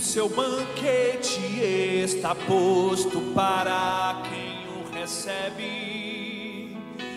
seu 0.00 0.28
banquete 0.28 1.60
está 2.02 2.34
posto 2.34 3.20
para 3.34 4.22
quem 4.28 4.66
o 4.68 4.84
recebe, 4.92 6.76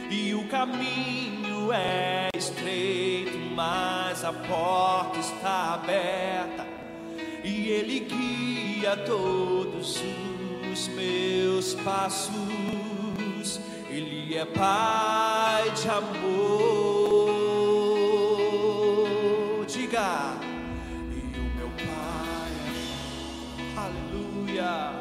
e 0.10 0.34
o 0.36 0.48
caminho 0.50 1.72
é 1.72 2.28
estreito, 2.36 3.38
mas 3.56 4.26
a 4.26 4.34
porta 4.34 5.18
está 5.20 5.76
aberta, 5.76 6.68
e 7.44 7.70
ele 7.70 8.02
guia 8.02 8.98
todos 8.98 10.02
os 10.72 10.88
meus 10.90 11.74
passos. 11.76 12.34
Ele 13.90 14.36
é 14.36 14.46
Pai 14.46 15.70
de 15.72 15.90
amor. 15.90 17.34
Diga. 19.68 20.43
Aleluia. 24.64 24.94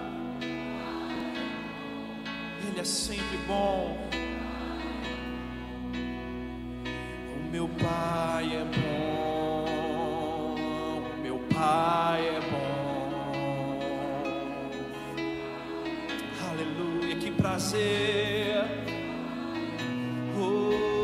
Ele 2.69 2.81
é 2.81 2.85
sempre 2.85 3.37
bom. 3.47 3.99
O 7.37 7.51
meu 7.51 7.69
Pai 7.69 8.57
é 8.57 8.65
bom. 8.65 9.65
O 11.15 11.23
meu 11.23 11.39
Pai 11.55 12.29
é 12.29 12.41
bom. 12.41 12.73
Aleluia, 16.51 17.17
que 17.17 17.31
prazer. 17.31 18.65
Oh. 20.39 21.02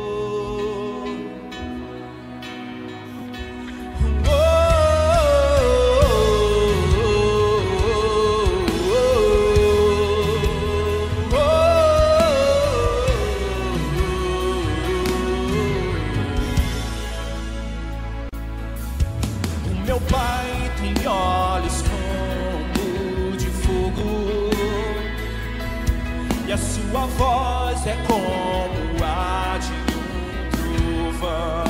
E 26.49 26.51
a 26.51 26.57
sua 26.57 27.05
voz 27.05 27.85
é 27.85 27.95
como 28.07 29.05
a 29.05 29.59
de 29.59 29.71
um 29.95 31.11
trovão. 31.11 31.63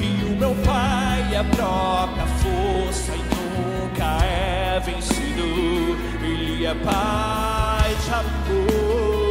E 0.00 0.24
o 0.24 0.36
meu 0.36 0.52
pai 0.64 1.32
é 1.32 1.38
a 1.38 1.44
própria 1.44 2.26
força 2.26 3.12
e 3.14 3.22
nunca 3.36 4.24
é 4.24 4.80
vencido. 4.80 5.96
Ele 6.24 6.66
é 6.66 6.74
pai 6.74 7.94
de 8.04 8.10
amor. 8.10 9.21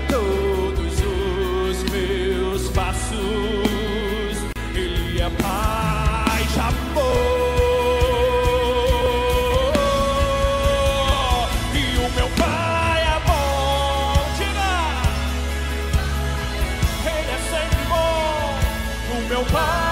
Todos 0.00 0.94
os 1.00 1.82
meus 1.90 2.68
passos. 2.70 3.16
Ele 4.74 5.20
é 5.20 5.30
de 6.52 6.60
amor. 6.60 7.46
E 11.74 11.96
o 11.96 12.10
meu 12.14 12.28
pai 12.36 13.02
é 13.02 13.20
bom. 13.26 14.14
Diga! 14.36 14.74
Ele 17.04 17.30
é 17.30 17.38
sempre 17.50 17.82
bom. 17.88 18.58
O 19.16 19.28
meu 19.28 19.44
pai 19.46 19.85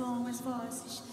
bom, 0.00 0.26
as 0.26 0.40
vozes. 0.40 1.09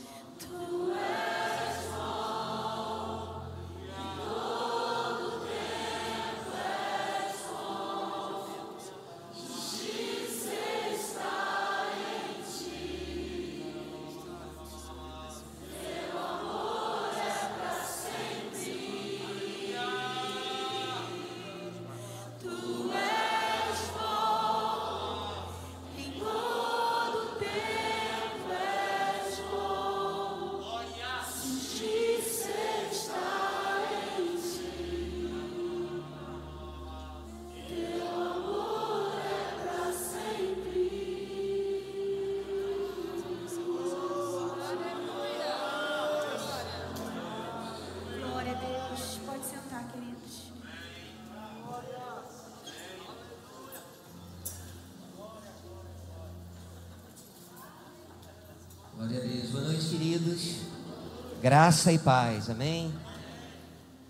Graça 61.47 61.93
e 61.93 61.97
paz, 61.97 62.49
amém? 62.49 62.93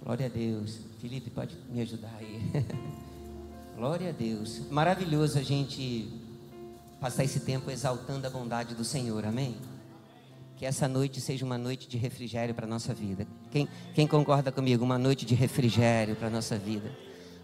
Glória 0.03 0.25
a 0.25 0.29
Deus. 0.29 0.79
Felipe, 0.99 1.29
pode 1.29 1.55
me 1.69 1.81
ajudar 1.81 2.11
aí. 2.17 2.41
Glória 3.77 4.09
a 4.09 4.11
Deus. 4.11 4.67
Maravilhoso 4.71 5.37
a 5.37 5.43
gente 5.43 6.11
passar 6.99 7.25
esse 7.25 7.41
tempo 7.41 7.69
exaltando 7.69 8.25
a 8.25 8.29
bondade 8.31 8.73
do 8.73 8.83
Senhor, 8.83 9.23
amém? 9.23 9.55
Que 10.55 10.65
essa 10.65 10.87
noite 10.87 11.21
seja 11.21 11.45
uma 11.45 11.59
noite 11.59 11.87
de 11.87 11.95
refrigério 11.95 12.55
para 12.55 12.65
a 12.65 12.67
nossa 12.67 12.91
vida. 12.91 13.27
Quem, 13.51 13.69
quem 13.93 14.07
concorda 14.07 14.51
comigo? 14.51 14.83
Uma 14.83 14.97
noite 14.97 15.23
de 15.23 15.35
refrigério 15.35 16.15
para 16.15 16.29
a 16.29 16.31
nossa 16.31 16.57
vida. 16.57 16.89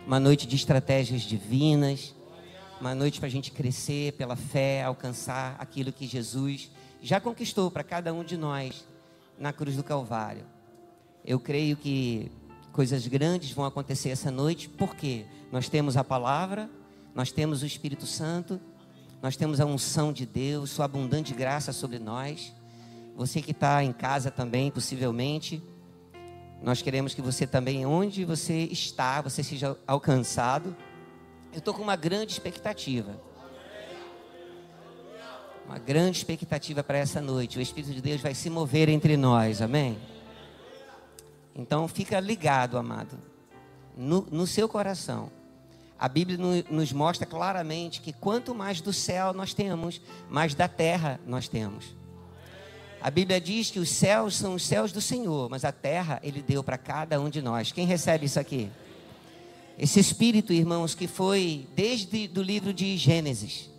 Uma 0.07 0.19
noite 0.19 0.47
de 0.47 0.55
estratégias 0.55 1.21
divinas. 1.21 2.15
Uma 2.81 2.95
noite 2.95 3.19
para 3.19 3.27
a 3.27 3.31
gente 3.31 3.51
crescer 3.51 4.13
pela 4.13 4.35
fé, 4.35 4.81
alcançar 4.81 5.55
aquilo 5.59 5.93
que 5.93 6.07
Jesus 6.07 6.71
já 6.99 7.21
conquistou 7.21 7.69
para 7.69 7.83
cada 7.83 8.11
um 8.11 8.23
de 8.23 8.35
nós 8.37 8.91
na 9.43 9.51
cruz 9.51 9.75
do 9.75 9.83
Calvário. 9.83 10.45
Eu 11.25 11.37
creio 11.37 11.75
que 11.75 12.31
coisas 12.71 13.05
grandes 13.05 13.51
vão 13.51 13.65
acontecer 13.65 14.07
essa 14.07 14.31
noite, 14.31 14.69
porque 14.69 15.25
nós 15.51 15.67
temos 15.67 15.97
a 15.97 16.03
palavra, 16.03 16.69
nós 17.13 17.29
temos 17.29 17.61
o 17.61 17.65
Espírito 17.65 18.05
Santo, 18.05 18.57
nós 19.21 19.35
temos 19.35 19.59
a 19.59 19.65
unção 19.65 20.13
de 20.13 20.25
Deus, 20.25 20.69
Sua 20.69 20.85
abundante 20.85 21.33
graça 21.33 21.73
sobre 21.73 21.99
nós. 21.99 22.53
Você 23.17 23.41
que 23.41 23.51
está 23.51 23.83
em 23.83 23.91
casa 23.91 24.31
também, 24.31 24.71
possivelmente, 24.71 25.61
nós 26.61 26.81
queremos 26.81 27.13
que 27.13 27.21
você 27.21 27.45
também, 27.45 27.85
onde 27.85 28.23
você 28.23 28.63
está, 28.71 29.19
você 29.19 29.43
seja 29.43 29.77
alcançado. 29.85 30.73
Eu 31.51 31.59
estou 31.59 31.73
com 31.73 31.83
uma 31.83 31.97
grande 31.97 32.31
expectativa. 32.31 33.19
Uma 35.65 35.79
grande 35.79 36.17
expectativa 36.17 36.83
para 36.83 36.97
essa 36.97 37.21
noite. 37.21 37.57
O 37.57 37.61
Espírito 37.61 37.93
de 37.93 38.01
Deus 38.01 38.21
vai 38.21 38.35
se 38.35 38.49
mover 38.49 38.89
entre 38.89 39.15
nós, 39.17 39.61
amém? 39.61 39.97
Então 41.55 41.87
fica 41.87 42.19
ligado, 42.19 42.77
amado, 42.77 43.17
no, 43.95 44.27
no 44.31 44.45
seu 44.47 44.67
coração. 44.67 45.31
A 45.99 46.09
Bíblia 46.09 46.37
no- 46.37 46.63
nos 46.69 46.91
mostra 46.91 47.25
claramente 47.25 48.01
que 48.01 48.11
quanto 48.11 48.53
mais 48.53 48.81
do 48.81 48.91
céu 48.91 49.33
nós 49.33 49.53
temos, 49.53 50.01
mais 50.29 50.53
da 50.53 50.67
terra 50.67 51.19
nós 51.25 51.47
temos. 51.47 51.95
A 52.99 53.09
Bíblia 53.11 53.39
diz 53.39 53.69
que 53.69 53.79
os 53.79 53.89
céus 53.89 54.35
são 54.35 54.55
os 54.55 54.65
céus 54.65 54.91
do 54.91 54.99
Senhor, 55.01 55.49
mas 55.49 55.63
a 55.63 55.71
terra 55.71 56.19
Ele 56.23 56.41
deu 56.41 56.63
para 56.63 56.77
cada 56.77 57.19
um 57.21 57.29
de 57.29 57.41
nós. 57.41 57.71
Quem 57.71 57.85
recebe 57.85 58.25
isso 58.25 58.39
aqui? 58.39 58.69
Esse 59.77 59.99
Espírito, 59.99 60.53
irmãos, 60.53 60.95
que 60.95 61.07
foi 61.07 61.67
desde 61.75 62.27
do 62.27 62.41
livro 62.41 62.73
de 62.73 62.95
Gênesis, 62.97 63.69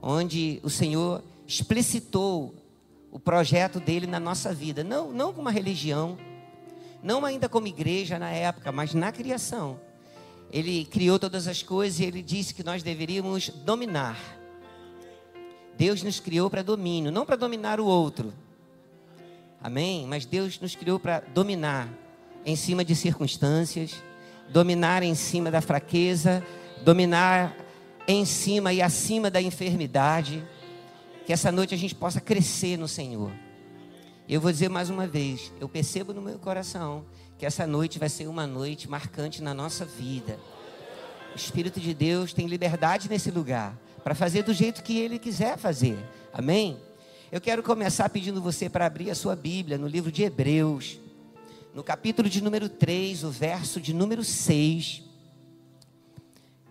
onde 0.00 0.60
o 0.62 0.70
Senhor 0.70 1.22
explicitou 1.46 2.54
o 3.10 3.18
projeto 3.18 3.80
dele 3.80 4.06
na 4.06 4.20
nossa 4.20 4.52
vida, 4.52 4.84
não, 4.84 5.10
não 5.12 5.28
como 5.28 5.42
uma 5.42 5.50
religião, 5.50 6.16
não 7.02 7.24
ainda 7.24 7.48
como 7.48 7.66
igreja 7.66 8.18
na 8.18 8.30
época, 8.30 8.70
mas 8.70 8.94
na 8.94 9.10
criação. 9.10 9.80
Ele 10.50 10.84
criou 10.84 11.18
todas 11.18 11.46
as 11.46 11.62
coisas 11.62 12.00
e 12.00 12.04
ele 12.04 12.22
disse 12.22 12.54
que 12.54 12.62
nós 12.62 12.82
deveríamos 12.82 13.48
dominar. 13.48 14.18
Deus 15.76 16.02
nos 16.02 16.18
criou 16.20 16.50
para 16.50 16.62
domínio, 16.62 17.12
não 17.12 17.24
para 17.24 17.36
dominar 17.36 17.80
o 17.80 17.86
outro. 17.86 18.32
Amém? 19.60 20.06
Mas 20.06 20.24
Deus 20.24 20.58
nos 20.60 20.74
criou 20.74 20.98
para 20.98 21.20
dominar 21.20 21.88
em 22.44 22.56
cima 22.56 22.84
de 22.84 22.94
circunstâncias, 22.94 24.02
dominar 24.48 25.02
em 25.02 25.14
cima 25.14 25.50
da 25.50 25.60
fraqueza, 25.60 26.44
dominar 26.84 27.54
em 28.08 28.24
cima 28.24 28.72
e 28.72 28.80
acima 28.80 29.30
da 29.30 29.40
enfermidade. 29.40 30.42
Que 31.26 31.32
essa 31.32 31.52
noite 31.52 31.74
a 31.74 31.78
gente 31.78 31.94
possa 31.94 32.22
crescer 32.22 32.78
no 32.78 32.88
Senhor. 32.88 33.30
Eu 34.26 34.40
vou 34.40 34.50
dizer 34.50 34.68
mais 34.68 34.88
uma 34.88 35.06
vez, 35.06 35.52
eu 35.60 35.68
percebo 35.68 36.12
no 36.14 36.22
meu 36.22 36.38
coração 36.38 37.04
que 37.38 37.46
essa 37.46 37.66
noite 37.66 37.98
vai 37.98 38.08
ser 38.08 38.26
uma 38.26 38.46
noite 38.46 38.88
marcante 38.88 39.42
na 39.42 39.54
nossa 39.54 39.84
vida. 39.84 40.38
O 41.34 41.36
Espírito 41.36 41.78
de 41.78 41.94
Deus 41.94 42.32
tem 42.32 42.46
liberdade 42.46 43.08
nesse 43.08 43.30
lugar 43.30 43.78
para 44.02 44.14
fazer 44.14 44.42
do 44.42 44.52
jeito 44.52 44.82
que 44.82 44.98
ele 44.98 45.18
quiser 45.18 45.56
fazer. 45.56 45.98
Amém? 46.32 46.78
Eu 47.30 47.40
quero 47.40 47.62
começar 47.62 48.08
pedindo 48.08 48.40
você 48.40 48.68
para 48.68 48.86
abrir 48.86 49.10
a 49.10 49.14
sua 49.14 49.36
Bíblia 49.36 49.76
no 49.76 49.86
livro 49.86 50.10
de 50.10 50.22
Hebreus, 50.22 50.98
no 51.74 51.84
capítulo 51.84 52.28
de 52.28 52.42
número 52.42 52.68
3, 52.68 53.22
o 53.24 53.30
verso 53.30 53.80
de 53.80 53.92
número 53.94 54.24
6. 54.24 55.07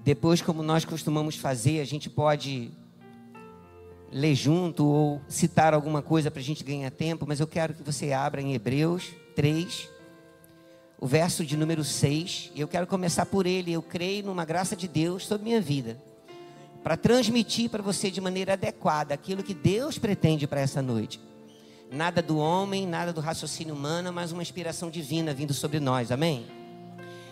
Depois, 0.08 0.42
como 0.42 0.64
nós 0.64 0.86
costumamos 0.86 1.36
fazer, 1.36 1.82
a 1.82 1.84
gente 1.84 2.10
pode 2.10 2.72
ler 4.10 4.36
junto 4.36 4.86
ou 4.86 5.22
citar 5.28 5.74
alguma 5.74 6.02
coisa 6.02 6.32
para 6.32 6.40
a 6.40 6.44
gente 6.44 6.64
ganhar 6.64 6.90
tempo, 6.92 7.26
mas 7.28 7.42
eu 7.42 7.46
quero 7.46 7.74
que 7.74 7.84
você 7.84 8.14
abra 8.14 8.42
em 8.42 8.54
Hebreus 8.54 9.12
3, 9.36 9.90
o 10.98 11.06
verso 11.06 11.46
de 11.46 11.58
número 11.58 11.84
6. 11.84 12.54
E 12.56 12.62
eu 12.62 12.70
quero 12.70 12.88
começar 12.88 13.26
por 13.26 13.46
ele. 13.46 13.74
Eu 13.74 13.82
creio 13.82 14.28
numa 14.28 14.46
graça 14.46 14.78
de 14.78 14.88
Deus 14.88 15.28
sobre 15.28 15.44
minha 15.44 15.60
vida. 15.60 16.02
Para 16.82 16.96
transmitir 16.96 17.70
para 17.70 17.84
você 17.84 18.10
de 18.10 18.22
maneira 18.22 18.54
adequada 18.54 19.14
aquilo 19.14 19.44
que 19.44 19.54
Deus 19.54 19.98
pretende 19.98 20.48
para 20.48 20.62
essa 20.62 20.82
noite. 20.82 21.20
Nada 21.92 22.22
do 22.22 22.38
homem, 22.38 22.88
nada 22.88 23.12
do 23.12 23.20
raciocínio 23.20 23.76
humano, 23.76 24.14
mas 24.14 24.32
uma 24.32 24.42
inspiração 24.42 24.90
divina 24.90 25.34
vindo 25.34 25.54
sobre 25.54 25.82
nós. 25.82 26.14
Amém? 26.14 26.46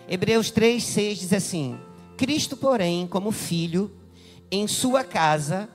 Hebreus 0.06 0.50
3, 0.50 0.84
6 0.84 1.18
diz 1.20 1.32
assim: 1.32 1.80
Cristo, 2.16 2.56
porém, 2.56 3.06
como 3.06 3.30
filho, 3.30 3.90
em 4.50 4.66
sua 4.66 5.04
casa, 5.04 5.68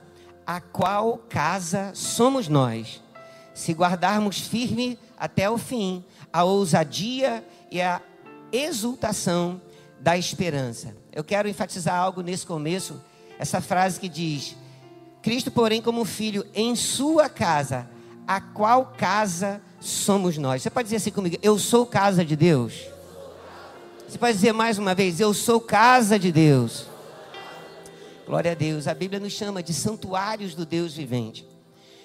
a 0.46 0.60
qual 0.60 1.18
casa 1.28 1.92
somos 1.94 2.48
nós, 2.48 3.02
se 3.54 3.72
guardarmos 3.72 4.40
firme 4.40 4.98
até 5.16 5.48
o 5.48 5.56
fim 5.56 6.04
a 6.32 6.44
ousadia 6.44 7.44
e 7.70 7.80
a 7.80 8.00
exultação 8.50 9.60
da 10.00 10.16
esperança. 10.16 10.96
Eu 11.12 11.22
quero 11.22 11.48
enfatizar 11.48 11.94
algo 11.94 12.22
nesse 12.22 12.46
começo, 12.46 13.00
essa 13.38 13.60
frase 13.60 14.00
que 14.00 14.08
diz: 14.08 14.56
Cristo, 15.20 15.50
porém, 15.50 15.82
como 15.82 16.04
filho 16.04 16.46
em 16.54 16.74
sua 16.74 17.28
casa, 17.28 17.88
a 18.26 18.40
qual 18.40 18.86
casa 18.96 19.60
somos 19.78 20.38
nós? 20.38 20.62
Você 20.62 20.70
pode 20.70 20.86
dizer 20.86 20.96
assim 20.96 21.10
comigo: 21.10 21.36
Eu 21.42 21.58
sou 21.58 21.84
casa 21.84 22.24
de 22.24 22.34
Deus? 22.34 22.91
Você 24.12 24.18
pode 24.18 24.34
dizer 24.34 24.52
mais 24.52 24.76
uma 24.76 24.94
vez: 24.94 25.20
Eu 25.20 25.32
sou 25.32 25.58
casa 25.58 26.18
de 26.18 26.30
Deus. 26.30 26.84
Glória 28.26 28.52
a 28.52 28.54
Deus. 28.54 28.86
A 28.86 28.92
Bíblia 28.92 29.18
nos 29.18 29.32
chama 29.32 29.62
de 29.62 29.72
santuários 29.72 30.54
do 30.54 30.66
Deus 30.66 30.92
vivente. 30.92 31.48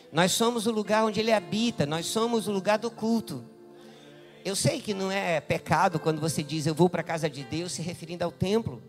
Nós 0.09 0.31
somos 0.31 0.67
o 0.67 0.71
lugar 0.71 1.03
onde 1.03 1.19
Ele 1.19 1.33
habita, 1.33 1.85
nós 1.85 2.05
somos 2.05 2.47
o 2.47 2.51
lugar 2.53 2.77
do 2.77 2.89
culto. 2.89 3.43
Eu 4.45 4.55
sei 4.55 4.79
que 4.79 4.93
não 4.93 5.11
é 5.11 5.41
pecado 5.41 5.99
quando 5.99 6.21
você 6.21 6.41
diz 6.41 6.65
eu 6.65 6.73
vou 6.73 6.89
para 6.89 7.01
a 7.01 7.03
casa 7.03 7.29
de 7.29 7.43
Deus, 7.43 7.73
se 7.73 7.81
referindo 7.81 8.23
ao 8.23 8.31
templo. 8.31 8.81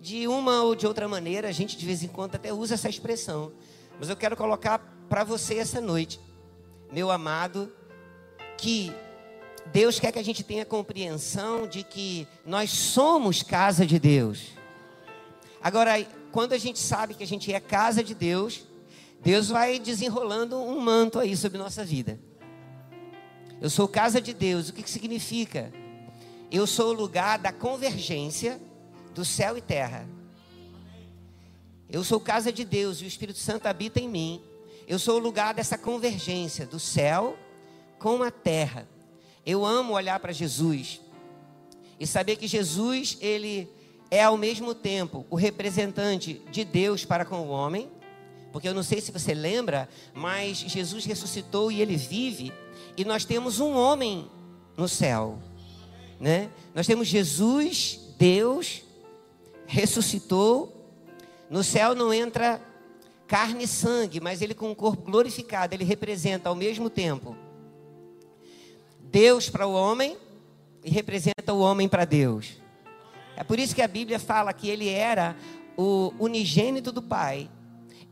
De 0.00 0.26
uma 0.26 0.64
ou 0.64 0.74
de 0.74 0.88
outra 0.88 1.06
maneira, 1.06 1.46
a 1.46 1.52
gente 1.52 1.76
de 1.76 1.86
vez 1.86 2.02
em 2.02 2.08
quando 2.08 2.34
até 2.34 2.52
usa 2.52 2.74
essa 2.74 2.88
expressão. 2.88 3.52
Mas 4.00 4.08
eu 4.08 4.16
quero 4.16 4.36
colocar 4.36 4.80
para 5.08 5.22
você 5.22 5.58
essa 5.58 5.80
noite, 5.80 6.18
meu 6.90 7.08
amado, 7.08 7.72
que 8.58 8.92
Deus 9.72 10.00
quer 10.00 10.10
que 10.10 10.18
a 10.18 10.24
gente 10.24 10.42
tenha 10.42 10.64
compreensão 10.64 11.66
de 11.66 11.84
que 11.84 12.26
nós 12.44 12.70
somos 12.70 13.42
casa 13.42 13.86
de 13.86 13.98
Deus. 13.98 14.48
Agora, 15.62 16.04
quando 16.32 16.52
a 16.52 16.58
gente 16.58 16.78
sabe 16.78 17.14
que 17.14 17.22
a 17.22 17.26
gente 17.26 17.52
é 17.52 17.60
casa 17.60 18.02
de 18.02 18.14
Deus, 18.14 18.66
Deus 19.22 19.48
vai 19.48 19.78
desenrolando 19.78 20.56
um 20.56 20.80
manto 20.80 21.18
aí 21.18 21.36
sobre 21.36 21.58
nossa 21.58 21.84
vida. 21.84 22.18
Eu 23.60 23.70
sou 23.70 23.86
casa 23.86 24.20
de 24.20 24.32
Deus. 24.32 24.68
O 24.68 24.72
que, 24.72 24.82
que 24.82 24.90
significa? 24.90 25.72
Eu 26.50 26.66
sou 26.66 26.88
o 26.88 26.92
lugar 26.92 27.38
da 27.38 27.52
convergência 27.52 28.60
do 29.14 29.24
céu 29.24 29.56
e 29.56 29.60
terra. 29.60 30.08
Eu 31.88 32.02
sou 32.02 32.18
casa 32.18 32.52
de 32.52 32.64
Deus 32.64 33.00
e 33.00 33.04
o 33.04 33.06
Espírito 33.06 33.38
Santo 33.38 33.66
habita 33.66 34.00
em 34.00 34.08
mim. 34.08 34.42
Eu 34.88 34.98
sou 34.98 35.16
o 35.16 35.22
lugar 35.22 35.54
dessa 35.54 35.78
convergência 35.78 36.66
do 36.66 36.80
céu 36.80 37.36
com 37.98 38.22
a 38.22 38.30
terra. 38.30 38.88
Eu 39.44 39.64
amo 39.64 39.94
olhar 39.94 40.18
para 40.20 40.32
Jesus 40.32 41.00
e 41.98 42.06
saber 42.06 42.36
que 42.36 42.46
Jesus, 42.46 43.16
ele 43.20 43.68
é 44.10 44.24
ao 44.24 44.36
mesmo 44.36 44.74
tempo 44.74 45.24
o 45.30 45.36
representante 45.36 46.42
de 46.50 46.64
Deus 46.64 47.04
para 47.04 47.24
com 47.24 47.40
o 47.40 47.48
homem, 47.48 47.88
porque 48.52 48.68
eu 48.68 48.74
não 48.74 48.82
sei 48.82 49.00
se 49.00 49.12
você 49.12 49.32
lembra, 49.32 49.88
mas 50.12 50.58
Jesus 50.58 51.04
ressuscitou 51.04 51.70
e 51.70 51.80
ele 51.80 51.96
vive, 51.96 52.52
e 52.96 53.04
nós 53.04 53.24
temos 53.24 53.60
um 53.60 53.72
homem 53.74 54.28
no 54.76 54.88
céu, 54.88 55.38
né? 56.18 56.50
Nós 56.74 56.86
temos 56.86 57.06
Jesus, 57.06 58.00
Deus, 58.18 58.82
ressuscitou. 59.66 60.76
No 61.48 61.62
céu 61.62 61.94
não 61.94 62.12
entra 62.12 62.60
carne 63.26 63.64
e 63.64 63.68
sangue, 63.68 64.20
mas 64.20 64.42
ele 64.42 64.54
com 64.54 64.70
o 64.70 64.76
corpo 64.76 65.10
glorificado, 65.10 65.74
ele 65.74 65.84
representa 65.84 66.48
ao 66.48 66.54
mesmo 66.54 66.90
tempo 66.90 67.36
Deus 69.10 69.50
para 69.50 69.66
o 69.66 69.72
homem 69.72 70.16
e 70.84 70.90
representa 70.90 71.52
o 71.52 71.60
homem 71.60 71.88
para 71.88 72.04
Deus. 72.04 72.60
É 73.36 73.42
por 73.42 73.58
isso 73.58 73.74
que 73.74 73.82
a 73.82 73.88
Bíblia 73.88 74.18
fala 74.18 74.52
que 74.52 74.68
ele 74.68 74.88
era 74.88 75.36
o 75.76 76.12
unigênito 76.18 76.92
do 76.92 77.02
Pai. 77.02 77.50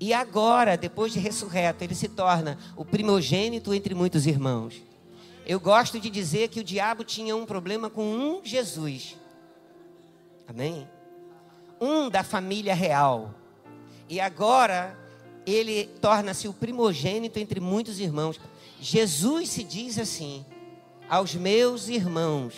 E 0.00 0.12
agora, 0.12 0.76
depois 0.76 1.12
de 1.12 1.18
ressurreto, 1.18 1.84
ele 1.84 1.94
se 1.94 2.08
torna 2.08 2.58
o 2.76 2.84
primogênito 2.84 3.74
entre 3.74 3.94
muitos 3.94 4.26
irmãos. 4.26 4.82
Eu 5.46 5.60
gosto 5.60 5.98
de 5.98 6.10
dizer 6.10 6.48
que 6.48 6.60
o 6.60 6.64
diabo 6.64 7.04
tinha 7.04 7.34
um 7.34 7.46
problema 7.46 7.88
com 7.88 8.04
um 8.04 8.40
Jesus. 8.44 9.16
Amém? 10.46 10.88
Um 11.80 12.08
da 12.08 12.22
família 12.22 12.74
real. 12.74 13.34
E 14.08 14.20
agora 14.20 14.98
ele 15.46 15.86
torna-se 16.00 16.48
o 16.48 16.52
primogênito 16.52 17.38
entre 17.38 17.60
muitos 17.60 18.00
irmãos. 18.00 18.40
Jesus 18.80 19.48
se 19.48 19.64
diz 19.64 19.98
assim: 19.98 20.44
aos 21.08 21.34
meus 21.34 21.88
irmãos, 21.88 22.54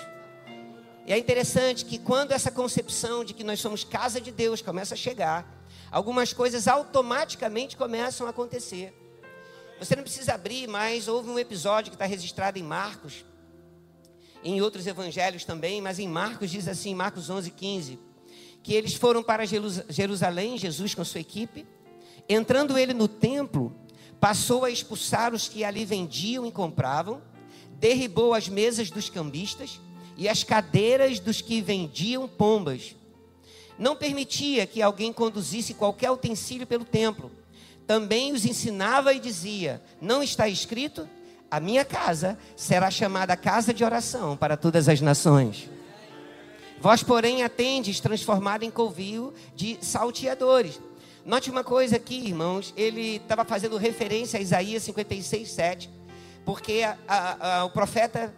e 1.07 1.13
é 1.13 1.19
interessante 1.19 1.85
que 1.85 1.99
quando 1.99 2.33
essa 2.33 2.51
concepção 2.51 3.25
de 3.25 3.35
que 3.35 3.43
nós 3.43 3.59
somos 3.59 3.83
casa 3.83 4.21
de 4.21 4.31
Deus 4.31 4.63
começa 4.63 4.95
a 4.95 4.97
chegar, 4.97 5.67
algumas 5.91 6.33
coisas 6.33 6.69
automaticamente 6.69 7.77
começam 7.77 8.27
a 8.27 8.31
acontecer. 8.31 8.95
Você 9.79 9.97
não 9.97 10.03
precisa 10.03 10.35
abrir, 10.35 10.69
mas 10.69 11.09
houve 11.09 11.29
um 11.29 11.39
episódio 11.39 11.91
que 11.91 11.97
está 11.97 12.05
registrado 12.05 12.59
em 12.59 12.63
Marcos, 12.63 13.25
em 14.45 14.61
outros 14.61 14.87
evangelhos 14.87 15.45
também, 15.45 15.81
mas 15.81 15.99
em 15.99 16.07
Marcos 16.07 16.51
diz 16.51 16.69
assim, 16.69 16.95
Marcos 16.95 17.29
11, 17.29 17.51
15, 17.51 17.99
que 18.63 18.75
eles 18.75 18.95
foram 18.95 19.23
para 19.23 19.45
Jerusalém, 19.89 20.59
Jesus 20.59 20.95
com 20.95 21.05
sua 21.05 21.21
equipe, 21.21 21.67
entrando 22.29 22.79
ele 22.79 22.95
no 22.95 23.09
templo, 23.09 23.75
passou 24.21 24.65
a 24.65 24.71
expulsar 24.71 25.35
os 25.35 25.49
que 25.49 25.65
ali 25.65 25.85
vendiam 25.85 26.47
e 26.47 26.53
compravam, 26.53 27.23
derribou 27.81 28.35
as 28.35 28.49
mesas 28.49 28.91
dos 28.91 29.09
cambistas, 29.09 29.81
e 30.17 30.29
as 30.29 30.45
cadeiras 30.45 31.19
dos 31.19 31.41
que 31.41 31.63
vendiam 31.63 32.29
pombas. 32.29 32.95
Não 33.79 33.97
permitia 33.97 34.67
que 34.67 34.83
alguém 34.83 35.15
conduzisse 35.15 35.73
qualquer 35.73 36.11
utensílio 36.11 36.67
pelo 36.67 36.85
templo. 36.85 37.33
Também 37.87 38.31
os 38.33 38.45
ensinava 38.45 39.15
e 39.15 39.19
dizia: 39.19 39.83
Não 39.99 40.23
está 40.23 40.47
escrito? 40.47 41.09
A 41.51 41.59
minha 41.59 41.87
casa 41.87 42.39
será 42.55 42.91
chamada 42.91 43.35
casa 43.35 43.73
de 43.73 43.83
oração 43.83 44.37
para 44.37 44.59
todas 44.59 44.91
as 44.91 45.01
nações. 45.01 45.71
Vós, 46.81 47.03
porém, 47.03 47.43
atendes 47.43 47.99
transformado 47.99 48.63
em 48.63 48.71
covil 48.71 49.33
de 49.57 49.79
salteadores. 49.81 50.79
Note 51.25 51.51
uma 51.51 51.65
coisa 51.65 51.97
aqui, 51.97 52.27
irmãos. 52.27 52.75
Ele 52.77 53.17
estava 53.17 53.45
fazendo 53.45 53.79
referência 53.79 54.39
a 54.39 54.43
Isaías 54.43 54.83
56, 54.83 55.51
7. 55.51 55.91
Porque 56.45 56.83
a, 57.07 57.61
a, 57.61 57.65
o 57.65 57.71
profeta 57.71 58.35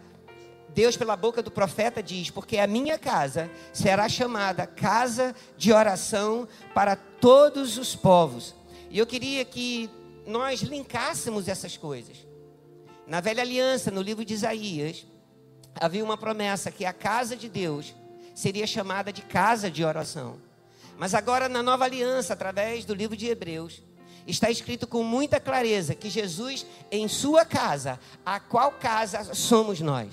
Deus, 0.73 0.97
pela 0.97 1.15
boca 1.15 1.41
do 1.41 1.51
profeta, 1.51 2.01
diz: 2.01 2.29
Porque 2.29 2.57
a 2.57 2.67
minha 2.67 2.97
casa 2.97 3.49
será 3.71 4.09
chamada 4.09 4.65
casa 4.65 5.35
de 5.55 5.71
oração 5.71 6.47
para 6.73 6.95
todos 6.95 7.77
os 7.77 7.95
povos. 7.95 8.55
E 8.89 8.97
eu 8.97 9.05
queria 9.05 9.45
que 9.45 9.89
nós 10.25 10.61
linkássemos 10.61 11.47
essas 11.47 11.77
coisas. 11.77 12.17
Na 13.05 13.21
velha 13.21 13.43
aliança, 13.43 13.91
no 13.91 14.01
livro 14.01 14.25
de 14.25 14.33
Isaías, 14.33 15.05
havia 15.79 16.03
uma 16.03 16.17
promessa 16.17 16.71
que 16.71 16.85
a 16.85 16.93
casa 16.93 17.35
de 17.35 17.49
Deus 17.49 17.93
seria 18.33 18.65
chamada 18.65 19.11
de 19.13 19.21
casa 19.21 19.69
de 19.69 19.83
oração. 19.83 20.37
Mas 20.97 21.13
agora, 21.13 21.49
na 21.49 21.61
nova 21.61 21.85
aliança, 21.85 22.33
através 22.33 22.85
do 22.85 22.93
livro 22.93 23.15
de 23.15 23.27
Hebreus, 23.27 23.83
está 24.27 24.49
escrito 24.49 24.87
com 24.87 25.03
muita 25.03 25.39
clareza 25.39 25.95
que 25.95 26.09
Jesus, 26.09 26.65
em 26.91 27.07
sua 27.07 27.45
casa, 27.45 27.99
a 28.25 28.39
qual 28.39 28.71
casa 28.71 29.33
somos 29.33 29.81
nós? 29.81 30.09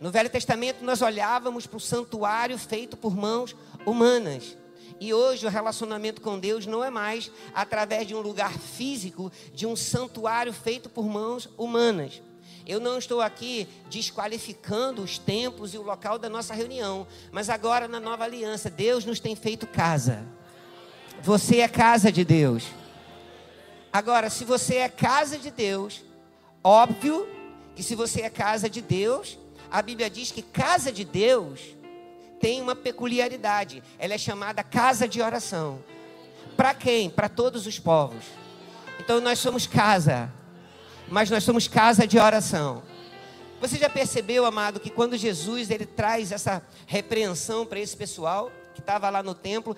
No 0.00 0.10
Velho 0.10 0.30
Testamento, 0.30 0.82
nós 0.82 1.02
olhávamos 1.02 1.66
para 1.66 1.76
o 1.76 1.80
santuário 1.80 2.56
feito 2.56 2.96
por 2.96 3.14
mãos 3.14 3.54
humanas. 3.84 4.56
E 4.98 5.12
hoje 5.12 5.46
o 5.46 5.50
relacionamento 5.50 6.20
com 6.20 6.38
Deus 6.38 6.66
não 6.66 6.82
é 6.82 6.90
mais 6.90 7.30
através 7.54 8.06
de 8.06 8.14
um 8.14 8.20
lugar 8.20 8.52
físico, 8.52 9.30
de 9.54 9.66
um 9.66 9.76
santuário 9.76 10.52
feito 10.52 10.88
por 10.88 11.06
mãos 11.06 11.48
humanas. 11.56 12.22
Eu 12.66 12.80
não 12.80 12.98
estou 12.98 13.20
aqui 13.20 13.66
desqualificando 13.90 15.02
os 15.02 15.18
tempos 15.18 15.74
e 15.74 15.78
o 15.78 15.82
local 15.82 16.18
da 16.18 16.28
nossa 16.28 16.54
reunião, 16.54 17.06
mas 17.32 17.48
agora 17.50 17.88
na 17.88 17.98
nova 17.98 18.24
aliança, 18.24 18.70
Deus 18.70 19.04
nos 19.04 19.20
tem 19.20 19.34
feito 19.34 19.66
casa. 19.66 20.24
Você 21.22 21.58
é 21.58 21.68
casa 21.68 22.12
de 22.12 22.24
Deus. 22.24 22.64
Agora, 23.92 24.30
se 24.30 24.44
você 24.44 24.76
é 24.76 24.88
casa 24.88 25.36
de 25.36 25.50
Deus, 25.50 26.04
óbvio 26.62 27.28
que 27.74 27.82
se 27.82 27.94
você 27.94 28.22
é 28.22 28.30
casa 28.30 28.70
de 28.70 28.80
Deus, 28.80 29.38
a 29.70 29.82
Bíblia 29.82 30.08
diz 30.08 30.30
que 30.30 30.42
casa 30.42 30.92
de 30.92 31.04
Deus 31.04 31.60
tem 32.40 32.62
uma 32.62 32.76
peculiaridade. 32.76 33.82
Ela 33.98 34.14
é 34.14 34.18
chamada 34.18 34.62
casa 34.62 35.08
de 35.08 35.20
oração. 35.20 35.82
Para 36.56 36.72
quem? 36.72 37.10
Para 37.10 37.28
todos 37.28 37.66
os 37.66 37.78
povos. 37.78 38.24
Então 38.98 39.20
nós 39.20 39.38
somos 39.38 39.66
casa, 39.66 40.32
mas 41.08 41.30
nós 41.30 41.42
somos 41.42 41.66
casa 41.66 42.06
de 42.06 42.18
oração. 42.18 42.82
Você 43.60 43.76
já 43.76 43.90
percebeu, 43.90 44.46
amado, 44.46 44.80
que 44.80 44.88
quando 44.88 45.16
Jesus 45.16 45.70
ele 45.70 45.84
traz 45.84 46.32
essa 46.32 46.62
repreensão 46.86 47.66
para 47.66 47.80
esse 47.80 47.96
pessoal 47.96 48.50
que 48.72 48.80
estava 48.80 49.10
lá 49.10 49.22
no 49.22 49.34
templo, 49.34 49.76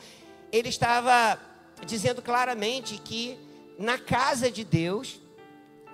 ele 0.52 0.68
estava 0.68 1.38
dizendo 1.86 2.20
claramente 2.20 2.98
que 2.98 3.38
na 3.78 3.98
casa 3.98 4.50
de 4.50 4.64
Deus, 4.64 5.20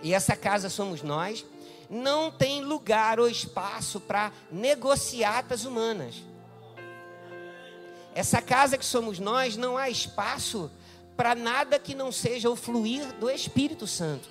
e 0.02 0.14
essa 0.14 0.36
casa 0.36 0.68
somos 0.68 1.02
nós, 1.02 1.44
não 1.90 2.30
tem 2.30 2.62
lugar 2.62 3.18
ou 3.18 3.28
espaço 3.28 4.00
para 4.00 4.32
negociatas 4.50 5.64
humanas. 5.64 6.16
Essa 8.14 8.42
casa 8.42 8.76
que 8.76 8.84
somos 8.84 9.18
nós, 9.18 9.56
não 9.56 9.76
há 9.76 9.88
espaço 9.88 10.70
para 11.16 11.34
nada 11.34 11.78
que 11.78 11.94
não 11.94 12.12
seja 12.12 12.50
o 12.50 12.56
fluir 12.56 13.12
do 13.14 13.30
Espírito 13.30 13.86
Santo. 13.86 14.28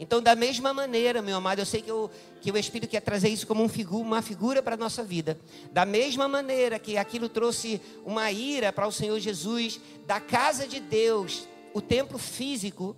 Então, 0.00 0.20
da 0.20 0.34
mesma 0.34 0.74
maneira, 0.74 1.22
meu 1.22 1.36
amado, 1.36 1.60
eu 1.60 1.66
sei 1.66 1.80
que, 1.80 1.90
eu, 1.90 2.10
que 2.40 2.50
o 2.50 2.58
Espírito 2.58 2.90
quer 2.90 3.00
trazer 3.00 3.28
isso 3.28 3.46
como 3.46 3.62
um 3.62 3.68
figu, 3.68 4.00
uma 4.00 4.20
figura 4.20 4.60
para 4.60 4.74
a 4.74 4.76
nossa 4.76 5.04
vida. 5.04 5.38
Da 5.70 5.86
mesma 5.86 6.26
maneira 6.26 6.76
que 6.78 6.96
aquilo 6.96 7.28
trouxe 7.28 7.80
uma 8.04 8.32
ira 8.32 8.72
para 8.72 8.86
o 8.86 8.90
Senhor 8.90 9.20
Jesus, 9.20 9.80
da 10.04 10.18
casa 10.18 10.66
de 10.66 10.80
Deus, 10.80 11.46
o 11.74 11.80
templo 11.80 12.18
físico, 12.18 12.96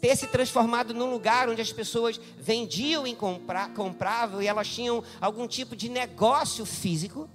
ter 0.00 0.16
se 0.16 0.26
transformado 0.26 0.92
num 0.92 1.10
lugar 1.10 1.48
onde 1.48 1.62
as 1.62 1.72
pessoas 1.72 2.20
vendiam 2.38 3.06
e 3.06 3.14
compra, 3.14 3.68
compravam 3.68 4.42
e 4.42 4.46
elas 4.46 4.68
tinham 4.68 5.02
algum 5.20 5.46
tipo 5.46 5.76
de 5.76 5.88
negócio 5.88 6.64
físico. 6.64 7.28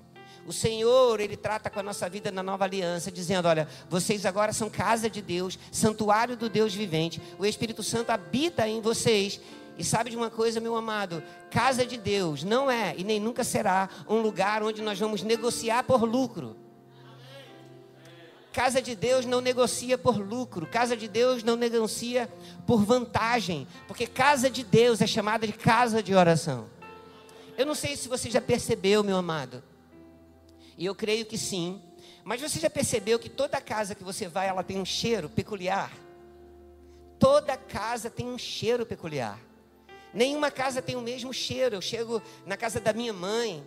O 0.45 0.51
Senhor, 0.51 1.21
Ele 1.21 1.37
trata 1.37 1.69
com 1.69 1.79
a 1.79 1.83
nossa 1.83 2.09
vida 2.09 2.29
na 2.29 2.43
nova 2.43 2.65
aliança, 2.65 3.09
dizendo: 3.09 3.47
Olha, 3.47 3.67
vocês 3.89 4.25
agora 4.25 4.51
são 4.51 4.69
casa 4.69 5.09
de 5.09 5.21
Deus, 5.21 5.57
santuário 5.71 6.35
do 6.35 6.49
Deus 6.49 6.73
vivente. 6.75 7.21
O 7.39 7.45
Espírito 7.45 7.81
Santo 7.81 8.09
habita 8.09 8.67
em 8.67 8.81
vocês. 8.81 9.39
E 9.77 9.83
sabe 9.83 10.11
de 10.11 10.17
uma 10.17 10.29
coisa, 10.29 10.59
meu 10.59 10.75
amado? 10.75 11.23
Casa 11.49 11.85
de 11.85 11.97
Deus 11.97 12.43
não 12.43 12.69
é 12.69 12.93
e 12.95 13.03
nem 13.03 13.19
nunca 13.19 13.43
será 13.43 13.89
um 14.07 14.21
lugar 14.21 14.61
onde 14.61 14.81
nós 14.81 14.99
vamos 14.99 15.23
negociar 15.23 15.83
por 15.83 16.03
lucro. 16.03 16.55
Casa 18.53 18.81
de 18.81 18.95
Deus 18.95 19.25
não 19.25 19.41
negocia 19.41 19.97
por 19.97 20.15
lucro, 20.15 20.67
casa 20.67 20.95
de 20.95 21.07
Deus 21.07 21.43
não 21.43 21.55
negocia 21.55 22.31
por 22.67 22.85
vantagem, 22.85 23.67
porque 23.87 24.05
casa 24.05 24.47
de 24.47 24.63
Deus 24.63 25.01
é 25.01 25.07
chamada 25.07 25.47
de 25.47 25.53
casa 25.53 26.03
de 26.03 26.13
oração. 26.13 26.69
Eu 27.57 27.65
não 27.65 27.73
sei 27.73 27.97
se 27.97 28.07
você 28.07 28.29
já 28.29 28.39
percebeu, 28.39 29.03
meu 29.03 29.17
amado, 29.17 29.63
e 30.77 30.85
eu 30.85 30.93
creio 30.93 31.25
que 31.25 31.37
sim. 31.37 31.81
Mas 32.23 32.39
você 32.39 32.59
já 32.59 32.69
percebeu 32.69 33.19
que 33.19 33.27
toda 33.27 33.59
casa 33.59 33.95
que 33.95 34.03
você 34.03 34.27
vai, 34.27 34.47
ela 34.47 34.63
tem 34.63 34.79
um 34.79 34.85
cheiro 34.85 35.27
peculiar? 35.27 35.91
Toda 37.19 37.57
casa 37.57 38.09
tem 38.09 38.27
um 38.27 38.37
cheiro 38.37 38.85
peculiar. 38.85 39.39
Nenhuma 40.13 40.51
casa 40.51 40.81
tem 40.81 40.95
o 40.95 41.01
mesmo 41.01 41.33
cheiro. 41.33 41.75
Eu 41.75 41.81
chego 41.81 42.21
na 42.45 42.55
casa 42.55 42.79
da 42.79 42.93
minha 42.93 43.11
mãe 43.11 43.63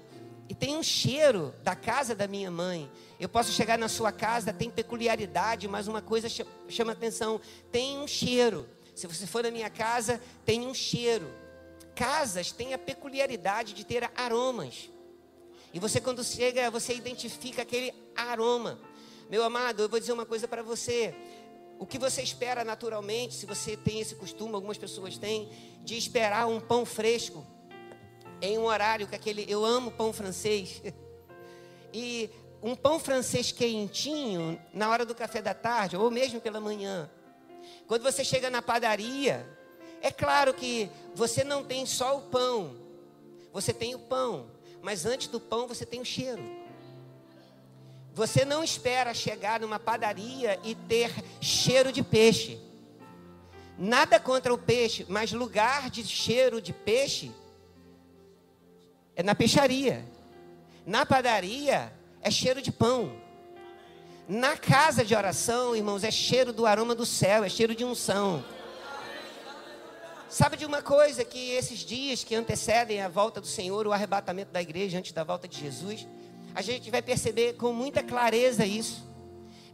e 0.49 0.55
tem 0.55 0.77
um 0.77 0.83
cheiro 0.83 1.55
da 1.63 1.75
casa 1.75 2.15
da 2.15 2.27
minha 2.27 2.51
mãe. 2.51 2.91
Eu 3.19 3.29
posso 3.29 3.51
chegar 3.51 3.79
na 3.79 3.89
sua 3.89 4.13
casa, 4.13 4.53
tem 4.53 4.71
peculiaridade, 4.71 5.67
mas 5.67 5.89
uma 5.89 6.03
coisa 6.03 6.29
chama 6.69 6.93
atenção: 6.93 7.41
tem 7.73 7.99
um 7.99 8.07
cheiro. 8.07 8.69
Se 8.95 9.07
você 9.07 9.27
for 9.27 9.43
na 9.43 9.51
minha 9.51 9.71
casa, 9.71 10.21
tem 10.45 10.67
um 10.67 10.75
cheiro. 10.75 11.31
Casas 11.95 12.53
têm 12.53 12.75
a 12.75 12.79
peculiaridade 12.79 13.73
de 13.73 13.85
ter 13.85 14.11
aromas. 14.15 14.91
E 15.73 15.79
você, 15.79 16.01
quando 16.01 16.23
chega, 16.23 16.71
você 16.71 16.95
identifica 16.95 17.63
aquele 17.63 17.93
aroma. 18.15 18.79
Meu 19.29 19.43
amado, 19.43 19.83
eu 19.83 19.89
vou 19.89 19.99
dizer 19.99 20.13
uma 20.13 20.27
coisa 20.27 20.47
para 20.47 20.63
você. 20.63 21.15
O 21.79 21.87
que 21.87 21.99
você 21.99 22.23
espera 22.23 22.65
naturalmente, 22.65 23.35
se 23.35 23.45
você 23.45 23.77
tem 23.77 24.01
esse 24.01 24.15
costume, 24.15 24.55
algumas 24.55 24.79
pessoas 24.79 25.19
têm, 25.19 25.51
de 25.83 25.97
esperar 25.97 26.47
um 26.47 26.61
pão 26.61 26.87
fresco 26.87 27.47
em 28.41 28.59
um 28.59 28.65
horário 28.65 29.07
que 29.07 29.15
aquele. 29.15 29.45
Eu 29.49 29.65
amo 29.65 29.91
pão 29.91 30.13
francês. 30.13 30.83
E 31.99 32.29
um 32.67 32.75
pão 32.75 32.99
francês 32.99 33.53
quentinho 33.53 34.61
na 34.75 34.91
hora 34.91 35.07
do 35.07 35.15
café 35.15 35.41
da 35.41 35.55
tarde, 35.55 35.97
ou 35.97 36.11
mesmo 36.11 36.41
pela 36.41 36.61
manhã. 36.61 37.09
Quando 37.87 38.03
você 38.03 38.25
chega 38.25 38.51
na 38.51 38.61
padaria, 38.61 39.49
é 40.03 40.11
claro 40.11 40.53
que 40.53 40.91
você 41.15 41.45
não 41.45 41.63
tem 41.63 41.87
só 41.87 42.19
o 42.19 42.23
pão, 42.23 42.77
você 43.53 43.73
tem 43.73 43.95
o 43.95 44.01
pão, 44.01 44.51
mas 44.83 45.07
antes 45.07 45.29
do 45.29 45.39
pão 45.39 45.69
você 45.69 45.87
tem 45.87 46.01
o 46.01 46.05
cheiro. 46.05 46.43
Você 48.13 48.45
não 48.45 48.65
espera 48.65 49.15
chegar 49.15 49.61
numa 49.61 49.79
padaria 49.79 50.59
e 50.65 50.75
ter 50.75 51.13
cheiro 51.41 51.93
de 51.93 52.03
peixe. 52.03 52.61
Nada 53.79 54.19
contra 54.19 54.53
o 54.53 54.59
peixe, 54.59 55.07
mas 55.09 55.33
lugar 55.33 55.89
de 55.89 56.05
cheiro 56.05 56.61
de 56.61 56.73
peixe 56.73 57.31
é 59.15 59.23
na 59.23 59.37
peixaria. 59.37 60.05
Na 60.85 61.07
padaria 61.07 61.93
é 62.27 62.31
cheiro 62.31 62.61
de 62.61 62.73
pão. 62.73 63.13
Na 64.29 64.57
casa 64.57 65.05
de 65.05 65.15
oração, 65.15 65.77
irmãos, 65.77 66.03
é 66.03 66.11
cheiro 66.11 66.53
do 66.53 66.67
aroma 66.67 66.93
do 66.93 67.07
céu, 67.07 67.45
é 67.45 67.49
cheiro 67.49 67.73
de 67.73 67.85
unção. 67.85 68.45
Sabe 70.29 70.57
de 70.57 70.67
uma 70.67 70.83
coisa 70.83 71.25
que 71.25 71.53
esses 71.53 71.79
dias 71.79 72.25
que 72.25 72.35
antecedem 72.35 73.01
a 73.01 73.09
volta 73.09 73.41
do 73.41 73.47
Senhor, 73.47 73.87
o 73.87 73.93
arrebatamento 73.93 74.51
da 74.51 74.61
igreja 74.61 74.99
antes 74.99 75.13
da 75.13 75.23
volta 75.23 75.47
de 75.47 75.57
Jesus, 75.57 76.05
a 76.53 76.61
gente 76.63 76.91
vai 76.91 77.01
perceber 77.01 77.53
com 77.53 77.73
muita 77.73 78.03
clareza 78.03 78.67
isso. 78.67 79.09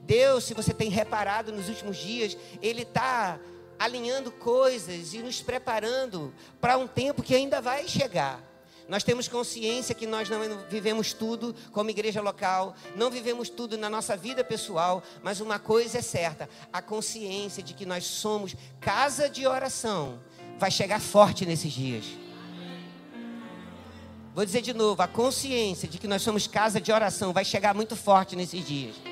Deus, 0.00 0.44
se 0.44 0.52
você 0.52 0.74
tem 0.74 0.90
reparado 0.90 1.52
nos 1.52 1.70
últimos 1.70 1.96
dias, 1.96 2.36
Ele 2.60 2.82
está 2.82 3.40
alinhando 3.78 4.30
coisas 4.30 5.14
e 5.14 5.20
nos 5.20 5.40
preparando 5.40 6.34
para 6.60 6.76
um 6.76 6.86
tempo 6.86 7.22
que 7.22 7.34
ainda 7.34 7.62
vai 7.62 7.88
chegar. 7.88 8.51
Nós 8.92 9.02
temos 9.02 9.26
consciência 9.26 9.94
que 9.94 10.06
nós 10.06 10.28
não 10.28 10.38
vivemos 10.68 11.14
tudo 11.14 11.54
como 11.72 11.88
igreja 11.88 12.20
local, 12.20 12.76
não 12.94 13.10
vivemos 13.10 13.48
tudo 13.48 13.78
na 13.78 13.88
nossa 13.88 14.18
vida 14.18 14.44
pessoal, 14.44 15.02
mas 15.22 15.40
uma 15.40 15.58
coisa 15.58 15.96
é 15.96 16.02
certa: 16.02 16.46
a 16.70 16.82
consciência 16.82 17.62
de 17.62 17.72
que 17.72 17.86
nós 17.86 18.04
somos 18.04 18.54
casa 18.82 19.30
de 19.30 19.46
oração 19.46 20.20
vai 20.58 20.70
chegar 20.70 21.00
forte 21.00 21.46
nesses 21.46 21.72
dias. 21.72 22.04
Vou 24.34 24.44
dizer 24.44 24.60
de 24.60 24.74
novo: 24.74 25.00
a 25.00 25.08
consciência 25.08 25.88
de 25.88 25.96
que 25.96 26.06
nós 26.06 26.20
somos 26.20 26.46
casa 26.46 26.78
de 26.78 26.92
oração 26.92 27.32
vai 27.32 27.46
chegar 27.46 27.74
muito 27.74 27.96
forte 27.96 28.36
nesses 28.36 28.62
dias. 28.62 29.11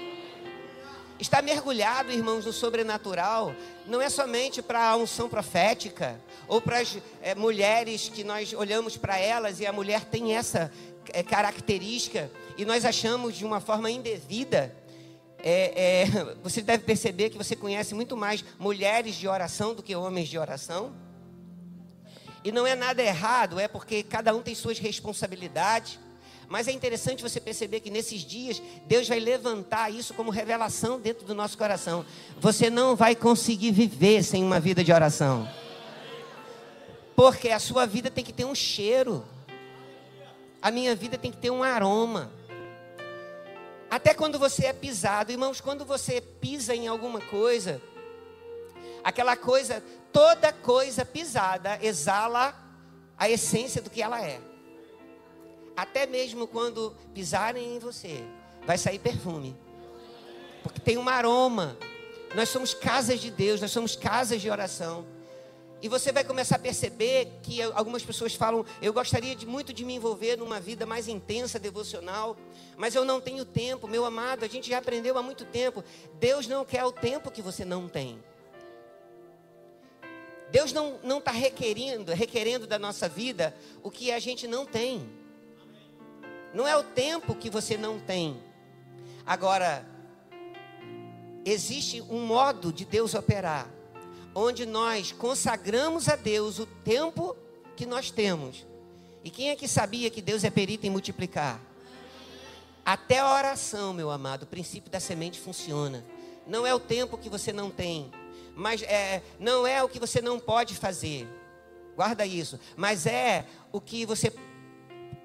Está 1.21 1.43
mergulhado, 1.43 2.11
irmãos, 2.11 2.47
no 2.47 2.53
sobrenatural, 2.53 3.55
não 3.87 4.01
é 4.01 4.09
somente 4.09 4.63
para 4.63 4.89
a 4.89 4.97
unção 4.97 5.29
profética, 5.29 6.19
ou 6.49 6.63
para 6.63 6.79
as 6.79 6.97
é, 7.21 7.35
mulheres 7.35 8.09
que 8.09 8.25
nós 8.25 8.55
olhamos 8.55 8.97
para 8.97 9.19
elas 9.19 9.61
e 9.61 9.67
a 9.67 9.73
mulher 9.73 10.07
tem 10.07 10.35
essa 10.35 10.73
é, 11.13 11.23
característica, 11.23 12.31
e 12.57 12.65
nós 12.65 12.87
achamos 12.87 13.37
de 13.37 13.45
uma 13.45 13.61
forma 13.61 13.91
indevida. 13.91 14.75
É, 15.43 16.07
você 16.43 16.63
deve 16.63 16.85
perceber 16.85 17.29
que 17.29 17.37
você 17.37 17.55
conhece 17.55 17.95
muito 17.95 18.17
mais 18.17 18.43
mulheres 18.59 19.15
de 19.15 19.29
oração 19.29 19.75
do 19.75 19.83
que 19.83 19.95
homens 19.95 20.27
de 20.27 20.39
oração. 20.39 20.91
E 22.43 22.51
não 22.51 22.67
é 22.67 22.75
nada 22.75 23.03
errado, 23.03 23.61
é 23.61 23.69
porque 23.69 24.03
cada 24.03 24.35
um 24.35 24.41
tem 24.41 24.55
suas 24.55 24.79
responsabilidades. 24.79 25.99
Mas 26.51 26.67
é 26.67 26.73
interessante 26.73 27.23
você 27.23 27.39
perceber 27.39 27.79
que 27.79 27.93
nesses 27.93 28.23
dias 28.23 28.61
Deus 28.85 29.07
vai 29.07 29.21
levantar 29.21 29.89
isso 29.89 30.13
como 30.13 30.33
revelação 30.33 30.99
dentro 30.99 31.25
do 31.25 31.33
nosso 31.33 31.57
coração. 31.57 32.05
Você 32.41 32.69
não 32.69 32.97
vai 32.97 33.15
conseguir 33.15 33.71
viver 33.71 34.25
sem 34.25 34.43
uma 34.43 34.59
vida 34.59 34.83
de 34.83 34.93
oração. 34.93 35.49
Porque 37.15 37.51
a 37.51 37.61
sua 37.61 37.87
vida 37.87 38.11
tem 38.11 38.25
que 38.25 38.33
ter 38.33 38.45
um 38.45 38.55
cheiro. 38.55 39.25
A 40.61 40.73
minha 40.73 40.93
vida 40.97 41.17
tem 41.17 41.31
que 41.31 41.37
ter 41.37 41.51
um 41.51 41.63
aroma. 41.63 42.33
Até 43.89 44.13
quando 44.13 44.37
você 44.37 44.67
é 44.67 44.73
pisado, 44.73 45.31
irmãos, 45.31 45.61
quando 45.61 45.85
você 45.85 46.21
pisa 46.21 46.75
em 46.75 46.89
alguma 46.89 47.21
coisa, 47.21 47.81
aquela 49.05 49.37
coisa 49.37 49.81
toda 50.13 50.53
coisa 50.53 51.05
pisada 51.05 51.79
exala 51.81 52.53
a 53.17 53.31
essência 53.31 53.81
do 53.81 53.89
que 53.89 54.03
ela 54.03 54.21
é. 54.21 54.50
Até 55.81 56.05
mesmo 56.05 56.47
quando 56.47 56.95
pisarem 57.15 57.77
em 57.77 57.79
você, 57.79 58.23
vai 58.67 58.77
sair 58.77 58.99
perfume. 58.99 59.57
Porque 60.63 60.79
tem 60.79 60.99
um 60.99 61.09
aroma. 61.09 61.79
Nós 62.35 62.51
somos 62.51 62.75
casas 62.75 63.19
de 63.19 63.31
Deus, 63.31 63.63
nós 63.63 63.71
somos 63.71 63.97
casas 63.97 64.43
de 64.43 64.51
oração. 64.51 65.07
E 65.81 65.89
você 65.89 66.13
vai 66.13 66.23
começar 66.23 66.57
a 66.57 66.59
perceber 66.59 67.33
que 67.43 67.63
algumas 67.63 68.03
pessoas 68.03 68.35
falam: 68.35 68.63
Eu 68.83 68.93
gostaria 68.93 69.35
de, 69.35 69.47
muito 69.47 69.73
de 69.73 69.83
me 69.83 69.95
envolver 69.95 70.37
numa 70.37 70.61
vida 70.61 70.85
mais 70.85 71.09
intensa, 71.09 71.59
devocional, 71.59 72.37
mas 72.77 72.95
eu 72.95 73.03
não 73.03 73.19
tenho 73.19 73.47
tempo. 73.47 73.89
Meu 73.89 74.05
amado, 74.05 74.45
a 74.45 74.49
gente 74.49 74.69
já 74.69 74.77
aprendeu 74.77 75.17
há 75.17 75.23
muito 75.23 75.47
tempo. 75.47 75.83
Deus 76.19 76.47
não 76.47 76.63
quer 76.63 76.85
o 76.85 76.93
tempo 76.93 77.31
que 77.31 77.41
você 77.41 77.65
não 77.65 77.89
tem. 77.89 78.23
Deus 80.51 80.75
não 80.75 81.17
está 81.17 81.31
requerendo, 81.31 82.13
requerendo 82.13 82.67
da 82.67 82.79
nossa 82.79 83.09
vida 83.09 83.57
o 83.83 83.91
que 83.91 84.13
a 84.13 84.19
gente 84.19 84.47
não 84.47 84.67
tem. 84.67 85.20
Não 86.53 86.67
é 86.67 86.77
o 86.77 86.83
tempo 86.83 87.35
que 87.35 87.49
você 87.49 87.77
não 87.77 87.99
tem. 87.99 88.41
Agora, 89.25 89.87
existe 91.45 92.03
um 92.03 92.27
modo 92.27 92.73
de 92.73 92.85
Deus 92.85 93.15
operar, 93.15 93.69
onde 94.35 94.67
nós 94.67 95.13
consagramos 95.13 96.09
a 96.09 96.17
Deus 96.17 96.59
o 96.59 96.67
tempo 96.67 97.37
que 97.77 97.87
nós 97.87 98.11
temos. 98.11 98.67
E 99.23 99.31
quem 99.31 99.51
é 99.51 99.57
que 99.57 99.69
sabia 99.69 100.11
que 100.11 100.23
Deus 100.23 100.45
é 100.45 100.51
perito 100.51 100.87
em 100.87 100.91
multiplicar? 100.91 101.61
Até 102.85 103.19
a 103.19 103.33
oração, 103.35 103.93
meu 103.93 104.11
amado, 104.11 104.45
o 104.45 104.47
princípio 104.47 104.91
da 104.91 104.99
semente 104.99 105.39
funciona. 105.39 106.05
Não 106.47 106.67
é 106.67 106.75
o 106.75 106.81
tempo 106.81 107.19
que 107.19 107.29
você 107.29 107.53
não 107.53 107.71
tem, 107.71 108.11
mas 108.57 108.83
é, 108.83 109.23
não 109.39 109.67
é 109.67 109.83
o 109.83 109.89
que 109.89 110.01
você 110.01 110.21
não 110.21 110.41
pode 110.41 110.75
fazer. 110.75 111.29
Guarda 111.95 112.25
isso. 112.25 112.59
Mas 112.77 113.07
é 113.07 113.47
o 113.71 113.81
que 113.81 114.07
você 114.07 114.33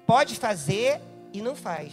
pode 0.06 0.36
fazer 0.36 1.00
e 1.36 1.42
não 1.42 1.54
faz. 1.54 1.92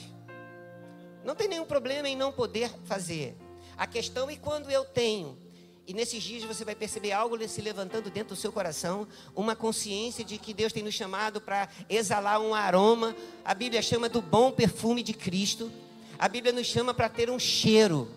Não 1.24 1.36
tem 1.36 1.48
nenhum 1.48 1.66
problema 1.66 2.08
em 2.08 2.16
não 2.16 2.32
poder 2.32 2.72
fazer. 2.86 3.36
A 3.78 3.86
questão 3.86 4.30
é 4.30 4.36
quando 4.36 4.70
eu 4.70 4.86
tenho. 4.86 5.38
E 5.86 5.94
nesses 5.94 6.24
dias 6.24 6.44
você 6.44 6.64
vai 6.64 6.76
perceber 6.76 7.12
algo 7.12 7.38
se 7.46 7.62
levantando 7.62 8.10
dentro 8.10 8.36
do 8.36 8.40
seu 8.40 8.54
coração, 8.54 9.06
uma 9.36 9.54
consciência 9.54 10.24
de 10.24 10.38
que 10.38 10.54
Deus 10.54 10.72
tem 10.72 10.82
nos 10.82 10.94
chamado 10.94 11.42
para 11.42 11.68
exalar 11.90 12.40
um 12.40 12.56
aroma. 12.56 13.14
A 13.44 13.54
Bíblia 13.54 13.82
chama 13.82 14.08
do 14.08 14.22
bom 14.22 14.50
perfume 14.50 15.04
de 15.04 15.14
Cristo. 15.14 15.70
A 16.18 16.30
Bíblia 16.30 16.54
nos 16.54 16.68
chama 16.68 16.94
para 16.94 17.10
ter 17.10 17.30
um 17.30 17.38
cheiro. 17.38 18.10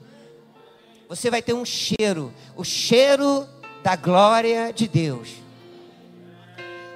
Você 1.09 1.29
vai 1.29 1.43
ter 1.43 1.55
um 1.55 1.65
cheiro, 1.65 2.33
o 2.55 2.63
cheiro 2.63 3.49
da 3.83 3.97
glória 3.97 4.73
de 4.73 4.87
Deus. 4.87 5.31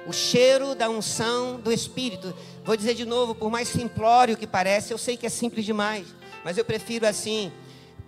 O 0.07 0.13
cheiro 0.13 0.73
da 0.73 0.89
unção 0.89 1.59
do 1.59 1.71
Espírito. 1.71 2.33
Vou 2.63 2.77
dizer 2.77 2.93
de 2.93 3.05
novo, 3.05 3.33
por 3.33 3.49
mais 3.49 3.67
simplório 3.67 4.37
que 4.37 4.45
pareça, 4.45 4.93
eu 4.93 4.97
sei 4.97 5.17
que 5.17 5.25
é 5.25 5.29
simples 5.29 5.65
demais, 5.65 6.07
mas 6.43 6.57
eu 6.57 6.65
prefiro 6.65 7.07
assim. 7.07 7.51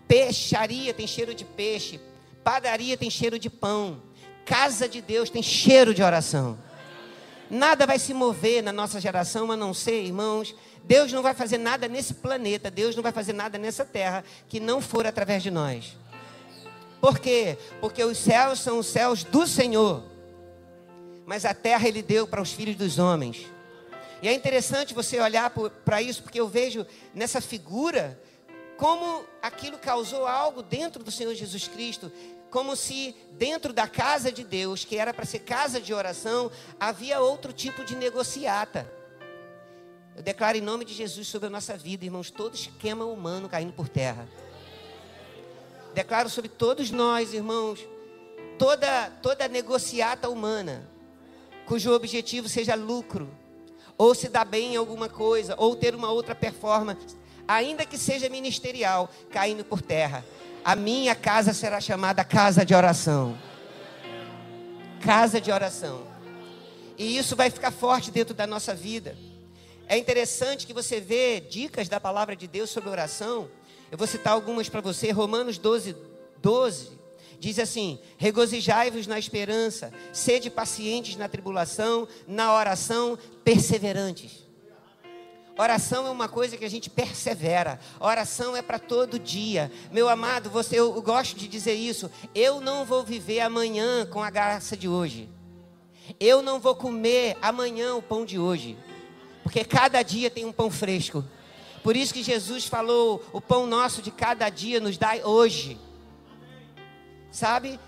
Peixaria 0.07 0.93
tem 0.93 1.07
cheiro 1.07 1.33
de 1.33 1.43
peixe, 1.43 1.99
padaria 2.43 2.95
tem 2.95 3.09
cheiro 3.09 3.39
de 3.39 3.49
pão, 3.49 4.01
casa 4.45 4.87
de 4.87 5.01
Deus 5.01 5.29
tem 5.29 5.41
cheiro 5.41 5.93
de 5.93 6.03
oração. 6.03 6.57
Nada 7.49 7.85
vai 7.85 7.97
se 7.97 8.13
mover 8.13 8.61
na 8.61 8.71
nossa 8.71 9.01
geração 9.01 9.51
a 9.51 9.57
não 9.57 9.73
ser, 9.73 10.03
irmãos, 10.03 10.55
Deus 10.83 11.11
não 11.11 11.23
vai 11.23 11.33
fazer 11.33 11.57
nada 11.57 11.87
nesse 11.87 12.15
planeta, 12.15 12.69
Deus 12.69 12.95
não 12.95 13.01
vai 13.01 13.11
fazer 13.11 13.33
nada 13.33 13.57
nessa 13.57 13.85
terra 13.85 14.23
que 14.47 14.59
não 14.59 14.81
for 14.81 15.07
através 15.07 15.41
de 15.41 15.49
nós. 15.49 15.97
Por 17.01 17.19
quê? 17.19 17.57
Porque 17.81 18.03
os 18.03 18.17
céus 18.17 18.59
são 18.59 18.79
os 18.79 18.87
céus 18.87 19.23
do 19.23 19.47
Senhor, 19.47 20.03
mas 21.25 21.43
a 21.43 21.53
terra 21.53 21.87
Ele 21.87 22.01
deu 22.01 22.27
para 22.27 22.41
os 22.41 22.51
filhos 22.51 22.75
dos 22.75 22.99
homens. 22.99 23.52
E 24.23 24.27
é 24.29 24.33
interessante 24.33 24.93
você 24.93 25.19
olhar 25.19 25.49
para 25.83 26.01
isso, 26.01 26.23
porque 26.23 26.39
eu 26.39 26.47
vejo 26.47 26.88
nessa 27.13 27.41
figura 27.41 28.17
como 28.77 29.25
aquilo 29.41 29.77
causou 29.77 30.25
algo 30.25 30.63
dentro 30.63 31.03
do 31.03 31.12
Senhor 31.12 31.36
Jesus 31.36 31.67
Cristo, 31.67 32.09
como 32.49 32.73
se 32.73 33.13
dentro 33.33 33.73
da 33.73 33.86
casa 33.86 34.31
de 34.31 34.45
Deus, 34.45 34.86
que 34.86 34.97
era 34.97 35.13
para 35.13 35.25
ser 35.25 35.39
casa 35.39 35.81
de 35.81 35.93
oração, 35.93 36.49
havia 36.79 37.19
outro 37.19 37.51
tipo 37.51 37.83
de 37.83 37.97
negociata. 37.97 38.89
Eu 40.15 40.23
declaro 40.23 40.57
em 40.57 40.62
nome 40.62 40.86
de 40.86 40.93
Jesus 40.93 41.27
sobre 41.27 41.47
a 41.47 41.51
nossa 41.51 41.75
vida, 41.75 42.05
irmãos, 42.05 42.31
todo 42.31 42.55
esquema 42.55 43.03
humano 43.03 43.49
caindo 43.49 43.73
por 43.73 43.89
terra. 43.89 44.25
Declaro 45.93 46.29
sobre 46.29 46.49
todos 46.49 46.91
nós, 46.91 47.33
irmãos, 47.33 47.86
toda 48.57 49.09
toda 49.21 49.49
negociata 49.49 50.29
humana, 50.29 50.89
cujo 51.65 51.91
objetivo 51.91 52.47
seja 52.47 52.73
lucro, 52.73 53.42
ou 53.97 54.13
se 54.15 54.29
dar 54.29 54.45
bem 54.45 54.73
em 54.73 54.75
alguma 54.75 55.10
coisa, 55.10 55.56
ou 55.58 55.75
ter 55.75 55.95
uma 55.95 56.12
outra 56.12 56.34
performance, 56.34 57.15
ainda 57.47 57.86
que 57.86 57.97
seja 57.97 58.29
ministerial, 58.29 59.10
caindo 59.32 59.63
por 59.63 59.82
terra. 59.82 60.25
A 60.63 60.75
minha 60.75 61.13
casa 61.13 61.53
será 61.53 61.79
chamada 61.82 62.23
casa 62.23 62.65
de 62.65 62.73
oração. 62.73 63.38
Casa 65.01 65.41
de 65.41 65.51
oração. 65.51 66.08
E 66.97 67.17
isso 67.17 67.36
vai 67.36 67.49
ficar 67.49 67.71
forte 67.71 68.12
dentro 68.12 68.34
da 68.34 68.47
nossa 68.47 68.73
vida. 68.73 69.17
É 69.88 69.97
interessante 69.97 70.65
que 70.65 70.73
você 70.73 71.01
vê 71.01 71.39
dicas 71.39 71.89
da 71.89 71.99
palavra 71.99 72.36
de 72.36 72.47
Deus 72.47 72.69
sobre 72.69 72.89
oração. 72.89 73.49
Eu 73.91 73.97
vou 73.97 74.08
citar 74.08 74.34
algumas 74.34 74.69
para 74.69 74.79
você. 74.79 75.12
Romanos 75.12 75.58
12, 75.58 75.95
12 76.41 77.02
Diz 77.43 77.60
assim: 77.60 77.99
regozijai-vos 78.15 79.06
na 79.06 79.19
esperança, 79.19 79.91
sede 80.13 80.49
pacientes 80.49 81.17
na 81.17 81.27
tribulação, 81.27 82.08
na 82.25 82.56
oração, 82.56 83.19
perseverantes. 83.43 84.47
Oração 85.58 86.08
é 86.08 86.10
uma 86.10 86.29
coisa 86.29 86.56
que 86.56 86.63
a 86.63 86.69
gente 86.69 86.89
persevera. 86.89 87.82
Oração 87.99 88.56
é 88.56 88.62
para 88.62 88.79
todo 88.79 89.19
dia. 89.19 89.69
Meu 89.91 90.08
amado, 90.08 90.49
você, 90.49 90.79
eu 90.79 91.01
gosto 91.01 91.36
de 91.36 91.49
dizer 91.49 91.73
isso. 91.73 92.10
Eu 92.34 92.62
não 92.62 92.86
vou 92.86 93.03
viver 93.03 93.41
amanhã 93.41 94.06
com 94.06 94.23
a 94.23 94.29
graça 94.29 94.77
de 94.77 94.88
hoje. 94.88 95.29
Eu 96.21 96.41
não 96.41 96.62
vou 96.62 96.75
comer 96.75 97.38
amanhã 97.41 97.93
o 97.93 98.01
pão 98.01 98.23
de 98.23 98.39
hoje. 98.39 98.77
Porque 99.43 99.65
cada 99.65 100.01
dia 100.01 100.29
tem 100.29 100.45
um 100.45 100.53
pão 100.53 100.71
fresco. 100.71 101.25
Por 101.84 101.97
isso 101.97 102.13
que 102.13 102.23
Jesus 102.23 102.67
falou: 102.67 103.21
o 103.34 103.41
pão 103.41 103.67
nosso 103.67 104.01
de 104.01 104.12
cada 104.12 104.47
dia 104.47 104.79
nos 104.79 104.97
dá 104.97 105.15
hoje. 105.25 105.77
Sabe? 107.33 107.79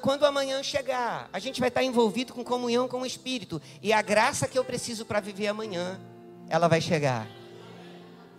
Quando 0.00 0.24
amanhã 0.24 0.62
chegar, 0.62 1.28
a 1.30 1.38
gente 1.38 1.60
vai 1.60 1.68
estar 1.68 1.84
envolvido 1.84 2.32
com 2.32 2.42
comunhão 2.42 2.88
com 2.88 3.02
o 3.02 3.06
Espírito. 3.06 3.60
E 3.82 3.92
a 3.92 4.00
graça 4.00 4.48
que 4.48 4.58
eu 4.58 4.64
preciso 4.64 5.04
para 5.04 5.20
viver 5.20 5.48
amanhã, 5.48 6.00
ela 6.48 6.66
vai 6.66 6.80
chegar. 6.80 7.28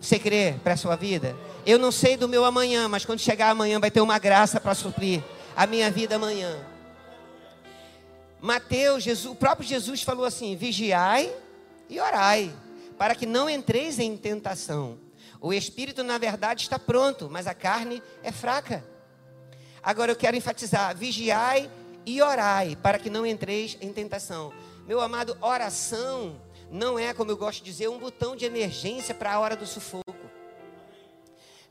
Você 0.00 0.18
crê 0.18 0.56
para 0.64 0.74
a 0.74 0.76
sua 0.76 0.96
vida? 0.96 1.36
Eu 1.64 1.78
não 1.78 1.92
sei 1.92 2.16
do 2.16 2.28
meu 2.28 2.44
amanhã, 2.44 2.88
mas 2.88 3.04
quando 3.04 3.20
chegar 3.20 3.50
amanhã 3.50 3.78
vai 3.78 3.90
ter 3.90 4.00
uma 4.00 4.18
graça 4.18 4.60
para 4.60 4.74
suprir 4.74 5.22
a 5.56 5.64
minha 5.64 5.90
vida 5.92 6.16
amanhã. 6.16 6.58
Mateus, 8.40 9.04
Jesus, 9.04 9.32
o 9.32 9.36
próprio 9.36 9.66
Jesus 9.66 10.02
falou 10.02 10.26
assim: 10.26 10.56
vigiai 10.56 11.32
e 11.88 12.00
orai, 12.00 12.52
para 12.98 13.14
que 13.14 13.26
não 13.26 13.48
entreis 13.48 14.00
em 14.00 14.16
tentação. 14.16 14.98
O 15.40 15.52
espírito, 15.52 16.02
na 16.02 16.18
verdade, 16.18 16.62
está 16.62 16.78
pronto, 16.80 17.28
mas 17.30 17.46
a 17.46 17.54
carne 17.54 18.02
é 18.24 18.32
fraca. 18.32 18.84
Agora 19.84 20.12
eu 20.12 20.16
quero 20.16 20.36
enfatizar: 20.36 20.96
vigiai 20.96 21.70
e 22.06 22.22
orai, 22.22 22.76
para 22.76 22.98
que 22.98 23.10
não 23.10 23.26
entreis 23.26 23.76
em 23.80 23.92
tentação. 23.92 24.52
Meu 24.86 25.00
amado, 25.00 25.36
oração 25.40 26.40
não 26.70 26.98
é, 26.98 27.12
como 27.12 27.30
eu 27.30 27.36
gosto 27.36 27.58
de 27.58 27.70
dizer, 27.70 27.88
um 27.88 27.98
botão 27.98 28.34
de 28.34 28.44
emergência 28.44 29.14
para 29.14 29.34
a 29.34 29.40
hora 29.40 29.54
do 29.54 29.66
sufoco. 29.66 30.14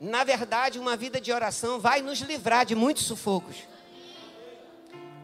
Na 0.00 0.24
verdade, 0.24 0.78
uma 0.78 0.96
vida 0.96 1.20
de 1.20 1.32
oração 1.32 1.80
vai 1.80 2.02
nos 2.02 2.20
livrar 2.20 2.64
de 2.64 2.74
muitos 2.74 3.04
sufocos. 3.04 3.56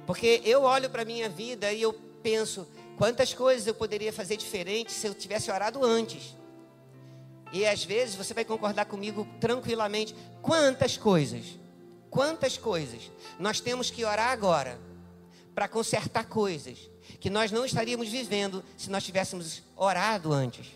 Porque 0.07 0.40
eu 0.44 0.62
olho 0.62 0.90
para 0.90 1.03
a 1.03 1.05
minha 1.05 1.29
vida 1.29 1.72
e 1.72 1.83
eu 1.83 1.92
penso, 2.22 2.66
quantas 2.96 3.33
coisas 3.33 3.66
eu 3.66 3.74
poderia 3.74 4.12
fazer 4.12 4.37
diferente 4.37 4.92
se 4.92 5.07
eu 5.07 5.14
tivesse 5.14 5.50
orado 5.50 5.85
antes. 5.85 6.37
E 7.53 7.66
às 7.66 7.85
vezes 7.85 8.14
você 8.14 8.33
vai 8.33 8.44
concordar 8.44 8.87
comigo 8.87 9.26
tranquilamente, 9.40 10.14
quantas 10.40 10.96
coisas 10.96 11.59
Quantas 12.11 12.59
coisas 12.59 13.11
nós 13.38 13.61
temos 13.61 13.90
que 13.90 14.05
orar 14.05 14.31
agora 14.31 14.79
para 15.55 15.68
consertar 15.68 16.25
coisas 16.25 16.90
que 17.20 17.31
nós 17.31 17.51
não 17.51 17.64
estaríamos 17.64 18.09
vivendo 18.09 18.64
se 18.77 18.90
nós 18.90 19.05
tivéssemos 19.05 19.62
orado 19.77 20.33
antes. 20.33 20.66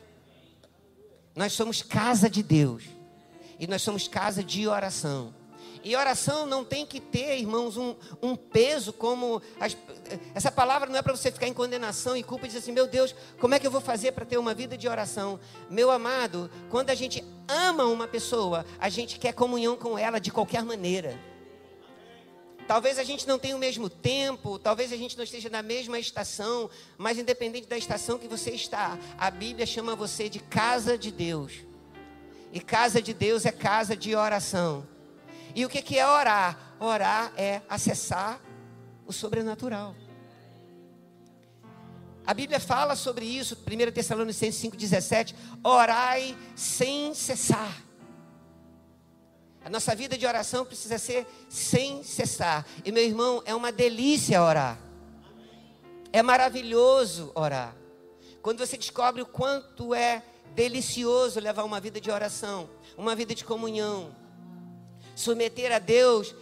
Nós 1.34 1.52
somos 1.52 1.82
casa 1.82 2.30
de 2.30 2.42
Deus 2.42 2.84
e 3.58 3.66
nós 3.66 3.82
somos 3.82 4.06
casa 4.06 4.42
de 4.42 4.68
oração. 4.68 5.34
E 5.84 5.94
oração 5.94 6.46
não 6.46 6.64
tem 6.64 6.86
que 6.86 6.98
ter, 6.98 7.38
irmãos, 7.38 7.76
um, 7.76 7.94
um 8.22 8.34
peso 8.34 8.90
como. 8.90 9.42
As, 9.60 9.76
essa 10.34 10.50
palavra 10.50 10.88
não 10.88 10.98
é 10.98 11.02
para 11.02 11.14
você 11.14 11.30
ficar 11.30 11.46
em 11.46 11.52
condenação 11.52 12.16
e 12.16 12.22
culpa 12.22 12.46
e 12.46 12.48
dizer 12.48 12.60
assim: 12.60 12.72
meu 12.72 12.86
Deus, 12.86 13.14
como 13.38 13.54
é 13.54 13.58
que 13.58 13.66
eu 13.66 13.70
vou 13.70 13.82
fazer 13.82 14.12
para 14.12 14.24
ter 14.24 14.38
uma 14.38 14.54
vida 14.54 14.78
de 14.78 14.88
oração? 14.88 15.38
Meu 15.68 15.90
amado, 15.90 16.50
quando 16.70 16.88
a 16.88 16.94
gente 16.94 17.22
ama 17.46 17.84
uma 17.84 18.08
pessoa, 18.08 18.64
a 18.80 18.88
gente 18.88 19.18
quer 19.18 19.34
comunhão 19.34 19.76
com 19.76 19.98
ela 19.98 20.18
de 20.18 20.30
qualquer 20.30 20.64
maneira. 20.64 21.20
Talvez 22.66 22.98
a 22.98 23.04
gente 23.04 23.28
não 23.28 23.38
tenha 23.38 23.54
o 23.54 23.58
mesmo 23.58 23.90
tempo, 23.90 24.58
talvez 24.58 24.90
a 24.90 24.96
gente 24.96 25.18
não 25.18 25.24
esteja 25.24 25.50
na 25.50 25.62
mesma 25.62 25.98
estação, 25.98 26.70
mas 26.96 27.18
independente 27.18 27.68
da 27.68 27.76
estação 27.76 28.18
que 28.18 28.26
você 28.26 28.52
está, 28.52 28.98
a 29.18 29.30
Bíblia 29.30 29.66
chama 29.66 29.94
você 29.94 30.30
de 30.30 30.38
casa 30.38 30.96
de 30.96 31.10
Deus. 31.10 31.52
E 32.54 32.60
casa 32.60 33.02
de 33.02 33.12
Deus 33.12 33.44
é 33.44 33.52
casa 33.52 33.94
de 33.94 34.16
oração. 34.16 34.93
E 35.54 35.64
o 35.64 35.68
que 35.68 35.98
é 35.98 36.06
orar? 36.06 36.58
Orar 36.80 37.32
é 37.36 37.62
acessar 37.68 38.40
o 39.06 39.12
sobrenatural. 39.12 39.94
A 42.26 42.32
Bíblia 42.32 42.58
fala 42.58 42.96
sobre 42.96 43.26
isso, 43.26 43.54
1 43.54 43.92
Tessalonicenses 43.92 44.60
5,17: 44.62 45.34
orai 45.62 46.36
sem 46.56 47.14
cessar. 47.14 47.82
A 49.64 49.70
nossa 49.70 49.94
vida 49.94 50.16
de 50.16 50.26
oração 50.26 50.64
precisa 50.64 50.98
ser 50.98 51.26
sem 51.48 52.02
cessar. 52.02 52.66
E 52.84 52.90
meu 52.90 53.02
irmão, 53.02 53.42
é 53.46 53.54
uma 53.54 53.70
delícia 53.70 54.42
orar. 54.42 54.78
É 56.12 56.22
maravilhoso 56.22 57.30
orar. 57.34 57.74
Quando 58.42 58.58
você 58.58 58.76
descobre 58.76 59.22
o 59.22 59.26
quanto 59.26 59.94
é 59.94 60.22
delicioso 60.54 61.40
levar 61.40 61.64
uma 61.64 61.80
vida 61.80 62.00
de 62.00 62.10
oração, 62.10 62.68
uma 62.96 63.16
vida 63.16 63.34
de 63.34 63.44
comunhão, 63.44 64.14
submeter 65.14 65.72
a 65.72 65.78
Deus 65.78 66.34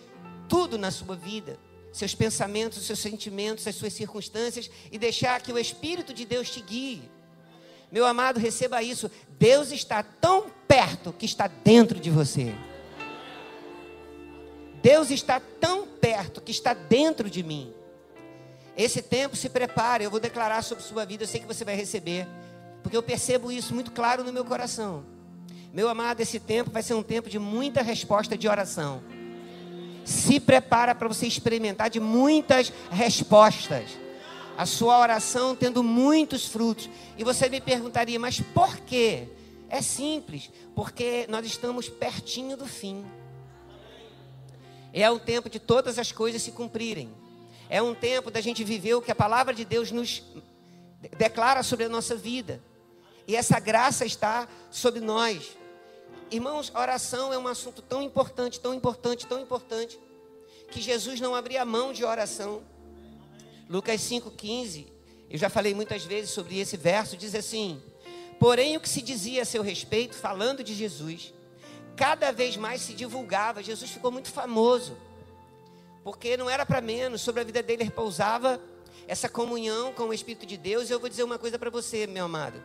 tudo 0.49 0.77
na 0.77 0.91
sua 0.91 1.17
vida, 1.17 1.59
seus 1.93 2.15
pensamentos, 2.15 2.85
seus 2.87 2.99
sentimentos, 2.99 3.67
as 3.67 3.75
suas 3.75 3.93
circunstâncias 3.93 4.71
e 4.91 4.99
deixar 4.99 5.41
que 5.41 5.53
o 5.53 5.59
Espírito 5.59 6.13
de 6.13 6.25
Deus 6.25 6.51
te 6.51 6.61
guie. 6.61 7.09
Meu 7.91 8.07
amado, 8.07 8.41
receba 8.41 8.83
isso. 8.83 9.11
Deus 9.39 9.71
está 9.71 10.03
tão 10.03 10.51
perto 10.67 11.13
que 11.13 11.27
está 11.27 11.47
dentro 11.47 12.01
de 12.01 12.11
você. 12.11 12.55
Deus 14.83 15.11
está 15.11 15.39
tão 15.39 15.87
perto 15.87 16.41
que 16.41 16.51
está 16.51 16.75
dentro 16.75 17.31
de 17.31 17.43
mim. 17.43 17.73
Esse 18.77 19.03
tempo 19.03 19.37
se 19.37 19.49
prepare, 19.49 20.05
eu 20.05 20.11
vou 20.11 20.19
declarar 20.19 20.63
sobre 20.63 20.83
sua 20.83 21.05
vida, 21.05 21.25
eu 21.25 21.29
sei 21.29 21.41
que 21.41 21.47
você 21.47 21.65
vai 21.65 21.77
receber, 21.77 22.27
porque 22.83 22.97
eu 22.97 23.03
percebo 23.03 23.53
isso 23.53 23.75
muito 23.75 23.93
claro 23.93 24.25
no 24.25 24.33
meu 24.33 24.45
coração. 24.45 25.05
Meu 25.73 25.89
amado, 25.89 26.21
esse 26.21 26.39
tempo 26.39 26.71
vai 26.71 26.83
ser 26.83 26.93
um 26.93 27.03
tempo 27.03 27.31
de 27.31 27.39
muita 27.39 27.81
resposta 27.81 28.37
de 28.37 28.47
oração. 28.47 29.03
Se 30.05 30.39
prepara 30.39 30.95
para 30.95 31.09
você 31.09 31.27
experimentar 31.27 31.89
de 31.89 31.99
muitas 31.99 32.71
respostas. 32.91 33.99
A 34.59 34.67
sua 34.67 34.99
oração 34.99 35.57
tendo 35.57 35.83
muitos 35.83 36.47
frutos. 36.47 36.91
E 37.17 37.25
você 37.25 37.49
me 37.49 37.59
perguntaria, 37.59 38.19
mas 38.19 38.39
por 38.39 38.81
quê? 38.81 39.29
É 39.71 39.81
simples, 39.81 40.51
porque 40.75 41.27
nós 41.31 41.47
estamos 41.47 41.89
pertinho 41.89 42.55
do 42.55 42.67
fim. 42.67 43.07
É 44.93 45.11
o 45.11 45.19
tempo 45.19 45.49
de 45.49 45.59
todas 45.59 45.99
as 45.99 46.13
coisas 46.13 46.43
se 46.43 46.53
cumprirem. 46.53 47.15
É 47.71 47.81
um 47.81 47.95
tempo 47.95 48.31
da 48.31 48.43
gente 48.43 48.63
viver 48.63 48.93
o 48.93 49.01
que 49.01 49.11
a 49.11 49.15
palavra 49.15 49.55
de 49.55 49.65
Deus 49.65 49.91
nos 49.91 50.23
declara 51.17 51.63
sobre 51.63 51.87
a 51.87 51.89
nossa 51.89 52.15
vida. 52.15 52.63
E 53.27 53.35
essa 53.35 53.59
graça 53.59 54.05
está 54.05 54.47
sobre 54.71 55.01
nós. 55.01 55.62
Irmãos, 56.33 56.73
oração 56.75 57.31
é 57.31 57.37
um 57.37 57.47
assunto 57.47 57.83
tão 57.83 58.01
importante, 58.01 58.59
tão 58.59 58.73
importante, 58.73 59.27
tão 59.27 59.39
importante, 59.39 60.01
que 60.71 60.81
Jesus 60.81 61.21
não 61.21 61.35
abria 61.35 61.63
mão 61.63 61.93
de 61.93 62.07
oração. 62.07 62.63
Lucas 63.69 64.01
5,15, 64.01 64.87
eu 65.29 65.37
já 65.37 65.51
falei 65.51 65.75
muitas 65.75 66.05
vezes 66.05 66.31
sobre 66.31 66.59
esse 66.59 66.75
verso, 66.75 67.19
diz 67.19 67.35
assim: 67.35 67.83
Porém, 68.41 68.79
o 68.79 68.81
que 68.81 68.89
se 68.89 69.03
dizia 69.03 69.43
a 69.43 69.45
seu 69.45 69.63
respeito, 69.63 70.17
falando 70.17 70.65
de 70.65 70.73
Jesus, 70.73 71.35
cada 71.97 72.33
vez 72.33 72.57
mais 72.57 72.81
se 72.81 72.95
divulgava. 72.95 73.63
Jesus 73.63 73.91
ficou 73.91 74.11
muito 74.11 74.31
famoso 74.31 74.97
porque 76.03 76.39
não 76.39 76.49
era 76.49 76.65
para 76.65 76.81
menos, 76.81 77.21
sobre 77.21 77.43
a 77.43 77.45
vida 77.45 77.63
dele 77.63 77.85
repousava 77.85 78.59
essa 79.07 79.29
comunhão 79.29 79.93
com 79.93 80.05
o 80.05 80.15
Espírito 80.15 80.47
de 80.47 80.57
Deus. 80.57 80.89
E 80.89 80.93
eu 80.95 80.99
vou 80.99 81.11
dizer 81.11 81.25
uma 81.25 81.39
coisa 81.39 81.59
para 81.59 81.69
você, 81.69 82.07
meu 82.07 82.25
amado, 82.25 82.59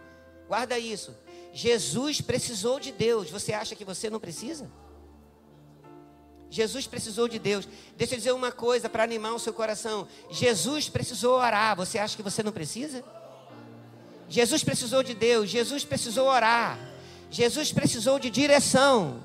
guarda 0.48 0.80
isso: 0.80 1.14
Jesus 1.54 2.22
precisou 2.22 2.80
de 2.80 2.92
Deus, 2.92 3.30
você 3.30 3.54
acha 3.54 3.76
que 3.76 3.86
você 3.86 4.10
não 4.10 4.20
precisa? 4.20 4.70
Jesus 6.50 6.88
precisou 6.88 7.28
de 7.28 7.40
Deus. 7.40 7.68
Deixa 7.98 8.14
eu 8.14 8.18
dizer 8.18 8.32
uma 8.32 8.52
coisa 8.52 8.88
para 8.88 9.04
animar 9.04 9.34
o 9.34 9.40
seu 9.40 9.54
coração. 9.54 10.08
Jesus 10.30 10.88
precisou 10.88 11.38
orar. 11.38 11.76
Você 11.76 11.98
acha 11.98 12.16
que 12.16 12.24
você 12.24 12.42
não 12.42 12.52
precisa? 12.52 13.04
Jesus 14.30 14.64
precisou 14.64 15.04
de 15.04 15.14
Deus. 15.14 15.50
Jesus 15.50 15.84
precisou 15.84 16.28
orar. 16.28 16.80
Jesus 17.30 17.74
precisou 17.74 18.18
de 18.18 18.30
direção. 18.30 19.22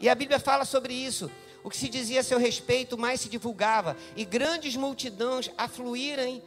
E 0.00 0.08
a 0.08 0.14
Bíblia 0.14 0.40
fala 0.40 0.64
sobre 0.64 0.94
isso. 0.94 1.30
O 1.62 1.70
que 1.70 1.76
se 1.76 1.88
dizia 1.88 2.20
a 2.20 2.24
seu 2.24 2.38
respeito 2.38 2.96
mais 2.96 3.20
se 3.20 3.28
divulgava, 3.28 3.96
e 4.16 4.24
grandes 4.24 4.76
multidões 4.76 5.50
afluírem, 5.58 6.42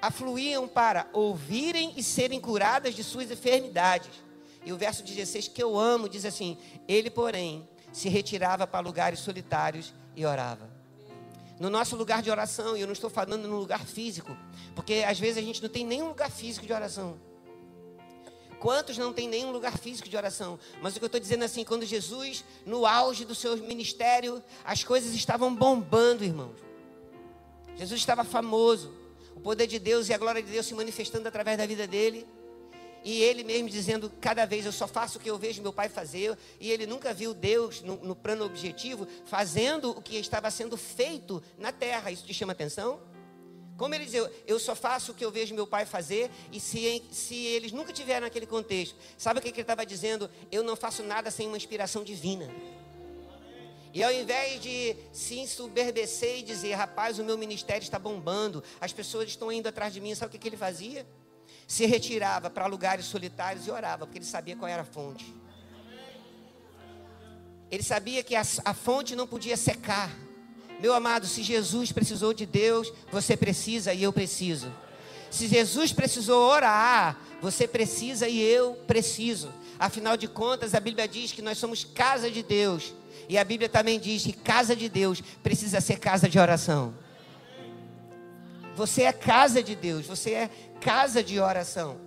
afluíam 0.00 0.68
para 0.68 1.08
ouvirem 1.12 1.92
e 1.96 2.02
serem 2.02 2.40
curadas 2.40 2.94
de 2.94 3.02
suas 3.02 3.30
enfermidades. 3.30 4.10
E 4.64 4.72
o 4.72 4.76
verso 4.76 5.02
16 5.02 5.48
que 5.48 5.62
eu 5.62 5.78
amo 5.78 6.08
diz 6.08 6.24
assim: 6.24 6.58
Ele, 6.88 7.10
porém, 7.10 7.68
se 7.92 8.08
retirava 8.08 8.66
para 8.66 8.80
lugares 8.80 9.20
solitários 9.20 9.94
e 10.14 10.26
orava. 10.26 10.68
No 11.58 11.70
nosso 11.70 11.96
lugar 11.96 12.20
de 12.20 12.30
oração, 12.30 12.76
e 12.76 12.80
eu 12.80 12.86
não 12.86 12.92
estou 12.92 13.08
falando 13.08 13.48
no 13.48 13.58
lugar 13.58 13.86
físico, 13.86 14.36
porque 14.74 15.04
às 15.06 15.18
vezes 15.18 15.38
a 15.38 15.40
gente 15.40 15.62
não 15.62 15.70
tem 15.70 15.86
nenhum 15.86 16.08
lugar 16.08 16.30
físico 16.30 16.66
de 16.66 16.72
oração. 16.72 17.18
Quantos 18.58 18.98
não 18.98 19.12
tem 19.12 19.28
nenhum 19.28 19.50
lugar 19.50 19.78
físico 19.78 20.08
de 20.08 20.16
oração? 20.16 20.58
Mas 20.82 20.94
o 20.94 20.98
que 20.98 21.04
eu 21.04 21.08
estou 21.08 21.20
dizendo 21.20 21.42
é 21.42 21.46
assim, 21.46 21.64
quando 21.64 21.84
Jesus, 21.84 22.44
no 22.64 22.84
auge 22.84 23.24
do 23.24 23.34
seu 23.34 23.56
ministério, 23.56 24.42
as 24.64 24.82
coisas 24.82 25.14
estavam 25.14 25.54
bombando, 25.54 26.24
irmãos. 26.24 26.56
Jesus 27.76 28.00
estava 28.00 28.24
famoso. 28.24 29.05
O 29.36 29.40
poder 29.40 29.68
de 29.68 29.78
Deus 29.78 30.08
e 30.08 30.14
a 30.14 30.18
glória 30.18 30.42
de 30.42 30.50
Deus 30.50 30.66
se 30.66 30.74
manifestando 30.74 31.28
através 31.28 31.56
da 31.56 31.66
vida 31.66 31.86
dele. 31.86 32.26
E 33.04 33.22
ele 33.22 33.44
mesmo 33.44 33.68
dizendo, 33.68 34.10
cada 34.20 34.44
vez 34.44 34.66
eu 34.66 34.72
só 34.72 34.88
faço 34.88 35.18
o 35.18 35.20
que 35.20 35.30
eu 35.30 35.38
vejo 35.38 35.62
meu 35.62 35.72
pai 35.72 35.88
fazer. 35.88 36.36
E 36.58 36.72
ele 36.72 36.86
nunca 36.86 37.14
viu 37.14 37.32
Deus 37.32 37.82
no, 37.82 37.96
no 37.98 38.16
plano 38.16 38.44
objetivo 38.44 39.06
fazendo 39.26 39.90
o 39.90 40.02
que 40.02 40.16
estava 40.16 40.50
sendo 40.50 40.76
feito 40.76 41.40
na 41.56 41.70
terra. 41.70 42.10
Isso 42.10 42.26
te 42.26 42.34
chama 42.34 42.52
atenção? 42.52 43.00
Como 43.76 43.94
ele 43.94 44.06
dizia, 44.06 44.32
eu 44.46 44.58
só 44.58 44.74
faço 44.74 45.12
o 45.12 45.14
que 45.14 45.24
eu 45.24 45.30
vejo 45.30 45.54
meu 45.54 45.66
pai 45.66 45.84
fazer, 45.84 46.30
e 46.50 46.58
se, 46.58 47.02
se 47.12 47.34
eles 47.34 47.72
nunca 47.72 47.92
tiveram 47.92 48.22
naquele 48.22 48.46
contexto, 48.46 48.96
sabe 49.18 49.38
o 49.38 49.42
que, 49.42 49.52
que 49.52 49.56
ele 49.56 49.64
estava 49.64 49.84
dizendo? 49.84 50.30
Eu 50.50 50.62
não 50.62 50.74
faço 50.74 51.02
nada 51.02 51.30
sem 51.30 51.46
uma 51.46 51.58
inspiração 51.58 52.02
divina. 52.02 52.50
E 53.96 54.04
ao 54.04 54.12
invés 54.12 54.60
de 54.60 54.94
se 55.10 55.38
ensoberbecer 55.38 56.40
e 56.40 56.42
dizer, 56.42 56.74
rapaz, 56.74 57.18
o 57.18 57.24
meu 57.24 57.38
ministério 57.38 57.82
está 57.82 57.98
bombando, 57.98 58.62
as 58.78 58.92
pessoas 58.92 59.26
estão 59.26 59.50
indo 59.50 59.70
atrás 59.70 59.90
de 59.90 60.02
mim, 60.02 60.14
sabe 60.14 60.28
o 60.28 60.32
que, 60.32 60.36
que 60.36 60.48
ele 60.50 60.56
fazia? 60.58 61.06
Se 61.66 61.86
retirava 61.86 62.50
para 62.50 62.66
lugares 62.66 63.06
solitários 63.06 63.66
e 63.66 63.70
orava, 63.70 64.04
porque 64.04 64.18
ele 64.18 64.26
sabia 64.26 64.54
qual 64.54 64.68
era 64.68 64.82
a 64.82 64.84
fonte. 64.84 65.34
Ele 67.70 67.82
sabia 67.82 68.22
que 68.22 68.36
a, 68.36 68.42
a 68.66 68.74
fonte 68.74 69.16
não 69.16 69.26
podia 69.26 69.56
secar. 69.56 70.14
Meu 70.78 70.92
amado, 70.92 71.26
se 71.26 71.42
Jesus 71.42 71.90
precisou 71.90 72.34
de 72.34 72.44
Deus, 72.44 72.92
você 73.10 73.34
precisa 73.34 73.94
e 73.94 74.02
eu 74.02 74.12
preciso. 74.12 74.70
Se 75.30 75.48
Jesus 75.48 75.94
precisou 75.94 76.50
orar, 76.50 77.18
você 77.40 77.66
precisa 77.66 78.28
e 78.28 78.42
eu 78.42 78.74
preciso. 78.86 79.50
Afinal 79.78 80.18
de 80.18 80.28
contas, 80.28 80.74
a 80.74 80.80
Bíblia 80.80 81.08
diz 81.08 81.32
que 81.32 81.40
nós 81.40 81.56
somos 81.56 81.82
casa 81.82 82.30
de 82.30 82.42
Deus. 82.42 82.92
E 83.28 83.36
a 83.36 83.44
Bíblia 83.44 83.68
também 83.68 83.98
diz 83.98 84.22
que 84.22 84.32
casa 84.32 84.76
de 84.76 84.88
Deus 84.88 85.20
precisa 85.42 85.80
ser 85.80 85.98
casa 85.98 86.28
de 86.28 86.38
oração. 86.38 86.94
Você 88.76 89.02
é 89.02 89.12
casa 89.12 89.62
de 89.62 89.74
Deus, 89.74 90.06
você 90.06 90.32
é 90.32 90.50
casa 90.80 91.22
de 91.22 91.40
oração. 91.40 92.06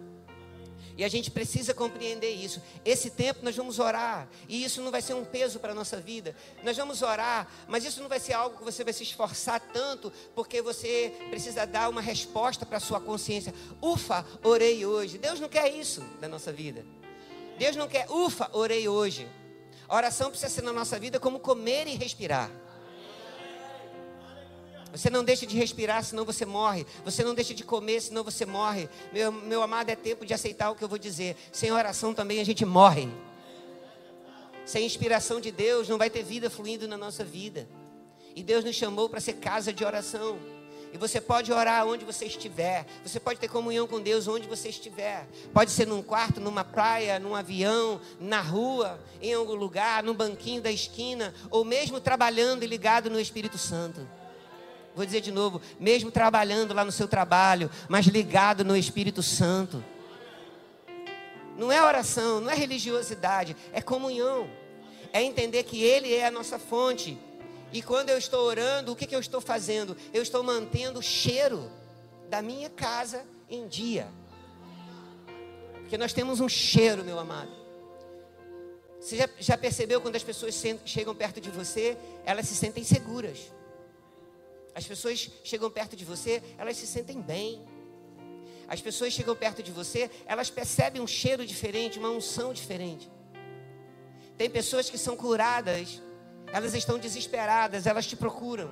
E 0.99 1.03
a 1.05 1.07
gente 1.07 1.31
precisa 1.31 1.73
compreender 1.73 2.29
isso. 2.29 2.61
Esse 2.83 3.09
tempo 3.09 3.39
nós 3.41 3.55
vamos 3.55 3.79
orar, 3.79 4.27
e 4.49 4.65
isso 4.65 4.81
não 4.81 4.91
vai 4.91 5.01
ser 5.01 5.13
um 5.13 5.23
peso 5.23 5.57
para 5.57 5.71
a 5.71 5.73
nossa 5.73 5.95
vida. 5.95 6.35
Nós 6.61 6.75
vamos 6.75 7.01
orar, 7.01 7.47
mas 7.69 7.85
isso 7.85 8.01
não 8.01 8.09
vai 8.09 8.19
ser 8.19 8.33
algo 8.33 8.57
que 8.57 8.65
você 8.65 8.83
vai 8.83 8.91
se 8.91 9.03
esforçar 9.03 9.61
tanto, 9.61 10.11
porque 10.35 10.61
você 10.61 11.13
precisa 11.29 11.65
dar 11.65 11.89
uma 11.89 12.01
resposta 12.01 12.65
para 12.65 12.77
a 12.77 12.81
sua 12.81 12.99
consciência. 12.99 13.53
Ufa, 13.81 14.25
orei 14.43 14.85
hoje. 14.85 15.17
Deus 15.17 15.39
não 15.39 15.47
quer 15.47 15.73
isso 15.73 16.01
da 16.19 16.27
nossa 16.27 16.51
vida. 16.51 16.85
Deus 17.57 17.77
não 17.77 17.87
quer, 17.87 18.05
ufa, 18.11 18.49
orei 18.51 18.89
hoje. 18.89 19.25
A 19.89 19.95
oração 19.95 20.29
precisa 20.29 20.53
ser 20.53 20.61
na 20.61 20.71
nossa 20.71 20.99
vida 20.99 21.19
como 21.19 21.39
comer 21.39 21.87
e 21.87 21.95
respirar. 21.95 22.51
Você 24.91 25.09
não 25.09 25.23
deixa 25.23 25.45
de 25.45 25.57
respirar, 25.57 26.03
senão 26.03 26.25
você 26.25 26.45
morre. 26.45 26.85
Você 27.03 27.23
não 27.23 27.33
deixa 27.33 27.53
de 27.53 27.63
comer, 27.63 28.01
senão 28.01 28.23
você 28.23 28.45
morre. 28.45 28.87
Meu, 29.11 29.31
meu 29.31 29.61
amado, 29.63 29.89
é 29.89 29.95
tempo 29.95 30.25
de 30.25 30.33
aceitar 30.33 30.69
o 30.69 30.75
que 30.75 30.83
eu 30.83 30.87
vou 30.87 30.97
dizer. 30.97 31.35
Sem 31.51 31.71
oração 31.71 32.13
também 32.13 32.39
a 32.39 32.43
gente 32.43 32.65
morre. 32.65 33.09
Sem 34.65 34.85
inspiração 34.85 35.41
de 35.41 35.51
Deus, 35.51 35.89
não 35.89 35.97
vai 35.97 36.09
ter 36.09 36.23
vida 36.23 36.49
fluindo 36.49 36.87
na 36.87 36.97
nossa 36.97 37.23
vida. 37.23 37.67
E 38.35 38.43
Deus 38.43 38.63
nos 38.63 38.75
chamou 38.75 39.09
para 39.09 39.19
ser 39.19 39.33
casa 39.33 39.73
de 39.73 39.83
oração. 39.83 40.39
E 40.91 40.97
você 40.97 41.21
pode 41.21 41.51
orar 41.51 41.85
onde 41.85 42.03
você 42.03 42.25
estiver. 42.25 42.85
Você 43.03 43.19
pode 43.19 43.39
ter 43.39 43.47
comunhão 43.47 43.87
com 43.87 44.01
Deus 44.01 44.27
onde 44.27 44.47
você 44.47 44.69
estiver. 44.69 45.27
Pode 45.53 45.71
ser 45.71 45.85
num 45.85 46.01
quarto, 46.01 46.41
numa 46.41 46.63
praia, 46.63 47.19
num 47.19 47.35
avião, 47.35 48.01
na 48.19 48.41
rua, 48.41 48.99
em 49.21 49.33
algum 49.33 49.53
lugar, 49.53 50.01
no 50.01 50.13
banquinho 50.13 50.61
da 50.61 50.71
esquina, 50.71 51.33
ou 51.51 51.63
mesmo 51.63 51.99
trabalhando 51.99 52.63
e 52.63 52.67
ligado 52.67 53.09
no 53.09 53.19
Espírito 53.19 53.57
Santo. 53.57 54.07
Vou 54.95 55.05
dizer 55.05 55.21
de 55.21 55.31
novo, 55.31 55.61
mesmo 55.79 56.09
trabalhando 56.09 56.73
lá 56.73 56.83
no 56.83 56.91
seu 56.91 57.07
trabalho, 57.07 57.69
mas 57.87 58.07
ligado 58.07 58.65
no 58.65 58.75
Espírito 58.75 59.21
Santo. 59.21 59.83
Não 61.55 61.71
é 61.71 61.81
oração, 61.83 62.41
não 62.41 62.49
é 62.49 62.55
religiosidade, 62.55 63.55
é 63.71 63.81
comunhão. 63.81 64.49
É 65.13 65.21
entender 65.21 65.63
que 65.63 65.83
Ele 65.83 66.13
é 66.13 66.25
a 66.25 66.31
nossa 66.31 66.57
fonte. 66.57 67.17
E 67.71 67.81
quando 67.81 68.09
eu 68.09 68.17
estou 68.17 68.45
orando, 68.45 68.91
o 68.91 68.95
que, 68.95 69.05
que 69.05 69.15
eu 69.15 69.19
estou 69.19 69.39
fazendo? 69.39 69.95
Eu 70.13 70.23
estou 70.23 70.43
mantendo 70.43 70.99
o 70.99 71.03
cheiro 71.03 71.71
da 72.29 72.41
minha 72.41 72.69
casa 72.69 73.25
em 73.49 73.67
dia. 73.67 74.07
Porque 75.73 75.97
nós 75.97 76.13
temos 76.13 76.39
um 76.39 76.49
cheiro, 76.49 77.03
meu 77.03 77.19
amado. 77.19 77.51
Você 78.99 79.15
já, 79.15 79.29
já 79.39 79.57
percebeu 79.57 80.01
quando 80.01 80.15
as 80.15 80.23
pessoas 80.23 80.61
chegam 80.85 81.15
perto 81.15 81.39
de 81.39 81.49
você, 81.49 81.97
elas 82.25 82.47
se 82.47 82.55
sentem 82.55 82.83
seguras. 82.83 83.51
As 84.75 84.85
pessoas 84.85 85.29
chegam 85.43 85.69
perto 85.69 85.95
de 85.95 86.05
você, 86.05 86.41
elas 86.57 86.77
se 86.77 86.85
sentem 86.85 87.21
bem. 87.21 87.65
As 88.67 88.81
pessoas 88.81 89.13
chegam 89.13 89.35
perto 89.35 89.63
de 89.63 89.71
você, 89.71 90.11
elas 90.25 90.49
percebem 90.49 91.01
um 91.01 91.07
cheiro 91.07 91.45
diferente, 91.45 91.97
uma 91.97 92.09
unção 92.09 92.53
diferente. 92.53 93.09
Tem 94.37 94.49
pessoas 94.49 94.89
que 94.89 94.97
são 94.97 95.17
curadas, 95.17 96.01
elas 96.51 96.73
estão 96.73 96.97
desesperadas, 96.97 97.85
elas 97.85 98.05
te 98.05 98.15
procuram. 98.15 98.69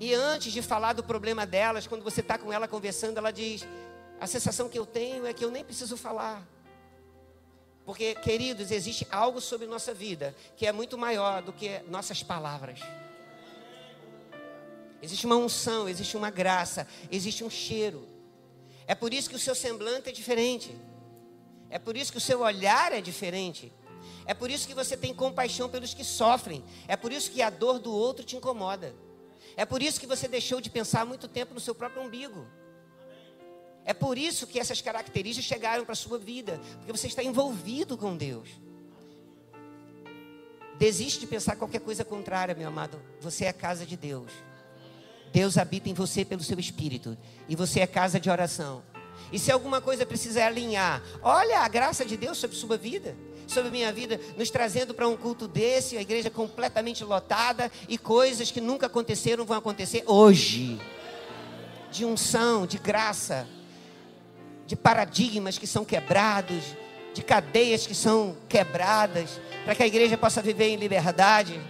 E 0.00 0.12
antes 0.12 0.52
de 0.52 0.60
falar 0.60 0.92
do 0.92 1.02
problema 1.02 1.46
delas, 1.46 1.86
quando 1.86 2.02
você 2.02 2.20
está 2.20 2.36
com 2.36 2.52
ela 2.52 2.66
conversando, 2.66 3.18
ela 3.18 3.30
diz: 3.30 3.66
A 4.20 4.26
sensação 4.26 4.68
que 4.68 4.78
eu 4.78 4.86
tenho 4.86 5.26
é 5.26 5.32
que 5.32 5.44
eu 5.44 5.50
nem 5.50 5.64
preciso 5.64 5.96
falar. 5.96 6.46
Porque, 7.84 8.14
queridos, 8.14 8.70
existe 8.70 9.06
algo 9.10 9.40
sobre 9.40 9.66
nossa 9.66 9.92
vida 9.92 10.34
que 10.56 10.66
é 10.66 10.72
muito 10.72 10.96
maior 10.96 11.42
do 11.42 11.52
que 11.52 11.80
nossas 11.88 12.22
palavras. 12.22 12.80
Existe 15.02 15.26
uma 15.26 15.36
unção, 15.36 15.86
existe 15.86 16.16
uma 16.16 16.30
graça, 16.30 16.88
existe 17.10 17.44
um 17.44 17.50
cheiro. 17.50 18.08
É 18.86 18.94
por 18.94 19.12
isso 19.12 19.28
que 19.28 19.36
o 19.36 19.38
seu 19.38 19.54
semblante 19.54 20.08
é 20.08 20.12
diferente. 20.12 20.74
É 21.68 21.78
por 21.78 21.96
isso 21.96 22.10
que 22.10 22.18
o 22.18 22.20
seu 22.20 22.40
olhar 22.40 22.90
é 22.92 23.02
diferente. 23.02 23.70
É 24.26 24.34
por 24.34 24.50
isso 24.50 24.66
que 24.66 24.74
você 24.74 24.96
tem 24.96 25.14
compaixão 25.14 25.68
pelos 25.68 25.94
que 25.94 26.04
sofrem. 26.04 26.64
É 26.88 26.96
por 26.96 27.12
isso 27.12 27.30
que 27.30 27.42
a 27.42 27.50
dor 27.50 27.78
do 27.78 27.92
outro 27.92 28.24
te 28.24 28.36
incomoda. 28.36 28.94
É 29.56 29.64
por 29.64 29.82
isso 29.82 30.00
que 30.00 30.06
você 30.06 30.26
deixou 30.26 30.60
de 30.60 30.70
pensar 30.70 31.04
muito 31.04 31.28
tempo 31.28 31.54
no 31.54 31.60
seu 31.60 31.74
próprio 31.74 32.02
umbigo. 32.02 32.46
É 33.84 33.92
por 33.92 34.16
isso 34.16 34.46
que 34.46 34.58
essas 34.58 34.80
características 34.80 35.44
chegaram 35.44 35.84
para 35.84 35.92
a 35.92 35.96
sua 35.96 36.18
vida, 36.18 36.60
porque 36.78 36.92
você 36.92 37.06
está 37.06 37.22
envolvido 37.22 37.98
com 37.98 38.16
Deus. 38.16 38.48
Desiste 40.78 41.20
de 41.20 41.26
pensar 41.26 41.56
qualquer 41.56 41.80
coisa 41.80 42.04
contrária, 42.04 42.54
meu 42.54 42.68
amado. 42.68 43.00
Você 43.20 43.44
é 43.44 43.48
a 43.48 43.52
casa 43.52 43.84
de 43.84 43.96
Deus. 43.96 44.32
Deus 45.32 45.58
habita 45.58 45.88
em 45.88 45.94
você 45.94 46.24
pelo 46.24 46.42
seu 46.42 46.58
espírito, 46.58 47.16
e 47.48 47.54
você 47.54 47.80
é 47.80 47.86
casa 47.86 48.18
de 48.18 48.30
oração. 48.30 48.82
E 49.30 49.38
se 49.38 49.50
alguma 49.50 49.80
coisa 49.80 50.06
precisa 50.06 50.44
alinhar, 50.44 51.02
olha 51.22 51.60
a 51.60 51.68
graça 51.68 52.04
de 52.04 52.16
Deus 52.16 52.38
sobre 52.38 52.56
sua 52.56 52.76
vida, 52.76 53.16
sobre 53.46 53.70
minha 53.70 53.92
vida, 53.92 54.20
nos 54.36 54.50
trazendo 54.50 54.94
para 54.94 55.08
um 55.08 55.16
culto 55.16 55.46
desse, 55.46 55.96
a 55.96 56.02
igreja 56.02 56.30
completamente 56.30 57.04
lotada 57.04 57.70
e 57.88 57.98
coisas 57.98 58.50
que 58.50 58.60
nunca 58.60 58.86
aconteceram 58.86 59.44
vão 59.44 59.58
acontecer 59.58 60.02
hoje. 60.06 60.80
De 61.90 62.04
unção, 62.04 62.66
de 62.66 62.78
graça 62.78 63.46
de 64.66 64.76
paradigmas 64.76 65.58
que 65.58 65.66
são 65.66 65.84
quebrados, 65.84 66.64
de 67.12 67.22
cadeias 67.22 67.86
que 67.86 67.94
são 67.94 68.36
quebradas, 68.48 69.40
para 69.64 69.74
que 69.74 69.82
a 69.82 69.86
igreja 69.86 70.16
possa 70.16 70.42
viver 70.42 70.68
em 70.68 70.76
liberdade. 70.76 71.60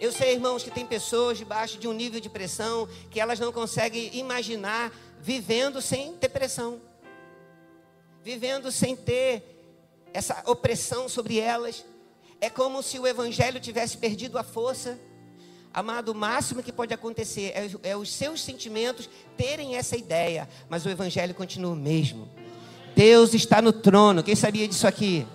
Eu 0.00 0.12
sei, 0.12 0.34
irmãos, 0.34 0.62
que 0.62 0.70
tem 0.70 0.86
pessoas 0.86 1.38
debaixo 1.38 1.78
de 1.78 1.88
um 1.88 1.92
nível 1.92 2.20
de 2.20 2.28
pressão 2.28 2.88
que 3.10 3.18
elas 3.18 3.40
não 3.40 3.52
conseguem 3.52 4.10
imaginar 4.16 4.92
vivendo 5.20 5.80
sem 5.80 6.12
ter 6.14 6.28
pressão, 6.28 6.80
vivendo 8.22 8.70
sem 8.70 8.94
ter 8.94 9.53
essa 10.14 10.44
opressão 10.46 11.08
sobre 11.08 11.38
elas. 11.38 11.84
É 12.40 12.48
como 12.48 12.82
se 12.82 12.98
o 12.98 13.06
evangelho 13.06 13.60
tivesse 13.60 13.98
perdido 13.98 14.38
a 14.38 14.44
força. 14.44 14.98
Amado, 15.72 16.12
o 16.12 16.14
máximo 16.14 16.62
que 16.62 16.72
pode 16.72 16.94
acontecer 16.94 17.52
é, 17.52 17.90
é, 17.90 17.96
os 17.96 18.08
seus 18.12 18.40
sentimentos 18.40 19.10
terem 19.36 19.74
essa 19.74 19.96
ideia, 19.96 20.48
mas 20.68 20.86
o 20.86 20.88
Evangelho 20.88 21.34
continua 21.34 21.72
o 21.72 21.76
mesmo. 21.76 22.28
Deus 22.94 23.34
está 23.34 23.60
no 23.60 23.72
trono. 23.72 24.22
Quem 24.22 24.36
sabia 24.36 24.68
disso 24.68 24.86
aqui? 24.86 25.26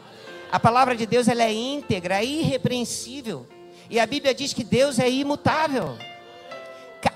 A 0.50 0.58
palavra 0.58 0.96
de 0.96 1.06
Deus 1.06 1.28
ela 1.28 1.44
é 1.44 1.52
íntegra, 1.52 2.22
é 2.22 2.26
irrepreensível. 2.26 3.46
E 3.90 4.00
a 4.00 4.06
Bíblia 4.06 4.34
diz 4.34 4.54
que 4.54 4.64
Deus 4.64 4.98
é 4.98 5.10
imutável. 5.10 5.98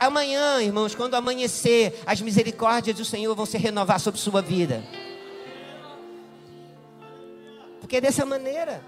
Amanhã, 0.02 0.62
irmãos, 0.62 0.94
quando 0.94 1.16
amanhecer, 1.16 2.02
as 2.06 2.20
misericórdias 2.20 2.98
do 2.98 3.06
Senhor 3.06 3.34
vão 3.36 3.46
se 3.46 3.58
renovar 3.58 4.02
sobre 4.02 4.20
sua 4.20 4.42
vida. 4.42 4.84
Porque 7.94 8.08
é 8.08 8.10
dessa 8.10 8.26
maneira. 8.26 8.84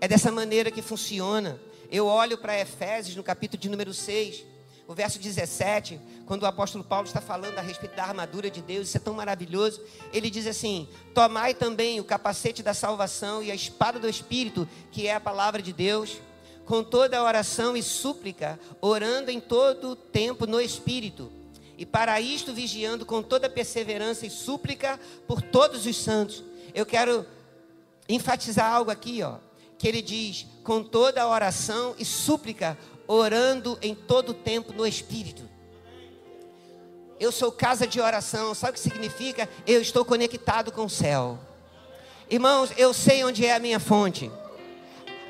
É 0.00 0.08
dessa 0.08 0.32
maneira 0.32 0.70
que 0.70 0.80
funciona. 0.80 1.60
Eu 1.90 2.06
olho 2.06 2.38
para 2.38 2.58
Efésios, 2.58 3.14
no 3.14 3.22
capítulo 3.22 3.60
de 3.60 3.68
número 3.68 3.92
6, 3.92 4.42
o 4.86 4.94
verso 4.94 5.18
17, 5.18 6.00
quando 6.24 6.44
o 6.44 6.46
apóstolo 6.46 6.82
Paulo 6.82 7.06
está 7.06 7.20
falando 7.20 7.58
a 7.58 7.60
respeito 7.60 7.94
da 7.94 8.04
armadura 8.04 8.50
de 8.50 8.62
Deus, 8.62 8.88
isso 8.88 8.96
é 8.96 9.00
tão 9.00 9.12
maravilhoso. 9.12 9.82
Ele 10.14 10.30
diz 10.30 10.46
assim: 10.46 10.88
Tomai 11.12 11.52
também 11.52 12.00
o 12.00 12.04
capacete 12.04 12.62
da 12.62 12.72
salvação 12.72 13.42
e 13.42 13.50
a 13.50 13.54
espada 13.54 13.98
do 13.98 14.08
Espírito, 14.08 14.66
que 14.90 15.06
é 15.06 15.14
a 15.14 15.20
palavra 15.20 15.60
de 15.60 15.74
Deus, 15.74 16.16
com 16.64 16.82
toda 16.82 17.18
a 17.18 17.24
oração 17.24 17.76
e 17.76 17.82
súplica, 17.82 18.58
orando 18.80 19.30
em 19.30 19.40
todo 19.40 19.90
o 19.90 19.96
tempo 19.96 20.46
no 20.46 20.58
Espírito. 20.58 21.30
E 21.76 21.84
para 21.84 22.18
isto 22.18 22.54
vigiando 22.54 23.04
com 23.04 23.22
toda 23.22 23.50
perseverança 23.50 24.24
e 24.24 24.30
súplica 24.30 24.98
por 25.26 25.42
todos 25.42 25.84
os 25.84 25.96
santos. 25.98 26.42
Eu 26.74 26.86
quero 26.86 27.26
enfatizar 28.08 28.72
algo 28.72 28.90
aqui, 28.90 29.22
ó 29.22 29.36
que 29.78 29.86
ele 29.86 30.02
diz: 30.02 30.46
com 30.64 30.82
toda 30.82 31.26
oração 31.26 31.94
e 31.98 32.04
súplica, 32.04 32.76
orando 33.06 33.78
em 33.80 33.94
todo 33.94 34.34
tempo 34.34 34.72
no 34.72 34.86
Espírito. 34.86 35.48
Eu 37.18 37.32
sou 37.32 37.50
casa 37.50 37.86
de 37.86 38.00
oração, 38.00 38.54
sabe 38.54 38.72
o 38.72 38.74
que 38.74 38.80
significa? 38.80 39.48
Eu 39.66 39.80
estou 39.80 40.04
conectado 40.04 40.70
com 40.70 40.84
o 40.84 40.90
céu. 40.90 41.38
Irmãos, 42.30 42.70
eu 42.76 42.92
sei 42.92 43.24
onde 43.24 43.46
é 43.46 43.54
a 43.54 43.58
minha 43.58 43.80
fonte. 43.80 44.30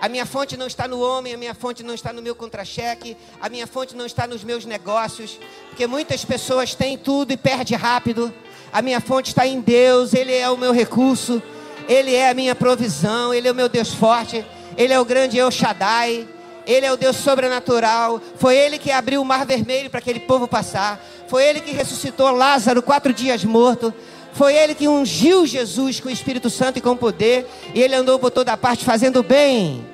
A 0.01 0.09
minha 0.09 0.27
fonte 0.27 0.57
não 0.57 0.67
está 0.67 0.87
no 0.87 1.01
homem, 1.01 1.35
a 1.35 1.37
minha 1.37 1.55
fonte 1.55 1.83
não 1.83 1.95
está 1.95 2.13
no 2.13 2.23
meu 2.23 2.35
contra-cheque, 2.35 3.17
a 3.41 3.49
minha 3.49 3.67
fonte 3.67 3.97
não 3.97 4.07
está 4.07 4.29
nos 4.29 4.45
meus 4.45 4.65
negócios, 4.65 5.41
porque 5.71 5.89
muitas 5.89 6.25
pessoas 6.25 6.75
têm 6.75 6.97
tudo 6.97 7.33
e 7.33 7.37
perdem 7.37 7.77
rápido. 7.77 8.33
A 8.73 8.81
minha 8.81 9.01
fonte 9.01 9.31
está 9.31 9.47
em 9.47 9.61
Deus, 9.61 10.13
Ele 10.15 10.33
é 10.33 10.49
o 10.51 10.57
meu 10.57 10.73
recurso. 10.73 11.43
Ele 11.89 12.15
é 12.15 12.29
a 12.29 12.35
minha 12.35 12.55
provisão, 12.55 13.33
Ele 13.33 13.49
é 13.49 13.51
o 13.51 13.55
meu 13.55 13.69
Deus 13.69 13.95
forte, 13.95 14.45
Ele 14.77 14.93
é 14.93 15.01
o 15.01 15.05
grande 15.05 15.39
El 15.39 15.51
Shaddai, 15.51 16.29
Ele 16.67 16.85
é 16.85 16.93
o 16.93 16.97
Deus 16.97 17.17
sobrenatural. 17.17 18.21
Foi 18.37 18.55
Ele 18.55 18.79
que 18.79 18.91
abriu 18.91 19.23
o 19.23 19.25
mar 19.25 19.47
vermelho 19.47 19.89
para 19.89 19.99
aquele 19.99 20.21
povo 20.21 20.47
passar. 20.47 21.03
Foi 21.27 21.43
Ele 21.43 21.61
que 21.61 21.73
ressuscitou 21.73 22.31
Lázaro 22.31 22.83
quatro 22.83 23.13
dias 23.15 23.43
morto. 23.43 23.93
Foi 24.35 24.55
Ele 24.55 24.75
que 24.75 24.87
ungiu 24.87 25.47
Jesus 25.47 25.99
com 25.99 26.11
o 26.11 26.13
Espírito 26.13 26.51
Santo 26.51 26.79
e 26.79 26.83
com 26.83 26.95
poder. 26.95 27.47
E 27.75 27.81
Ele 27.81 27.95
andou 27.95 28.19
por 28.19 28.31
toda 28.31 28.55
parte 28.57 28.85
fazendo 28.85 29.23
bem 29.23 29.85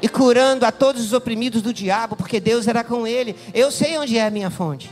e 0.00 0.08
curando 0.08 0.64
a 0.64 0.72
todos 0.72 1.04
os 1.04 1.12
oprimidos 1.12 1.62
do 1.62 1.72
diabo, 1.72 2.16
porque 2.16 2.40
Deus 2.40 2.66
era 2.66 2.82
com 2.82 3.06
Ele. 3.06 3.36
Eu 3.52 3.70
sei 3.70 3.98
onde 3.98 4.16
é 4.16 4.26
a 4.26 4.30
minha 4.30 4.50
fonte. 4.50 4.90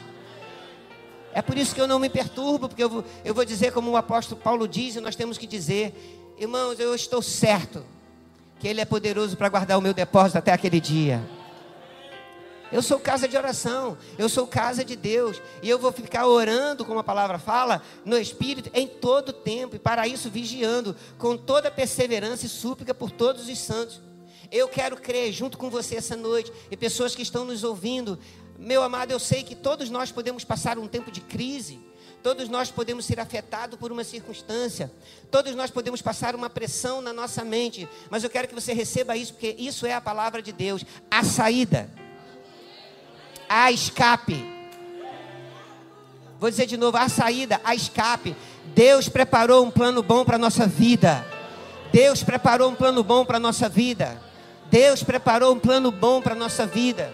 É 1.33 1.43
por 1.43 1.59
isso 1.59 1.75
que 1.75 1.81
eu 1.81 1.89
não 1.89 1.99
me 1.99 2.09
perturbo, 2.09 2.69
porque 2.69 2.85
eu 2.85 2.89
vou, 2.89 3.05
eu 3.25 3.35
vou 3.35 3.45
dizer 3.45 3.73
como 3.73 3.91
o 3.91 3.97
apóstolo 3.97 4.41
Paulo 4.41 4.69
diz, 4.69 4.95
e 4.95 5.01
nós 5.01 5.17
temos 5.17 5.37
que 5.37 5.47
dizer: 5.47 5.93
Irmãos, 6.37 6.81
eu 6.81 6.93
estou 6.95 7.23
certo 7.23 7.85
que 8.59 8.67
Ele 8.67 8.81
é 8.81 8.85
poderoso 8.85 9.37
para 9.37 9.49
guardar 9.49 9.79
o 9.79 9.81
meu 9.81 9.95
depósito 9.95 10.39
até 10.39 10.53
aquele 10.53 10.81
dia. 10.81 11.23
Eu 12.73 12.83
sou 12.83 12.99
casa 12.99 13.29
de 13.29 13.37
oração, 13.37 13.97
eu 14.19 14.29
sou 14.29 14.45
casa 14.45 14.85
de 14.85 14.97
Deus, 14.97 15.41
e 15.63 15.71
eu 15.71 15.79
vou 15.79 15.93
ficar 15.93 16.27
orando, 16.27 16.85
como 16.85 16.99
a 16.99 17.05
palavra 17.05 17.39
fala, 17.39 17.81
no 18.05 18.19
Espírito, 18.19 18.69
em 18.75 18.89
todo 18.89 19.33
tempo, 19.33 19.77
e 19.77 19.79
para 19.79 20.09
isso 20.09 20.29
vigiando, 20.29 20.97
com 21.19 21.37
toda 21.37 21.71
perseverança 21.71 22.47
e 22.47 22.49
súplica 22.49 22.93
por 22.93 23.13
todos 23.13 23.49
os 23.49 23.59
santos. 23.61 24.01
Eu 24.51 24.67
quero 24.67 24.97
crer 24.97 25.33
junto 25.33 25.57
com 25.57 25.71
você 25.71 25.95
essa 25.95 26.17
noite, 26.17 26.53
e 26.69 26.77
pessoas 26.77 27.15
que 27.15 27.23
estão 27.23 27.45
nos 27.45 27.63
ouvindo, 27.63 28.19
meu 28.59 28.83
amado, 28.83 29.13
eu 29.13 29.21
sei 29.21 29.45
que 29.45 29.55
todos 29.55 29.89
nós 29.89 30.11
podemos 30.11 30.43
passar 30.43 30.77
um 30.77 30.89
tempo 30.89 31.13
de 31.13 31.21
crise, 31.21 31.79
Todos 32.25 32.49
nós 32.49 32.71
podemos 32.71 33.05
ser 33.05 33.21
afetados 33.21 33.79
por 33.79 33.93
uma 33.93 34.03
circunstância. 34.03 34.91
Todos 35.31 35.55
nós 35.55 35.71
podemos 35.71 36.01
passar 36.01 36.35
uma 36.35 36.49
pressão 36.49 37.03
na 37.03 37.13
nossa 37.13 37.45
mente. 37.45 37.87
Mas 38.09 38.25
eu 38.25 38.31
quero 38.31 38.49
que 38.49 38.55
você 38.55 38.73
receba 38.73 39.15
isso, 39.15 39.35
porque 39.35 39.55
isso 39.59 39.85
é 39.85 39.93
a 39.93 40.01
palavra 40.01 40.41
de 40.41 40.51
Deus. 40.51 40.87
A 41.11 41.23
saída. 41.23 41.87
A 43.47 43.71
escape. 43.71 44.43
Vou 46.41 46.49
dizer 46.49 46.65
de 46.65 46.79
novo: 46.79 46.97
a 46.97 47.11
saída, 47.11 47.61
a 47.63 47.75
escape. 47.75 48.35
Deus 48.75 49.07
preparou 49.07 49.63
um 49.63 49.71
plano 49.71 50.03
bom 50.03 50.25
para 50.25 50.37
a 50.37 50.39
nossa 50.39 50.67
vida. 50.67 51.27
Deus 51.93 52.23
preparou 52.23 52.71
um 52.71 52.75
plano 52.75 53.05
bom 53.05 53.27
para 53.27 53.37
a 53.37 53.41
nossa 53.41 53.69
vida. 53.69 54.19
Deus 54.71 55.03
preparou 55.03 55.53
um 55.53 55.61
plano 55.61 55.93
bom 55.93 56.23
para 56.23 56.33
a 56.33 56.39
nossa 56.39 56.65
vida. 56.65 57.13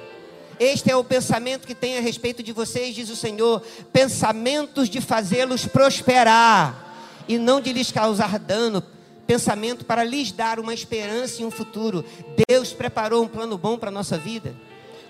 Este 0.61 0.91
é 0.91 0.97
o 0.97 1.03
pensamento 1.03 1.67
que 1.67 1.75
tem 1.75 1.97
a 1.97 2.03
respeito 2.03 2.43
de 2.43 2.53
vocês, 2.53 2.95
diz 2.95 3.09
o 3.09 3.17
Senhor: 3.17 3.63
pensamentos 3.91 4.91
de 4.91 5.01
fazê-los 5.01 5.65
prosperar 5.65 7.25
e 7.27 7.39
não 7.39 7.63
de 7.63 7.73
lhes 7.73 7.91
causar 7.91 8.39
dano. 8.39 8.85
Pensamento 9.27 9.87
para 9.87 10.05
lhes 10.05 10.33
dar 10.33 10.61
uma 10.61 10.75
esperança 10.75 11.41
e 11.41 11.47
um 11.47 11.51
futuro. 11.51 12.05
Deus 12.47 12.75
preparou 12.75 13.25
um 13.25 13.29
plano 13.29 13.57
bom 13.57 13.79
para 13.79 13.89
a 13.89 13.93
nossa 13.93 14.19
vida. 14.19 14.55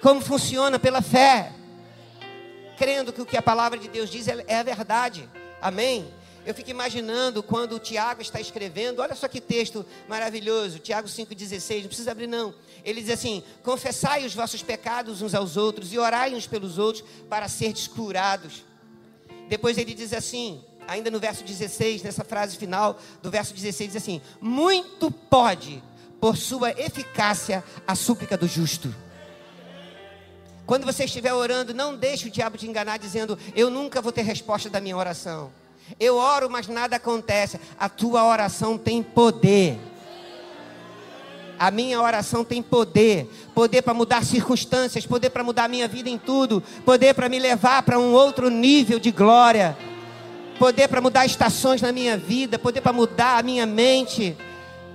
Como 0.01 0.21
funciona? 0.21 0.79
Pela 0.79 1.03
fé. 1.03 1.53
Crendo 2.79 3.13
que 3.13 3.21
o 3.21 3.27
que 3.27 3.37
a 3.37 3.43
palavra 3.43 3.77
de 3.77 3.89
Deus 3.89 4.09
diz 4.09 4.29
é, 4.29 4.45
é 4.47 4.61
a 4.61 4.63
verdade. 4.63 5.29
Amém? 5.61 6.07
Eu 6.45 6.55
fico 6.55 6.71
imaginando 6.71 7.43
quando 7.43 7.77
o 7.77 7.79
Tiago 7.79 8.23
está 8.23 8.41
escrevendo, 8.41 9.03
olha 9.03 9.15
só 9.15 9.29
que 9.29 9.41
texto 9.41 9.85
maravilhoso, 10.09 10.79
Tiago 10.79 11.07
5,16, 11.07 11.83
não 11.83 11.89
precisa 11.89 12.11
abrir 12.13 12.27
não. 12.27 12.55
Ele 12.83 13.03
diz 13.03 13.11
assim: 13.11 13.43
confessai 13.63 14.25
os 14.25 14.35
vossos 14.35 14.63
pecados 14.63 15.21
uns 15.21 15.35
aos 15.35 15.57
outros 15.57 15.93
e 15.93 15.99
orai 15.99 16.35
uns 16.35 16.47
pelos 16.47 16.79
outros 16.79 17.05
para 17.29 17.47
serdes 17.49 17.87
curados. 17.87 18.65
Depois 19.49 19.77
ele 19.77 19.93
diz 19.93 20.15
assim, 20.15 20.65
ainda 20.89 21.11
no 21.11 21.21
verso 21.21 21.45
16, 21.45 22.03
nessa 22.03 22.25
frase 22.25 22.57
final 22.57 22.99
do 23.23 23.31
verso 23.31 23.53
16, 23.53 23.93
diz 23.93 24.03
assim: 24.03 24.23
Muito 24.41 25.11
pode, 25.11 25.83
por 26.19 26.39
sua 26.39 26.71
eficácia, 26.71 27.63
a 27.87 27.95
súplica 27.95 28.37
do 28.37 28.49
justo. 28.49 28.95
Quando 30.65 30.87
você 30.87 31.05
estiver 31.05 31.35
orando, 31.35 31.75
não 31.75 31.97
deixe 31.97 32.29
o 32.29 32.31
diabo 32.31 32.57
te 32.57 32.67
enganar 32.67 32.99
dizendo: 32.99 33.39
Eu 33.55 33.69
nunca 33.69 34.01
vou 34.01 34.11
ter 34.11 34.23
resposta 34.23 34.71
da 34.71 34.81
minha 34.81 34.97
oração. 34.97 35.53
Eu 35.99 36.17
oro, 36.17 36.49
mas 36.51 36.69
nada 36.69 36.97
acontece. 36.97 37.59
A 37.79 37.89
tua 37.89 38.25
oração 38.25 38.79
tem 38.79 39.03
poder. 39.03 39.79
A 41.59 41.71
minha 41.71 42.01
oração 42.01 42.43
tem 42.43 42.63
poder, 42.63 43.31
poder 43.55 43.83
para 43.83 43.93
mudar 43.93 44.25
circunstâncias, 44.25 45.05
poder 45.05 45.29
para 45.29 45.45
mudar 45.45 45.65
a 45.65 45.69
minha 45.69 45.87
vida 45.87 46.09
em 46.09 46.17
tudo, 46.17 46.63
poder 46.87 47.13
para 47.13 47.29
me 47.29 47.39
levar 47.39 47.83
para 47.83 47.99
um 47.99 48.15
outro 48.15 48.49
nível 48.49 48.99
de 48.99 49.11
glória, 49.11 49.77
poder 50.59 50.89
para 50.89 51.03
mudar 51.03 51.27
estações 51.27 51.83
na 51.83 51.93
minha 51.93 52.17
vida, 52.17 52.59
poder 52.59 52.81
para 52.81 52.95
mudar 52.95 53.39
a 53.39 53.43
minha 53.43 53.67
mente, 53.67 54.35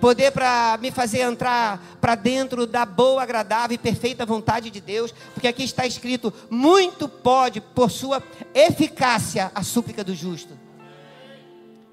poder 0.01 0.31
para 0.31 0.75
me 0.81 0.89
fazer 0.89 1.19
entrar 1.19 1.79
para 2.01 2.15
dentro 2.15 2.65
da 2.65 2.83
boa, 2.83 3.21
agradável 3.21 3.75
e 3.75 3.77
perfeita 3.77 4.25
vontade 4.25 4.71
de 4.71 4.81
Deus, 4.81 5.13
porque 5.35 5.47
aqui 5.47 5.63
está 5.63 5.85
escrito: 5.85 6.33
muito 6.49 7.07
pode, 7.07 7.61
por 7.61 7.91
sua 7.91 8.23
eficácia, 8.55 9.51
a 9.53 9.61
súplica 9.61 10.03
do 10.03 10.15
justo. 10.15 10.64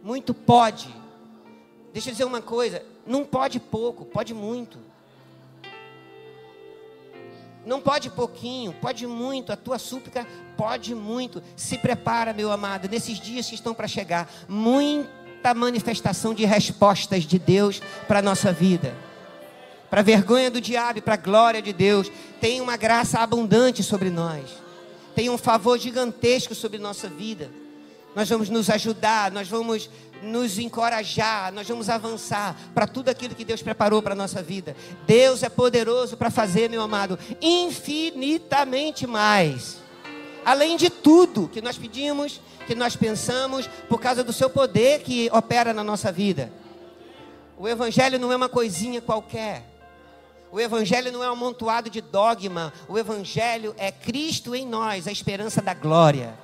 Muito 0.02 0.34
pode. 0.34 0.88
Deixa 1.92 2.08
eu 2.08 2.12
dizer 2.12 2.24
uma 2.24 2.42
coisa: 2.42 2.84
não 3.06 3.24
pode 3.24 3.60
pouco, 3.60 4.04
pode 4.04 4.34
muito. 4.34 4.78
Não 7.64 7.80
pode 7.80 8.10
pouquinho, 8.10 8.72
pode 8.80 9.06
muito. 9.06 9.52
A 9.52 9.56
tua 9.56 9.78
súplica 9.78 10.26
pode 10.56 10.94
muito. 10.94 11.42
Se 11.54 11.78
prepara, 11.78 12.32
meu 12.32 12.50
amado, 12.50 12.88
nesses 12.88 13.20
dias 13.20 13.48
que 13.48 13.54
estão 13.54 13.72
para 13.72 13.86
chegar. 13.86 14.28
Muita 14.48 15.54
manifestação 15.54 16.34
de 16.34 16.44
respostas 16.44 17.22
de 17.22 17.38
Deus 17.38 17.80
para 18.08 18.18
a 18.18 18.22
nossa 18.22 18.52
vida. 18.52 18.94
Para 19.88 20.00
a 20.00 20.04
vergonha 20.04 20.50
do 20.50 20.60
diabo 20.60 20.98
e 20.98 21.02
para 21.02 21.14
a 21.14 21.18
glória 21.18 21.62
de 21.62 21.72
Deus. 21.72 22.10
Tem 22.40 22.60
uma 22.60 22.76
graça 22.76 23.20
abundante 23.20 23.82
sobre 23.82 24.10
nós. 24.10 24.50
Tem 25.14 25.30
um 25.30 25.38
favor 25.38 25.78
gigantesco 25.78 26.54
sobre 26.56 26.78
nossa 26.78 27.08
vida. 27.08 27.61
Nós 28.14 28.28
vamos 28.28 28.48
nos 28.48 28.68
ajudar, 28.68 29.30
nós 29.30 29.48
vamos 29.48 29.88
nos 30.22 30.58
encorajar, 30.58 31.52
nós 31.52 31.66
vamos 31.66 31.88
avançar 31.88 32.56
para 32.74 32.86
tudo 32.86 33.08
aquilo 33.08 33.34
que 33.34 33.44
Deus 33.44 33.62
preparou 33.62 34.00
para 34.00 34.12
a 34.12 34.16
nossa 34.16 34.42
vida. 34.42 34.76
Deus 35.06 35.42
é 35.42 35.48
poderoso 35.48 36.16
para 36.16 36.30
fazer, 36.30 36.70
meu 36.70 36.82
amado, 36.82 37.18
infinitamente 37.40 39.06
mais. 39.06 39.78
Além 40.44 40.76
de 40.76 40.90
tudo 40.90 41.48
que 41.48 41.60
nós 41.60 41.76
pedimos, 41.76 42.40
que 42.66 42.74
nós 42.74 42.94
pensamos, 42.94 43.68
por 43.88 44.00
causa 44.00 44.22
do 44.22 44.32
seu 44.32 44.48
poder 44.48 45.00
que 45.00 45.28
opera 45.32 45.72
na 45.72 45.82
nossa 45.82 46.12
vida. 46.12 46.52
O 47.58 47.68
Evangelho 47.68 48.18
não 48.18 48.32
é 48.32 48.36
uma 48.36 48.48
coisinha 48.48 49.00
qualquer. 49.00 49.68
O 50.50 50.60
Evangelho 50.60 51.10
não 51.10 51.24
é 51.24 51.28
um 51.28 51.32
amontoado 51.32 51.88
de 51.88 52.00
dogma. 52.00 52.72
O 52.88 52.98
Evangelho 52.98 53.74
é 53.78 53.90
Cristo 53.90 54.54
em 54.54 54.66
nós, 54.66 55.06
a 55.06 55.12
esperança 55.12 55.62
da 55.62 55.74
glória. 55.74 56.34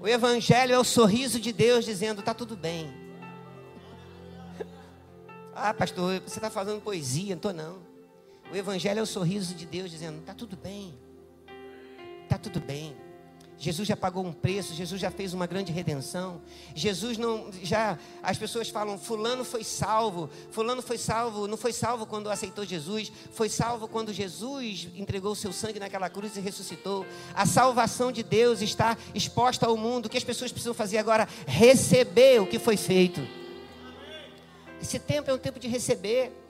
O 0.00 0.06
Evangelho 0.06 0.74
é 0.74 0.78
o 0.78 0.84
sorriso 0.84 1.40
de 1.40 1.52
Deus 1.52 1.84
dizendo: 1.84 2.20
está 2.20 2.34
tudo 2.34 2.56
bem. 2.56 2.92
Ah, 5.58 5.72
pastor, 5.72 6.20
você 6.20 6.38
está 6.38 6.50
falando 6.50 6.82
poesia, 6.82 7.30
não 7.30 7.36
estou 7.36 7.52
não. 7.54 7.78
O 8.52 8.54
Evangelho 8.56 8.98
é 8.98 9.02
o 9.02 9.06
sorriso 9.06 9.54
de 9.54 9.64
Deus 9.64 9.90
dizendo: 9.90 10.20
está 10.20 10.34
tudo 10.34 10.54
bem. 10.54 10.98
Está 12.24 12.36
tudo 12.36 12.60
bem. 12.60 12.94
Jesus 13.58 13.88
já 13.88 13.96
pagou 13.96 14.24
um 14.24 14.32
preço, 14.32 14.74
Jesus 14.74 15.00
já 15.00 15.10
fez 15.10 15.32
uma 15.32 15.46
grande 15.46 15.72
redenção. 15.72 16.42
Jesus 16.74 17.16
não 17.16 17.50
já 17.62 17.98
as 18.22 18.36
pessoas 18.36 18.68
falam 18.68 18.98
fulano 18.98 19.44
foi 19.44 19.64
salvo, 19.64 20.28
fulano 20.50 20.82
foi 20.82 20.98
salvo, 20.98 21.46
não 21.48 21.56
foi 21.56 21.72
salvo 21.72 22.06
quando 22.06 22.30
aceitou 22.30 22.64
Jesus, 22.64 23.10
foi 23.32 23.48
salvo 23.48 23.88
quando 23.88 24.12
Jesus 24.12 24.88
entregou 24.94 25.34
seu 25.34 25.52
sangue 25.52 25.80
naquela 25.80 26.10
cruz 26.10 26.36
e 26.36 26.40
ressuscitou. 26.40 27.06
A 27.34 27.46
salvação 27.46 28.12
de 28.12 28.22
Deus 28.22 28.60
está 28.60 28.96
exposta 29.14 29.66
ao 29.66 29.76
mundo. 29.76 30.06
O 30.06 30.08
que 30.10 30.18
as 30.18 30.24
pessoas 30.24 30.52
precisam 30.52 30.74
fazer 30.74 30.98
agora? 30.98 31.26
Receber 31.46 32.40
o 32.42 32.46
que 32.46 32.58
foi 32.58 32.76
feito. 32.76 33.26
Esse 34.80 34.98
tempo 34.98 35.30
é 35.30 35.34
um 35.34 35.38
tempo 35.38 35.58
de 35.58 35.68
receber. 35.68 36.45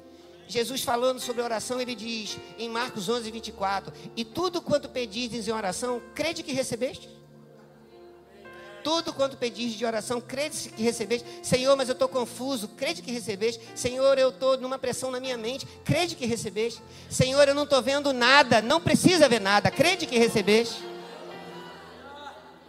Jesus 0.49 0.83
falando 0.83 1.21
sobre 1.21 1.43
oração, 1.43 1.81
ele 1.81 1.95
diz 1.95 2.39
em 2.59 2.69
Marcos 2.69 3.09
11, 3.09 3.31
24: 3.31 3.93
E 4.17 4.25
tudo 4.25 4.63
quanto 4.63 4.89
pedis 4.89 5.49
em 5.49 5.53
oração, 5.53 6.01
crede 6.15 6.43
que 6.43 6.53
recebeste? 6.53 7.09
Tudo 8.85 9.13
quanto 9.13 9.37
pedis 9.37 9.73
de 9.73 9.85
oração, 9.85 10.21
crede 10.21 10.69
que 10.69 10.81
recebeste? 10.81 11.27
Senhor, 11.43 11.75
mas 11.77 11.89
eu 11.89 11.95
estou 11.95 12.09
confuso, 12.09 12.69
crede 12.69 13.03
que 13.03 13.11
recebeste? 13.11 13.61
Senhor, 13.75 14.17
eu 14.17 14.29
estou 14.29 14.57
numa 14.57 14.79
pressão 14.79 15.11
na 15.11 15.19
minha 15.19 15.37
mente, 15.37 15.67
crede 15.85 16.15
que 16.15 16.25
recebeste? 16.25 16.81
Senhor, 17.11 17.49
eu 17.49 17.55
não 17.55 17.65
estou 17.65 17.83
vendo 17.83 18.13
nada, 18.13 18.63
não 18.63 18.81
precisa 18.81 19.29
ver 19.29 19.41
nada, 19.41 19.73
crede 19.73 20.07
que 20.07 20.17
recebeste? 20.17 20.85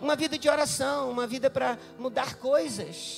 Uma 0.02 0.16
vida 0.16 0.40
de 0.40 0.50
oração, 0.50 1.12
uma 1.12 1.28
vida 1.28 1.52
para 1.52 1.78
mudar 2.00 2.38
coisas, 2.38 3.18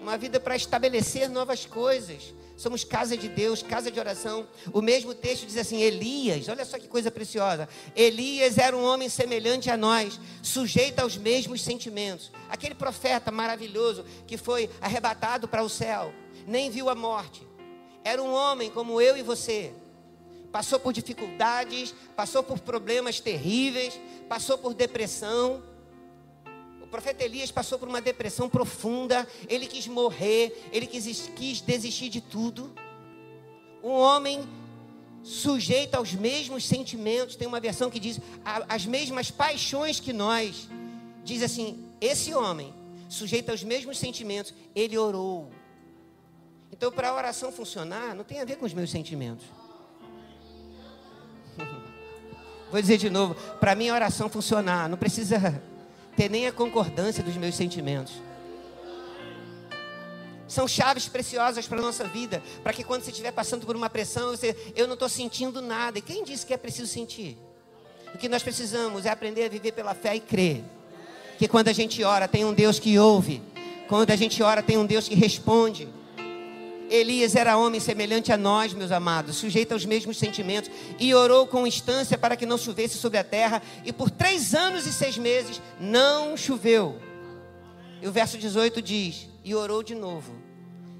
uma 0.00 0.16
vida 0.16 0.38
para 0.38 0.54
estabelecer 0.54 1.28
novas 1.28 1.66
coisas 1.66 2.34
somos 2.58 2.82
casa 2.82 3.16
de 3.16 3.28
Deus, 3.28 3.62
casa 3.62 3.90
de 3.90 3.98
oração. 3.98 4.46
O 4.72 4.82
mesmo 4.82 5.14
texto 5.14 5.46
diz 5.46 5.56
assim: 5.56 5.80
Elias, 5.80 6.48
olha 6.48 6.64
só 6.64 6.78
que 6.78 6.88
coisa 6.88 7.10
preciosa. 7.10 7.68
Elias 7.96 8.58
era 8.58 8.76
um 8.76 8.84
homem 8.84 9.08
semelhante 9.08 9.70
a 9.70 9.76
nós, 9.76 10.20
sujeito 10.42 10.98
aos 10.98 11.16
mesmos 11.16 11.62
sentimentos. 11.62 12.30
Aquele 12.50 12.74
profeta 12.74 13.30
maravilhoso 13.30 14.04
que 14.26 14.36
foi 14.36 14.68
arrebatado 14.80 15.46
para 15.46 15.62
o 15.62 15.68
céu, 15.68 16.12
nem 16.46 16.68
viu 16.68 16.90
a 16.90 16.94
morte. 16.94 17.46
Era 18.04 18.22
um 18.22 18.32
homem 18.32 18.70
como 18.70 19.00
eu 19.00 19.16
e 19.16 19.22
você. 19.22 19.72
Passou 20.50 20.80
por 20.80 20.92
dificuldades, 20.92 21.94
passou 22.16 22.42
por 22.42 22.58
problemas 22.58 23.20
terríveis, 23.20 23.98
passou 24.28 24.58
por 24.58 24.74
depressão 24.74 25.62
o 26.88 26.90
profeta 26.90 27.22
Elias 27.22 27.50
passou 27.50 27.78
por 27.78 27.86
uma 27.86 28.00
depressão 28.00 28.48
profunda, 28.48 29.28
ele 29.46 29.66
quis 29.66 29.86
morrer, 29.86 30.70
ele 30.72 30.86
quis, 30.86 31.30
quis 31.36 31.60
desistir 31.60 32.08
de 32.08 32.22
tudo. 32.22 32.72
Um 33.84 33.90
homem 33.90 34.48
sujeito 35.22 35.96
aos 35.96 36.14
mesmos 36.14 36.64
sentimentos, 36.66 37.36
tem 37.36 37.46
uma 37.46 37.60
versão 37.60 37.90
que 37.90 38.00
diz 38.00 38.18
as 38.66 38.86
mesmas 38.86 39.30
paixões 39.30 40.00
que 40.00 40.14
nós. 40.14 40.66
Diz 41.22 41.42
assim: 41.42 41.84
esse 42.00 42.32
homem, 42.32 42.72
sujeito 43.06 43.50
aos 43.50 43.62
mesmos 43.62 43.98
sentimentos, 43.98 44.54
ele 44.74 44.96
orou. 44.96 45.50
Então, 46.72 46.90
para 46.90 47.10
a 47.10 47.14
oração 47.14 47.52
funcionar, 47.52 48.14
não 48.14 48.24
tem 48.24 48.40
a 48.40 48.46
ver 48.46 48.56
com 48.56 48.64
os 48.64 48.72
meus 48.72 48.90
sentimentos. 48.90 49.44
Vou 52.72 52.80
dizer 52.80 52.96
de 52.96 53.10
novo: 53.10 53.34
para 53.60 53.74
mim 53.74 53.90
a 53.90 53.94
oração 53.94 54.30
funcionar, 54.30 54.88
não 54.88 54.96
precisa 54.96 55.62
ter 56.18 56.28
nem 56.28 56.48
a 56.48 56.52
concordância 56.52 57.22
dos 57.22 57.36
meus 57.36 57.54
sentimentos. 57.54 58.14
São 60.48 60.66
chaves 60.66 61.06
preciosas 61.06 61.68
para 61.68 61.78
a 61.78 61.82
nossa 61.82 62.02
vida, 62.08 62.42
para 62.60 62.72
que 62.72 62.82
quando 62.82 63.04
você 63.04 63.12
estiver 63.12 63.30
passando 63.30 63.64
por 63.64 63.76
uma 63.76 63.88
pressão, 63.88 64.30
você, 64.30 64.56
eu 64.74 64.88
não 64.88 64.94
estou 64.94 65.08
sentindo 65.08 65.62
nada. 65.62 66.00
E 66.00 66.02
quem 66.02 66.24
disse 66.24 66.44
que 66.44 66.52
é 66.52 66.56
preciso 66.56 66.88
sentir? 66.88 67.38
O 68.12 68.18
que 68.18 68.28
nós 68.28 68.42
precisamos 68.42 69.06
é 69.06 69.10
aprender 69.10 69.44
a 69.44 69.48
viver 69.48 69.70
pela 69.70 69.94
fé 69.94 70.16
e 70.16 70.20
crer. 70.20 70.64
Que 71.38 71.46
quando 71.46 71.68
a 71.68 71.72
gente 71.72 72.02
ora, 72.02 72.26
tem 72.26 72.44
um 72.44 72.52
Deus 72.52 72.80
que 72.80 72.98
ouve. 72.98 73.40
Quando 73.86 74.10
a 74.10 74.16
gente 74.16 74.42
ora, 74.42 74.60
tem 74.60 74.76
um 74.76 74.86
Deus 74.86 75.06
que 75.06 75.14
responde. 75.14 75.88
Elias 76.90 77.34
era 77.34 77.56
homem 77.56 77.80
semelhante 77.80 78.32
a 78.32 78.36
nós, 78.36 78.72
meus 78.72 78.90
amados, 78.90 79.36
sujeito 79.36 79.72
aos 79.72 79.84
mesmos 79.84 80.16
sentimentos, 80.16 80.70
e 80.98 81.14
orou 81.14 81.46
com 81.46 81.66
instância 81.66 82.16
para 82.16 82.36
que 82.36 82.46
não 82.46 82.56
chovesse 82.56 82.96
sobre 82.96 83.18
a 83.18 83.24
terra, 83.24 83.62
e 83.84 83.92
por 83.92 84.10
três 84.10 84.54
anos 84.54 84.86
e 84.86 84.92
seis 84.92 85.18
meses 85.18 85.60
não 85.78 86.36
choveu. 86.36 86.98
E 88.00 88.08
o 88.08 88.12
verso 88.12 88.38
18 88.38 88.80
diz: 88.80 89.28
E 89.44 89.54
orou 89.54 89.82
de 89.82 89.94
novo, 89.94 90.32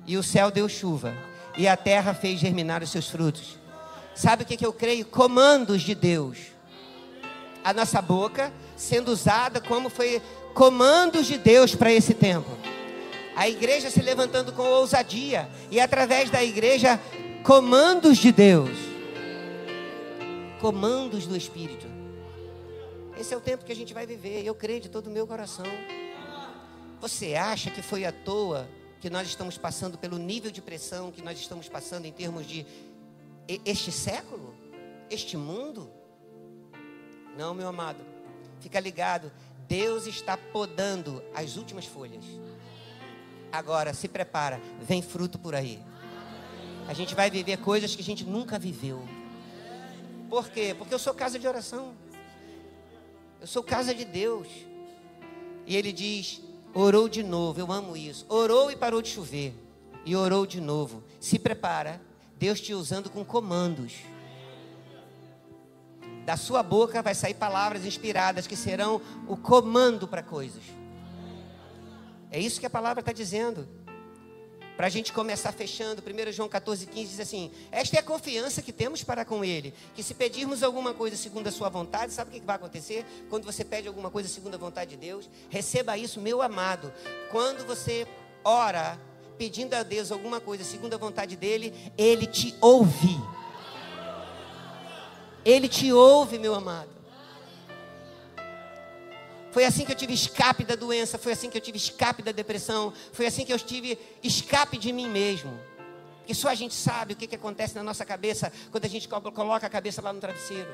e 0.07 0.17
o 0.17 0.23
céu 0.23 0.51
deu 0.51 0.69
chuva, 0.69 1.15
e 1.57 1.67
a 1.67 1.77
terra 1.77 2.13
fez 2.13 2.39
germinar 2.39 2.83
os 2.83 2.91
seus 2.91 3.09
frutos. 3.09 3.59
Sabe 4.15 4.43
o 4.43 4.47
que, 4.47 4.57
que 4.57 4.67
eu 4.67 4.73
creio? 4.73 5.07
Comandos 5.07 5.83
de 5.83 5.95
Deus. 5.95 6.39
A 7.65 7.73
nossa 7.73 8.03
boca 8.03 8.53
sendo 8.77 9.11
usada 9.11 9.61
como 9.61 9.89
foi 9.89 10.21
comandos 10.55 11.27
de 11.27 11.39
Deus 11.39 11.75
para 11.75 11.93
esse 11.93 12.15
tempo 12.15 12.68
a 13.39 13.49
igreja 13.49 13.89
se 13.89 14.03
levantando 14.03 14.53
com 14.53 14.65
ousadia 14.65 15.49
e 15.71 15.79
através 15.79 16.29
da 16.29 16.43
igreja 16.43 17.01
comandos 17.45 18.19
de 18.19 18.33
Deus, 18.33 18.77
comandos 20.61 21.25
do 21.25 21.37
Espírito. 21.37 21.87
Esse 23.17 23.33
é 23.33 23.37
o 23.37 23.41
tempo 23.41 23.65
que 23.65 23.71
a 23.71 23.77
gente 23.77 23.95
vai 23.95 24.05
viver, 24.05 24.45
eu 24.45 24.57
creio 24.57 24.81
de 24.81 24.89
todo 24.89 25.07
o 25.07 25.11
meu 25.11 25.25
coração. 25.25 25.65
Você 27.01 27.37
acha 27.37 27.71
que 27.71 27.81
foi 27.81 28.05
à 28.05 28.11
toa 28.11 28.69
que 29.01 29.09
nós 29.09 29.29
estamos 29.29 29.57
passando 29.57 29.97
pelo 29.97 30.19
nível 30.19 30.51
de 30.51 30.61
pressão 30.61 31.13
que 31.13 31.23
nós 31.23 31.39
estamos 31.39 31.69
passando 31.69 32.07
em 32.07 32.13
termos 32.13 32.45
de 32.45 32.67
este 33.65 33.93
século, 33.93 34.53
este 35.09 35.37
mundo? 35.37 35.89
Não, 37.37 37.55
meu 37.55 37.69
amado, 37.69 38.05
fica 38.59 38.81
ligado, 38.81 39.31
Deus 39.69 40.09
está 40.09 40.37
podando 40.37 41.23
as 41.33 41.57
últimas 41.57 41.85
folhas. 41.85 42.25
Agora, 43.51 43.95
se 43.95 44.09
prepara, 44.09 44.61
vem 44.83 45.01
fruto 45.01 45.39
por 45.39 45.55
aí. 45.55 45.83
A 46.87 46.93
gente 46.93 47.15
vai 47.15 47.31
viver 47.31 47.59
coisas 47.59 47.95
que 47.95 48.03
a 48.03 48.05
gente 48.05 48.25
nunca 48.25 48.59
viveu. 48.59 49.03
Por 50.29 50.49
quê? 50.49 50.75
Porque 50.77 50.93
eu 50.93 50.99
sou 50.99 51.15
casa 51.15 51.39
de 51.39 51.47
oração. 51.47 51.95
Eu 53.41 53.47
sou 53.47 53.63
casa 53.63 53.95
de 53.95 54.05
Deus. 54.05 54.49
E 55.67 55.77
ele 55.77 55.93
diz: 55.93 56.41
Orou 56.75 57.09
de 57.09 57.23
novo, 57.23 57.61
eu 57.61 57.73
amo 57.73 57.97
isso. 57.97 58.27
Orou 58.29 58.71
e 58.71 58.77
parou 58.77 59.01
de 59.01 59.09
chover. 59.09 59.55
E 60.05 60.15
orou 60.15 60.47
de 60.47 60.61
novo. 60.61 61.03
Se 61.21 61.39
prepara, 61.39 62.01
Deus 62.39 62.61
te 62.61 62.75
usando 62.75 63.11
com 63.11 63.25
comandos. 63.25 63.95
Da 66.25 66.37
sua 66.37 66.63
boca 66.63 67.03
vai 67.03 67.15
sair 67.15 67.35
palavras 67.35 67.87
inspiradas 67.87 68.47
que 68.47 68.57
serão 68.57 69.01
o 69.27 69.37
comando 69.37 70.07
para 70.07 70.23
coisas. 70.23 70.63
É 72.31 72.39
isso 72.39 72.61
que 72.61 72.67
a 72.67 72.71
palavra 72.71 73.01
está 73.01 73.13
dizendo. 73.13 73.69
Para 74.77 74.87
a 74.87 74.91
gente 74.91 75.13
começar 75.13 75.51
fechando, 75.51 76.01
1 76.01 76.33
João 76.33 76.49
14, 76.49 76.87
15 76.87 77.09
diz 77.09 77.19
assim: 77.19 77.51
Esta 77.73 77.97
é 77.97 77.99
a 77.99 78.03
confiança 78.03 78.63
que 78.63 78.73
temos 78.73 79.03
para 79.03 79.25
com 79.25 79.45
Ele. 79.45 79.75
Que 79.93 80.05
se 80.05 80.15
pedirmos 80.15 80.63
alguma 80.63 80.95
coisa 80.95 81.17
segundo 81.17 81.49
a 81.49 81.51
Sua 81.51 81.69
vontade, 81.69 82.13
sabe 82.13 82.31
o 82.31 82.41
que 82.41 82.47
vai 82.47 82.55
acontecer? 82.55 83.05
Quando 83.29 83.45
você 83.45 83.65
pede 83.65 83.89
alguma 83.89 84.09
coisa 84.09 84.29
segundo 84.29 84.55
a 84.55 84.59
vontade 84.59 84.91
de 84.91 84.97
Deus, 84.97 85.29
receba 85.51 85.99
isso, 85.99 86.21
meu 86.21 86.41
amado. 86.41 86.93
Quando 87.33 87.67
você 87.67 88.07
ora 88.45 88.97
pedindo 89.37 89.75
a 89.75 89.83
Deus 89.83 90.13
alguma 90.13 90.41
coisa 90.41 90.63
segundo 90.63 90.95
a 90.95 90.99
vontade 90.99 91.35
dEle, 91.35 91.75
Ele 91.99 92.27
te 92.27 92.55
ouve. 92.61 93.21
Ele 95.45 95.69
te 95.69 95.93
ouve, 95.93 96.39
meu 96.39 96.55
amado. 96.55 96.98
Foi 99.51 99.65
assim 99.65 99.85
que 99.85 99.93
eu 99.93 99.97
tive 99.97 100.13
escape 100.13 100.65
da 100.65 100.75
doença, 100.75 101.19
foi 101.19 101.33
assim 101.33 101.49
que 101.49 101.57
eu 101.57 101.61
tive 101.61 101.79
escape 101.79 102.23
da 102.23 102.33
depressão, 102.33 102.93
foi 103.13 103.27
assim 103.27 103.45
que 103.45 103.53
eu 103.53 103.59
tive 103.59 103.99
escape 104.23 104.77
de 104.77 104.93
mim 104.93 105.09
mesmo. 105.09 105.59
Porque 106.19 106.35
só 106.35 106.49
a 106.49 106.55
gente 106.55 106.75
sabe 106.75 107.15
o 107.15 107.17
que, 107.17 107.27
que 107.27 107.35
acontece 107.35 107.75
na 107.75 107.83
nossa 107.83 108.05
cabeça 108.05 108.53
quando 108.71 108.85
a 108.85 108.89
gente 108.89 109.09
coloca 109.09 109.67
a 109.67 109.71
cabeça 109.71 110.03
lá 110.03 110.13
no 110.13 110.21
travesseiro. 110.21 110.71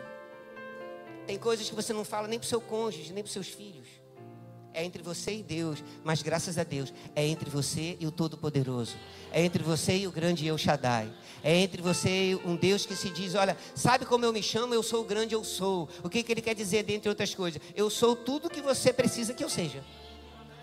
Tem 1.27 1.39
coisas 1.39 1.69
que 1.69 1.75
você 1.75 1.93
não 1.93 2.05
fala 2.05 2.27
nem 2.27 2.39
para 2.39 2.47
o 2.47 2.49
seu 2.49 2.61
cônjuge, 2.61 3.13
nem 3.13 3.23
para 3.23 3.29
os 3.29 3.33
seus 3.33 3.49
filhos 3.49 4.04
é 4.75 4.85
entre 4.85 5.03
você 5.03 5.37
e 5.37 5.43
Deus, 5.43 5.83
mas 6.03 6.21
graças 6.21 6.59
a 6.59 6.65
Deus, 6.65 6.93
é 7.15 7.25
entre 7.25 7.49
você 7.49 7.97
e 8.01 8.07
o 8.07 8.11
Todo-Poderoso. 8.11 8.97
É 9.33 9.41
entre 9.43 9.63
você 9.63 9.97
e 9.99 10.07
o 10.07 10.11
grande 10.11 10.47
Eu 10.47 10.59
Shaddai. 10.59 11.11
É 11.45 11.55
entre 11.55 11.81
você 11.81 12.31
e 12.31 12.35
um 12.35 12.57
Deus 12.57 12.85
que 12.85 12.97
se 12.97 13.09
diz: 13.09 13.37
Olha, 13.37 13.57
sabe 13.75 14.05
como 14.05 14.25
eu 14.25 14.33
me 14.33 14.43
chamo? 14.43 14.75
Eu 14.75 14.83
sou 14.83 15.03
o 15.03 15.05
grande 15.05 15.35
eu 15.35 15.45
sou. 15.45 15.89
O 16.03 16.11
que, 16.11 16.25
que 16.25 16.33
ele 16.33 16.43
quer 16.43 16.55
dizer, 16.55 16.83
dentre 16.83 17.09
outras 17.09 17.35
coisas? 17.35 17.63
Eu 17.75 17.89
sou 17.89 18.17
tudo 18.17 18.51
que 18.51 18.61
você 18.61 18.93
precisa 18.93 19.33
que 19.33 19.45
eu 19.45 19.49
seja. 19.49 19.85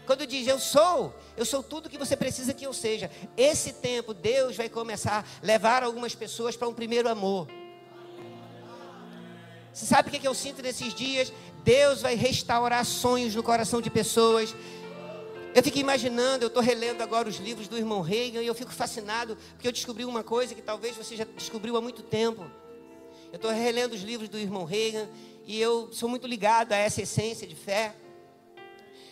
Quando 0.06 0.28
diz 0.28 0.46
eu 0.46 0.60
sou, 0.60 1.16
eu 1.38 1.46
sou 1.46 1.64
tudo 1.64 1.90
que 1.90 1.98
você 1.98 2.18
precisa 2.18 2.54
que 2.54 2.66
eu 2.66 2.74
seja. 2.74 3.10
Esse 3.38 3.74
tempo, 3.74 4.14
Deus 4.14 4.58
vai 4.58 4.68
começar 4.68 5.26
a 5.26 5.46
levar 5.46 5.84
algumas 5.84 6.14
pessoas 6.14 6.58
para 6.58 6.68
um 6.68 6.74
primeiro 6.74 7.08
amor. 7.08 7.48
Você 9.74 9.86
sabe 9.86 10.10
o 10.10 10.12
que, 10.12 10.20
que 10.20 10.28
eu 10.28 10.34
sinto 10.34 10.62
nesses 10.62 10.94
dias? 10.94 11.32
Deus 11.64 12.02
vai 12.02 12.16
restaurar 12.16 12.86
sonhos 12.86 13.36
no 13.36 13.44
coração 13.44 13.82
de 13.82 13.90
pessoas. 13.90 14.56
Eu 15.54 15.62
fico 15.62 15.78
imaginando, 15.78 16.46
eu 16.46 16.48
estou 16.48 16.64
relendo 16.64 17.02
agora 17.02 17.28
os 17.28 17.38
livros 17.38 17.68
do 17.68 17.78
irmão 17.78 18.02
Reagan 18.02 18.42
e 18.42 18.48
eu 18.48 18.56
fico 18.56 18.72
fascinado, 18.72 19.38
porque 19.54 19.68
eu 19.68 19.72
descobri 19.72 20.06
uma 20.06 20.24
coisa 20.24 20.56
que 20.56 20.62
talvez 20.62 20.96
você 20.96 21.16
já 21.16 21.26
descobriu 21.36 21.76
há 21.76 21.82
muito 21.82 22.02
tempo. 22.02 22.50
Eu 23.32 23.36
estou 23.36 23.52
relendo 23.52 23.94
os 23.94 24.02
livros 24.02 24.30
do 24.30 24.38
irmão 24.38 24.64
Reagan 24.64 25.08
e 25.46 25.60
eu 25.60 25.92
sou 25.92 26.08
muito 26.08 26.26
ligado 26.26 26.72
a 26.72 26.78
essa 26.78 27.02
essência 27.02 27.46
de 27.46 27.56
fé. 27.56 27.96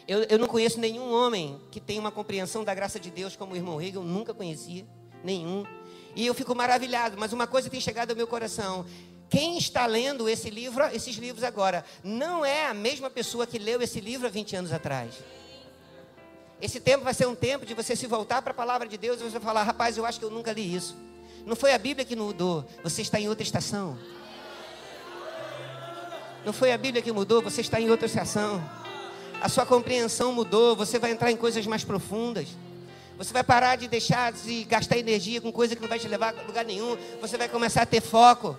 Eu, 0.08 0.24
eu 0.24 0.40
não 0.40 0.48
conheço 0.48 0.80
nenhum 0.80 1.12
homem 1.12 1.62
que 1.70 1.80
tenha 1.80 2.00
uma 2.00 2.12
compreensão 2.12 2.64
da 2.64 2.74
graça 2.74 3.00
de 3.00 3.12
Deus 3.12 3.36
como 3.36 3.54
o 3.54 3.56
irmão 3.56 3.76
Reagan, 3.76 4.00
eu 4.00 4.04
nunca 4.04 4.34
conhecia, 4.34 4.88
nenhum. 5.24 5.66
E 6.16 6.26
eu 6.26 6.34
fico 6.34 6.56
maravilhado, 6.56 7.16
mas 7.18 7.32
uma 7.34 7.46
coisa 7.46 7.70
tem 7.70 7.80
chegado 7.80 8.12
ao 8.12 8.18
meu 8.18 8.28
coração. 8.28 8.86
Quem 9.30 9.58
está 9.58 9.86
lendo 9.86 10.28
esse 10.28 10.50
livro, 10.50 10.84
esses 10.88 11.16
livros 11.16 11.44
agora, 11.44 11.86
não 12.04 12.44
é 12.44 12.66
a 12.66 12.74
mesma 12.74 13.10
pessoa 13.10 13.46
que 13.46 13.60
leu 13.60 13.82
esse 13.82 14.02
livro 14.02 14.26
há 14.26 14.30
20 14.30 14.56
anos 14.56 14.74
atrás. 14.74 15.14
Esse 16.62 16.80
tempo 16.80 17.04
vai 17.04 17.14
ser 17.14 17.28
um 17.28 17.36
tempo 17.36 17.66
de 17.66 17.74
você 17.74 17.96
se 17.96 18.08
voltar 18.08 18.42
para 18.42 18.52
a 18.52 18.56
palavra 18.56 18.88
de 18.88 18.98
Deus 18.98 19.22
e 19.22 19.24
você 19.24 19.40
falar: 19.40 19.64
rapaz, 19.64 19.98
eu 19.98 20.06
acho 20.06 20.20
que 20.20 20.26
eu 20.26 20.32
nunca 20.32 20.52
li 20.52 20.76
isso. 20.76 20.96
Não 21.46 21.56
foi 21.56 21.74
a 21.74 21.78
Bíblia 21.78 22.06
que 22.06 22.16
mudou, 22.16 22.68
você 22.84 23.02
está 23.02 23.20
em 23.20 23.30
outra 23.30 23.44
estação. 23.44 23.98
Não 26.44 26.52
foi 26.52 26.72
a 26.72 26.78
Bíblia 26.78 27.02
que 27.02 27.12
mudou, 27.12 27.42
você 27.42 27.62
está 27.62 27.80
em 27.80 27.90
outra 27.90 28.08
estação. 28.08 28.62
A 29.42 29.48
sua 29.48 29.66
compreensão 29.66 30.34
mudou, 30.34 30.76
você 30.76 30.98
vai 30.98 31.12
entrar 31.12 31.32
em 31.32 31.38
coisas 31.38 31.66
mais 31.66 31.84
profundas. 31.84 32.48
Você 33.18 33.32
vai 33.32 33.44
parar 33.44 33.76
de 33.76 33.88
deixar 33.88 34.32
de 34.32 34.64
gastar 34.64 34.98
energia 34.98 35.40
com 35.40 35.52
coisa 35.52 35.76
que 35.76 35.82
não 35.82 35.90
vai 35.90 36.00
te 36.00 36.08
levar 36.08 36.34
a 36.38 36.42
lugar 36.42 36.66
nenhum. 36.66 36.98
Você 37.22 37.38
vai 37.38 37.48
começar 37.48 37.84
a 37.84 37.86
ter 37.86 38.02
foco. 38.02 38.58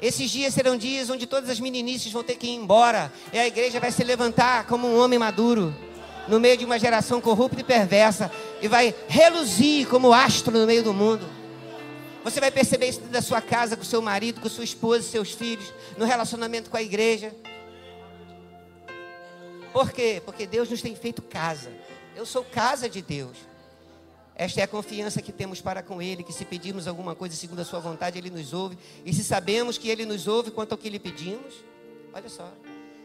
Esses 0.00 0.30
dias 0.30 0.52
serão 0.52 0.76
dias 0.76 1.08
onde 1.08 1.26
todas 1.26 1.48
as 1.48 1.58
meninices 1.58 2.12
vão 2.12 2.22
ter 2.22 2.36
que 2.36 2.46
ir 2.46 2.54
embora. 2.54 3.12
E 3.32 3.38
a 3.38 3.46
igreja 3.46 3.80
vai 3.80 3.90
se 3.90 4.04
levantar 4.04 4.66
como 4.66 4.86
um 4.86 4.98
homem 4.98 5.18
maduro. 5.18 5.74
No 6.28 6.38
meio 6.38 6.56
de 6.56 6.64
uma 6.64 6.78
geração 6.78 7.20
corrupta 7.20 7.60
e 7.60 7.64
perversa. 7.64 8.30
E 8.60 8.68
vai 8.68 8.94
reluzir 9.08 9.88
como 9.88 10.12
astro 10.12 10.58
no 10.58 10.66
meio 10.66 10.82
do 10.82 10.92
mundo. 10.92 11.26
Você 12.22 12.40
vai 12.40 12.50
perceber 12.50 12.88
isso 12.88 13.00
da 13.02 13.22
sua 13.22 13.40
casa, 13.40 13.76
com 13.76 13.84
seu 13.84 14.02
marido, 14.02 14.40
com 14.40 14.48
sua 14.48 14.64
esposa, 14.64 15.02
seus 15.02 15.30
filhos. 15.30 15.72
No 15.96 16.04
relacionamento 16.04 16.68
com 16.68 16.76
a 16.76 16.82
igreja. 16.82 17.34
Por 19.72 19.92
quê? 19.92 20.20
Porque 20.24 20.46
Deus 20.46 20.68
nos 20.68 20.82
tem 20.82 20.94
feito 20.94 21.22
casa. 21.22 21.70
Eu 22.14 22.26
sou 22.26 22.44
casa 22.44 22.88
de 22.88 23.00
Deus. 23.00 23.36
Esta 24.38 24.60
é 24.60 24.64
a 24.64 24.68
confiança 24.68 25.22
que 25.22 25.32
temos 25.32 25.62
para 25.62 25.82
com 25.82 26.02
Ele, 26.02 26.22
que 26.22 26.32
se 26.32 26.44
pedirmos 26.44 26.86
alguma 26.86 27.14
coisa 27.14 27.34
segundo 27.34 27.60
a 27.60 27.64
Sua 27.64 27.80
vontade, 27.80 28.18
Ele 28.18 28.28
nos 28.28 28.52
ouve. 28.52 28.76
E 29.02 29.12
se 29.12 29.24
sabemos 29.24 29.78
que 29.78 29.88
Ele 29.88 30.04
nos 30.04 30.28
ouve 30.28 30.50
quanto 30.50 30.72
ao 30.72 30.78
que 30.78 30.90
lhe 30.90 30.98
pedimos, 30.98 31.54
olha 32.12 32.28
só. 32.28 32.52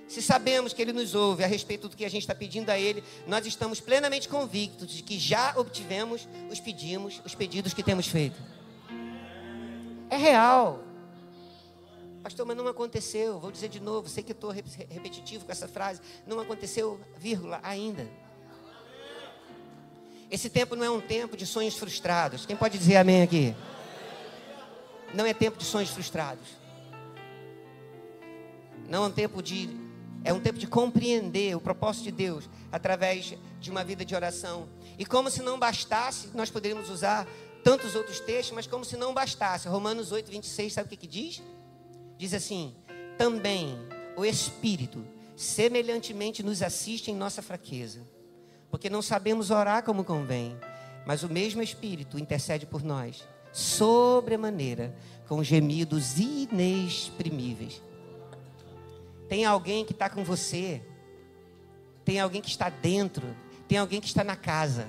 Se 0.10 0.22
sabemos 0.22 0.74
que 0.74 0.82
Ele 0.82 0.92
nos 0.92 1.16
ouve 1.16 1.42
a 1.42 1.48
respeito 1.48 1.88
do 1.88 1.96
que 1.96 2.04
a 2.04 2.10
gente 2.10 2.24
está 2.24 2.36
pedindo 2.36 2.70
a 2.70 2.78
Ele, 2.78 3.02
nós 3.26 3.46
estamos 3.46 3.80
plenamente 3.80 4.28
convictos 4.28 4.90
de 4.90 5.02
que 5.02 5.18
já 5.18 5.54
obtivemos 5.56 6.28
os 6.50 6.60
pedimos, 6.60 7.22
os 7.26 7.34
pedidos 7.34 7.74
que 7.74 7.82
temos 7.82 8.08
feito. 8.08 8.36
É 10.10 10.18
real. 10.18 10.84
Pastor, 12.22 12.46
mas 12.46 12.58
não 12.58 12.68
aconteceu. 12.68 13.40
Vou 13.40 13.54
dizer 13.54 13.70
de 13.70 13.80
novo, 13.80 14.10
sei 14.10 14.22
que 14.22 14.34
estou 14.34 14.52
repetitivo 14.52 15.46
com 15.46 15.52
essa 15.54 15.68
frase. 15.68 16.02
Não 16.28 16.42
aconteceu, 16.42 17.00
vírgula, 17.18 17.62
ainda. 17.64 18.06
Esse 20.32 20.50
tempo 20.50 20.78
não 20.78 20.86
é 20.86 20.90
um 20.90 21.02
tempo 21.02 21.36
de 21.36 21.46
sonhos 21.46 21.76
frustrados. 21.76 22.46
Quem 22.46 22.56
pode 22.56 22.78
dizer 22.78 22.96
amém 22.96 23.22
aqui? 23.22 23.54
Não 25.14 25.26
é 25.26 25.34
tempo 25.34 25.58
de 25.58 25.66
sonhos 25.66 25.90
frustrados. 25.90 26.48
Não 28.88 29.04
é 29.04 29.08
um 29.08 29.12
tempo 29.12 29.44
de 29.44 29.70
é 30.24 30.32
um 30.32 30.40
tempo 30.40 30.58
de 30.58 30.68
compreender 30.68 31.56
o 31.58 31.60
propósito 31.60 32.04
de 32.04 32.12
Deus 32.12 32.50
através 32.72 33.34
de 33.60 33.72
uma 33.72 33.84
vida 33.84 34.06
de 34.06 34.16
oração. 34.16 34.70
E 34.98 35.06
como 35.06 35.30
se 35.30 35.42
não 35.42 35.60
bastasse, 35.60 36.30
nós 36.34 36.50
poderíamos 36.50 36.90
usar 36.90 37.28
tantos 37.64 37.96
outros 37.96 38.20
textos, 38.20 38.56
mas 38.56 38.68
como 38.68 38.86
se 38.86 38.96
não 38.96 39.14
bastasse. 39.14 39.68
Romanos 39.68 40.14
8, 40.14 40.32
26, 40.32 40.72
sabe 40.72 40.86
o 40.86 40.90
que, 40.90 40.96
que 40.96 41.08
diz? 41.08 41.42
Diz 42.18 42.34
assim: 42.34 42.74
também 43.18 43.78
o 44.16 44.24
Espírito 44.24 45.04
semelhantemente 45.36 46.42
nos 46.42 46.62
assiste 46.62 47.12
em 47.12 47.16
nossa 47.16 47.42
fraqueza 47.42 48.02
porque 48.72 48.90
não 48.90 49.02
sabemos 49.02 49.52
orar 49.52 49.84
como 49.84 50.06
convém, 50.06 50.58
mas 51.06 51.22
o 51.24 51.30
mesmo 51.30 51.62
Espírito 51.62 52.18
intercede 52.18 52.66
por 52.66 52.82
nós, 52.82 53.28
sobremaneira, 53.52 54.96
com 55.28 55.44
gemidos 55.44 56.18
inexprimíveis. 56.18 57.82
Tem 59.28 59.46
alguém 59.46 59.84
que 59.84 59.92
está 59.92 60.10
com 60.10 60.24
você, 60.24 60.82
tem 62.06 62.20
alguém 62.20 62.42
que 62.42 62.50
está 62.50 62.70
dentro, 62.70 63.36
tem 63.68 63.78
alguém 63.78 64.00
que 64.00 64.08
está 64.08 64.24
na 64.24 64.38
casa. 64.38 64.88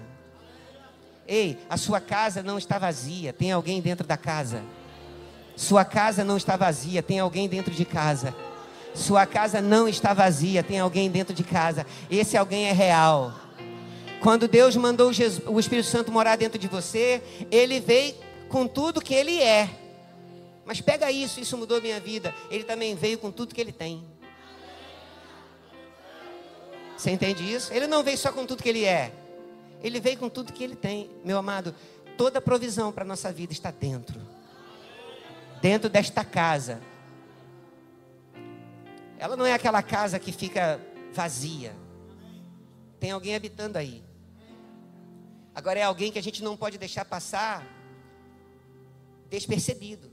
Ei, 1.26 1.59
a 1.68 1.76
sua 1.76 2.01
casa 2.01 2.43
não 2.43 2.59
está 2.59 2.78
vazia, 2.78 3.33
tem 3.33 3.51
alguém 3.51 3.80
dentro 3.80 4.07
da 4.07 4.16
casa. 4.16 4.62
Sua 5.57 5.85
casa 5.85 6.24
não 6.24 6.37
está 6.37 6.57
vazia, 6.57 7.03
tem 7.03 7.18
alguém 7.18 7.49
dentro 7.49 7.72
de 7.72 7.85
casa. 7.85 8.35
Sua 8.95 9.26
casa 9.26 9.61
não 9.61 9.89
está 9.89 10.12
vazia, 10.12 10.62
tem 10.62 10.78
alguém 10.78 11.11
dentro 11.11 11.35
de 11.35 11.45
casa. 11.45 11.87
Esse 12.11 12.37
alguém 12.37 12.66
é 12.66 12.72
real. 12.72 13.41
Quando 14.23 14.47
Deus 14.47 14.77
mandou 14.77 15.11
o 15.49 15.59
Espírito 15.59 15.89
Santo 15.89 16.12
morar 16.12 16.37
dentro 16.37 16.57
de 16.57 16.68
você, 16.68 17.20
ele 17.51 17.81
veio 17.81 18.14
com 18.49 18.68
tudo 18.68 19.01
que 19.01 19.12
ele 19.12 19.43
é. 19.43 19.68
Mas 20.64 20.81
pega 20.81 21.11
isso, 21.11 21.41
isso 21.41 21.59
mudou 21.59 21.83
minha 21.83 21.99
vida. 21.99 22.33
Ele 22.49 22.62
também 22.62 22.95
veio 22.95 23.18
com 23.18 23.33
tudo 23.33 23.53
que 23.53 23.61
ele 23.61 23.73
tem. 23.73 24.05
Você 26.97 27.11
entende 27.11 27.53
isso? 27.53 27.75
Ele 27.75 27.89
não 27.89 28.05
veio 28.05 28.16
só 28.16 28.31
com 28.31 28.47
tudo 28.47 28.62
que 28.62 28.68
ele 28.68 28.85
é. 28.85 29.12
Ele 29.83 29.99
veio 29.99 30.16
com 30.16 30.29
tudo 30.29 30.53
que 30.53 30.62
ele 30.62 30.77
tem. 30.77 31.11
Meu 31.25 31.37
amado, 31.37 31.75
toda 32.16 32.41
provisão 32.41 32.93
para 32.93 33.03
a 33.03 33.07
nossa 33.07 33.33
vida 33.33 33.53
está 33.53 33.73
dentro. 33.73 34.20
Dentro 35.61 35.91
desta 35.91 36.25
casa. 36.25 36.81
Ela 39.18 39.37
não 39.37 39.45
é 39.45 39.53
aquela 39.53 39.83
casa 39.83 40.20
que 40.20 40.31
fica 40.31 40.81
vazia. 41.12 41.75
Tem 43.01 43.11
alguém 43.11 43.35
habitando 43.35 43.79
aí. 43.79 44.12
Agora 45.55 45.78
é 45.78 45.82
alguém 45.82 46.11
que 46.11 46.18
a 46.18 46.22
gente 46.22 46.42
não 46.42 46.57
pode 46.57 46.78
deixar 46.78 47.05
passar 47.05 47.66
despercebido. 49.28 50.11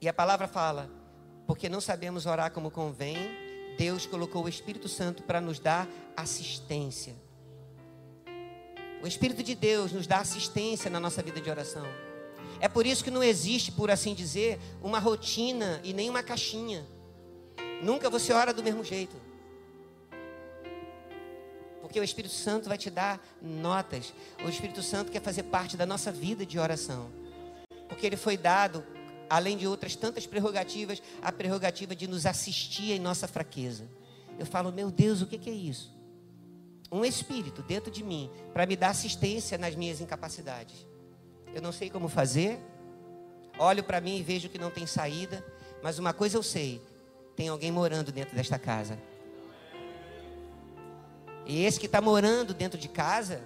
E 0.00 0.08
a 0.08 0.12
palavra 0.12 0.46
fala: 0.46 0.90
porque 1.46 1.68
não 1.68 1.80
sabemos 1.80 2.26
orar 2.26 2.50
como 2.52 2.70
convém, 2.70 3.16
Deus 3.78 4.06
colocou 4.06 4.44
o 4.44 4.48
Espírito 4.48 4.88
Santo 4.88 5.22
para 5.22 5.40
nos 5.40 5.58
dar 5.58 5.88
assistência. 6.16 7.14
O 9.02 9.06
Espírito 9.06 9.42
de 9.42 9.54
Deus 9.54 9.92
nos 9.92 10.06
dá 10.06 10.18
assistência 10.18 10.90
na 10.90 10.98
nossa 10.98 11.22
vida 11.22 11.40
de 11.40 11.50
oração. 11.50 11.86
É 12.58 12.68
por 12.68 12.86
isso 12.86 13.04
que 13.04 13.10
não 13.10 13.22
existe, 13.22 13.70
por 13.70 13.90
assim 13.90 14.14
dizer, 14.14 14.58
uma 14.82 14.98
rotina 14.98 15.80
e 15.84 15.92
nem 15.92 16.08
uma 16.08 16.22
caixinha. 16.22 16.84
Nunca 17.82 18.08
você 18.08 18.32
ora 18.32 18.52
do 18.52 18.62
mesmo 18.62 18.82
jeito. 18.82 19.25
Porque 21.96 22.02
o 22.02 22.04
Espírito 22.04 22.34
Santo 22.34 22.68
vai 22.68 22.76
te 22.76 22.90
dar 22.90 23.18
notas. 23.40 24.12
O 24.44 24.48
Espírito 24.50 24.82
Santo 24.82 25.10
quer 25.10 25.22
fazer 25.22 25.44
parte 25.44 25.78
da 25.78 25.86
nossa 25.86 26.12
vida 26.12 26.44
de 26.44 26.58
oração. 26.58 27.10
Porque 27.88 28.06
ele 28.06 28.18
foi 28.18 28.36
dado, 28.36 28.84
além 29.30 29.56
de 29.56 29.66
outras 29.66 29.96
tantas 29.96 30.26
prerrogativas, 30.26 31.02
a 31.22 31.32
prerrogativa 31.32 31.96
de 31.96 32.06
nos 32.06 32.26
assistir 32.26 32.92
em 32.92 32.98
nossa 32.98 33.26
fraqueza. 33.26 33.88
Eu 34.38 34.44
falo, 34.44 34.70
meu 34.70 34.90
Deus, 34.90 35.22
o 35.22 35.26
que 35.26 35.48
é 35.48 35.52
isso? 35.54 35.90
Um 36.92 37.02
Espírito 37.02 37.62
dentro 37.62 37.90
de 37.90 38.04
mim 38.04 38.30
para 38.52 38.66
me 38.66 38.76
dar 38.76 38.90
assistência 38.90 39.56
nas 39.56 39.74
minhas 39.74 39.98
incapacidades. 39.98 40.86
Eu 41.54 41.62
não 41.62 41.72
sei 41.72 41.88
como 41.88 42.10
fazer, 42.10 42.58
olho 43.58 43.82
para 43.82 44.02
mim 44.02 44.18
e 44.18 44.22
vejo 44.22 44.50
que 44.50 44.58
não 44.58 44.70
tem 44.70 44.86
saída, 44.86 45.42
mas 45.82 45.98
uma 45.98 46.12
coisa 46.12 46.36
eu 46.36 46.42
sei: 46.42 46.78
tem 47.34 47.48
alguém 47.48 47.72
morando 47.72 48.12
dentro 48.12 48.36
desta 48.36 48.58
casa. 48.58 48.98
E 51.46 51.64
esse 51.64 51.78
que 51.78 51.86
está 51.86 52.00
morando 52.00 52.52
dentro 52.52 52.78
de 52.78 52.88
casa 52.88 53.40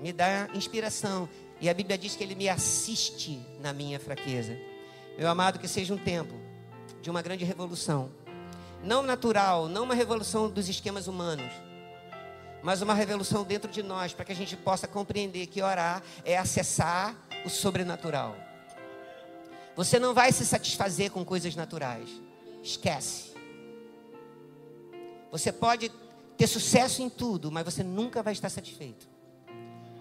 me 0.00 0.12
dá 0.12 0.48
inspiração. 0.54 1.28
E 1.60 1.68
a 1.68 1.74
Bíblia 1.74 1.96
diz 1.96 2.16
que 2.16 2.24
ele 2.24 2.34
me 2.34 2.48
assiste 2.48 3.40
na 3.60 3.72
minha 3.72 4.00
fraqueza. 4.00 4.58
Meu 5.16 5.28
amado, 5.28 5.58
que 5.58 5.68
seja 5.68 5.94
um 5.94 5.98
tempo 5.98 6.34
de 7.00 7.08
uma 7.08 7.22
grande 7.22 7.44
revolução. 7.44 8.10
Não 8.82 9.02
natural, 9.02 9.68
não 9.68 9.84
uma 9.84 9.94
revolução 9.94 10.50
dos 10.50 10.68
esquemas 10.68 11.06
humanos, 11.06 11.50
mas 12.62 12.82
uma 12.82 12.92
revolução 12.92 13.44
dentro 13.44 13.70
de 13.70 13.82
nós, 13.82 14.12
para 14.12 14.24
que 14.24 14.32
a 14.32 14.36
gente 14.36 14.56
possa 14.56 14.88
compreender 14.88 15.46
que 15.46 15.62
orar 15.62 16.02
é 16.24 16.36
acessar 16.36 17.16
o 17.44 17.50
sobrenatural. 17.50 18.36
Você 19.76 19.98
não 19.98 20.12
vai 20.12 20.32
se 20.32 20.44
satisfazer 20.44 21.10
com 21.10 21.24
coisas 21.24 21.54
naturais. 21.54 22.08
Esquece. 22.62 23.32
Você 25.30 25.52
pode 25.52 25.90
ter 26.36 26.46
sucesso 26.46 27.02
em 27.02 27.08
tudo, 27.08 27.50
mas 27.50 27.64
você 27.64 27.82
nunca 27.82 28.22
vai 28.22 28.32
estar 28.32 28.48
satisfeito. 28.48 29.08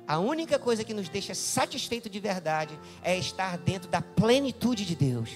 A 0.08 0.20
única 0.20 0.60
coisa 0.60 0.84
que 0.84 0.94
nos 0.94 1.08
deixa 1.08 1.34
satisfeito 1.34 2.10
de 2.10 2.20
verdade 2.20 2.78
é 3.02 3.18
estar 3.18 3.58
dentro 3.58 3.90
da 3.90 4.02
plenitude 4.02 4.86
de 4.86 4.96
Deus. 4.96 5.30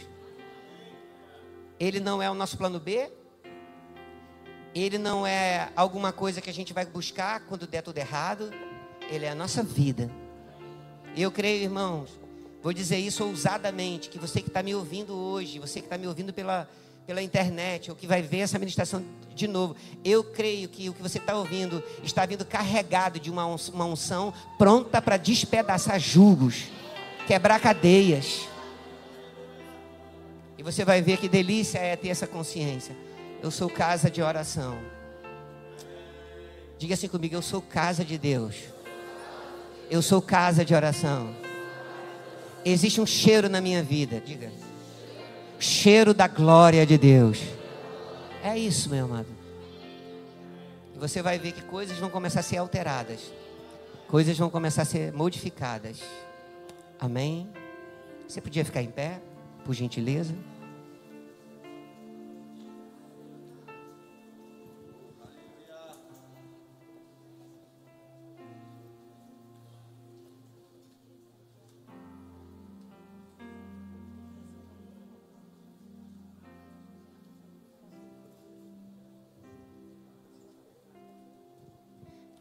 Ele 1.80 2.00
não 2.00 2.22
é 2.22 2.30
o 2.30 2.34
nosso 2.34 2.58
plano 2.58 2.80
B. 2.80 3.10
Ele 4.76 4.98
não 4.98 5.26
é 5.26 5.72
alguma 5.76 6.12
coisa 6.12 6.42
que 6.42 6.50
a 6.50 6.54
gente 6.54 6.74
vai 6.74 6.86
buscar 6.86 7.42
quando 7.42 7.66
der 7.66 7.82
tudo 7.82 7.98
errado. 7.98 8.52
Ele 9.10 9.26
é 9.26 9.30
a 9.30 9.36
nossa 9.36 9.64
vida. 9.64 10.12
Eu 11.16 11.32
creio, 11.32 11.64
irmãos, 11.64 12.10
vou 12.62 12.74
dizer 12.74 12.98
isso 12.98 13.24
ousadamente, 13.24 14.10
que 14.10 14.20
você 14.20 14.42
que 14.42 14.50
está 14.50 14.62
me 14.62 14.76
ouvindo 14.76 15.16
hoje, 15.16 15.60
você 15.60 15.80
que 15.80 15.86
está 15.86 15.98
me 15.98 16.08
ouvindo 16.08 16.34
pela, 16.34 16.70
pela 17.08 17.22
internet, 17.22 17.90
ou 17.90 17.96
que 17.96 18.06
vai 18.06 18.22
ver 18.22 18.40
essa 18.40 18.60
ministração 18.60 19.02
de 19.34 19.48
novo, 19.48 19.78
eu 20.04 20.26
creio 20.26 20.68
que 20.68 20.90
o 20.90 20.94
que 20.94 21.02
você 21.02 21.20
está 21.20 21.38
ouvindo 21.38 21.82
está 22.04 22.26
vindo 22.26 22.44
carregado 22.44 23.18
de 23.18 23.32
uma 23.32 23.46
unção 23.48 24.34
pronta 24.58 25.02
para 25.02 25.16
despedaçar 25.16 25.98
julgos, 26.02 26.66
quebrar 27.26 27.62
cadeias. 27.62 28.46
E 30.58 30.64
você 30.64 30.84
vai 30.84 31.02
ver 31.02 31.18
que 31.18 31.30
delícia 31.30 31.78
é 31.78 31.96
ter 31.96 32.10
essa 32.10 32.28
consciência. 32.28 32.94
Eu 33.42 33.52
sou 33.52 33.70
casa 33.70 34.12
de 34.12 34.22
oração. 34.22 34.78
Diga 36.78 36.96
assim 36.96 37.08
comigo: 37.08 37.36
eu 37.36 37.42
sou 37.42 37.62
casa 37.62 38.04
de 38.04 38.18
Deus. 38.18 38.56
Eu 39.90 40.02
sou 40.02 40.22
casa 40.22 40.66
de 40.66 40.76
oração. 40.76 41.34
Existe 42.66 43.00
um 43.00 43.06
cheiro 43.06 43.48
na 43.48 43.62
minha 43.62 43.82
vida. 43.82 44.20
Diga 44.20 44.52
cheiro 45.60 46.14
da 46.14 46.28
glória 46.28 46.86
de 46.86 46.98
Deus. 46.98 47.42
É 48.44 48.58
isso, 48.58 48.90
meu 48.90 49.06
amado. 49.06 49.28
E 50.96 51.00
você 51.00 51.22
vai 51.22 51.38
ver 51.38 51.52
que 51.52 51.62
coisas 51.62 51.98
vão 51.98 52.10
começar 52.10 52.40
a 52.40 52.44
ser 52.44 52.58
alteradas, 52.58 53.32
coisas 54.08 54.38
vão 54.38 54.50
começar 54.50 54.84
a 54.84 54.86
ser 54.86 55.14
modificadas. 55.14 56.00
Amém? 57.00 57.48
Você 58.28 58.42
podia 58.42 58.66
ficar 58.66 58.82
em 58.82 58.90
pé, 58.90 59.20
por 59.64 59.74
gentileza? 59.74 60.34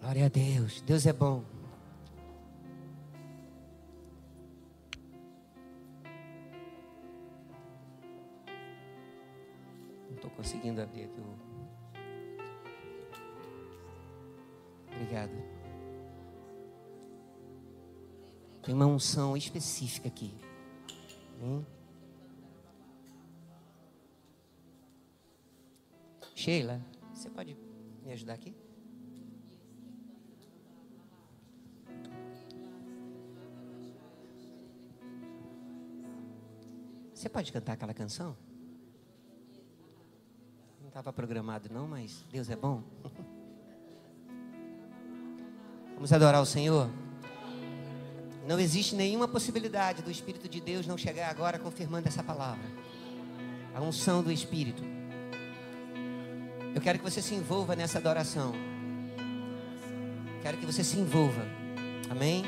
Glória 0.06 0.26
a 0.26 0.28
Deus. 0.28 0.80
Deus 0.82 1.04
é 1.04 1.12
bom. 1.12 1.42
Não 10.08 10.14
estou 10.14 10.30
conseguindo 10.30 10.80
abrir 10.80 11.06
aqui 11.06 11.20
o. 11.20 11.36
Obrigado. 14.92 15.32
Tem 18.62 18.72
uma 18.72 18.86
unção 18.86 19.36
específica 19.36 20.06
aqui. 20.06 20.32
Hum? 21.42 21.64
Sheila, 26.32 26.80
você 27.12 27.28
pode 27.28 27.56
me 28.04 28.12
ajudar 28.12 28.34
aqui? 28.34 28.65
Você 37.16 37.28
pode 37.30 37.50
cantar 37.50 37.72
aquela 37.72 37.94
canção? 37.94 38.36
Não 40.82 40.88
estava 40.88 41.10
programado 41.10 41.70
não, 41.72 41.88
mas 41.88 42.26
Deus 42.30 42.50
é 42.50 42.56
bom. 42.56 42.82
Vamos 45.94 46.12
adorar 46.12 46.42
o 46.42 46.44
Senhor. 46.44 46.90
Não 48.46 48.60
existe 48.60 48.94
nenhuma 48.94 49.26
possibilidade 49.26 50.02
do 50.02 50.10
Espírito 50.10 50.46
de 50.46 50.60
Deus 50.60 50.86
não 50.86 50.98
chegar 50.98 51.30
agora 51.30 51.58
confirmando 51.58 52.06
essa 52.06 52.22
palavra. 52.22 52.66
A 53.74 53.80
unção 53.80 54.22
do 54.22 54.30
Espírito. 54.30 54.82
Eu 56.74 56.82
quero 56.82 56.98
que 56.98 57.04
você 57.04 57.22
se 57.22 57.34
envolva 57.34 57.74
nessa 57.74 57.96
adoração. 57.96 58.52
Quero 60.42 60.58
que 60.58 60.66
você 60.66 60.84
se 60.84 60.98
envolva. 60.98 61.46
Amém? 62.10 62.44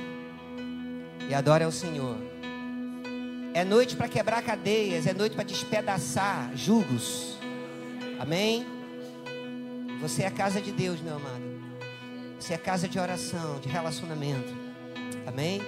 E 1.27 1.33
adore 1.33 1.65
ao 1.65 1.73
Senhor. 1.73 2.38
É 3.59 3.65
noite 3.65 3.97
para 3.97 4.07
quebrar 4.07 4.41
cadeias, 4.41 5.05
é 5.05 5.13
noite 5.13 5.35
para 5.35 5.43
despedaçar 5.43 6.49
julgos. 6.55 7.37
Amém? 8.17 8.65
Você 10.01 10.23
é 10.23 10.29
a 10.29 10.31
casa 10.31 10.61
de 10.61 10.71
Deus, 10.71 11.01
meu 11.01 11.17
amado. 11.17 11.43
Você 12.39 12.53
é 12.53 12.57
a 12.57 12.59
casa 12.61 12.89
de 12.89 13.01
oração, 13.01 13.59
de 13.59 13.69
relacionamento. 13.69 14.55
Amém? 15.27 15.61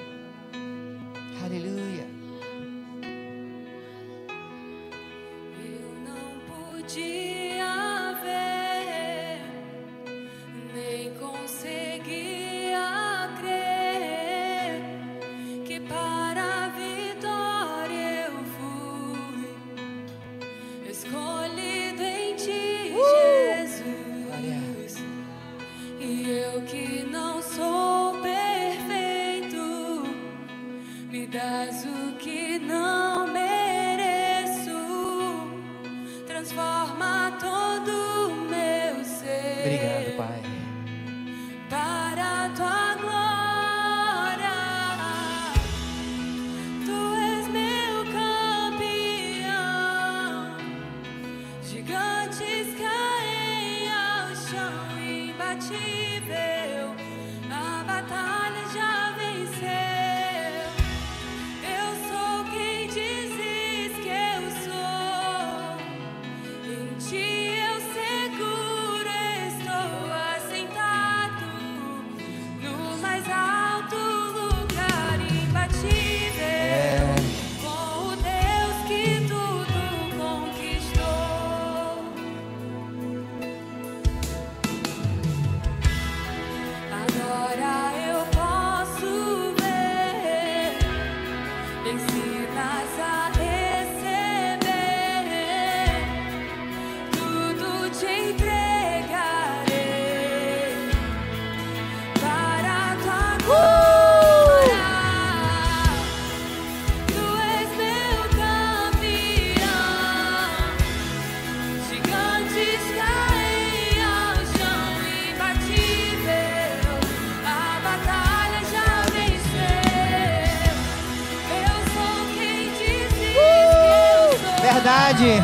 verdade. 124.81 125.43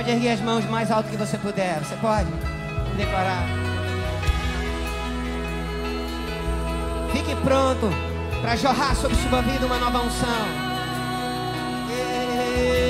pode 0.00 0.12
erguer 0.12 0.30
as 0.30 0.40
mãos 0.40 0.64
mais 0.64 0.90
alto 0.90 1.10
que 1.10 1.16
você 1.16 1.36
puder. 1.36 1.78
Você 1.80 1.94
pode 1.96 2.30
declarar. 2.96 3.44
Fique 7.12 7.36
pronto 7.44 7.90
para 8.40 8.56
jorrar 8.56 8.96
sobre 8.96 9.14
sua 9.18 9.42
vida 9.42 9.66
uma 9.66 9.78
nova 9.78 9.98
unção. 9.98 10.70
Yeah. 11.90 12.89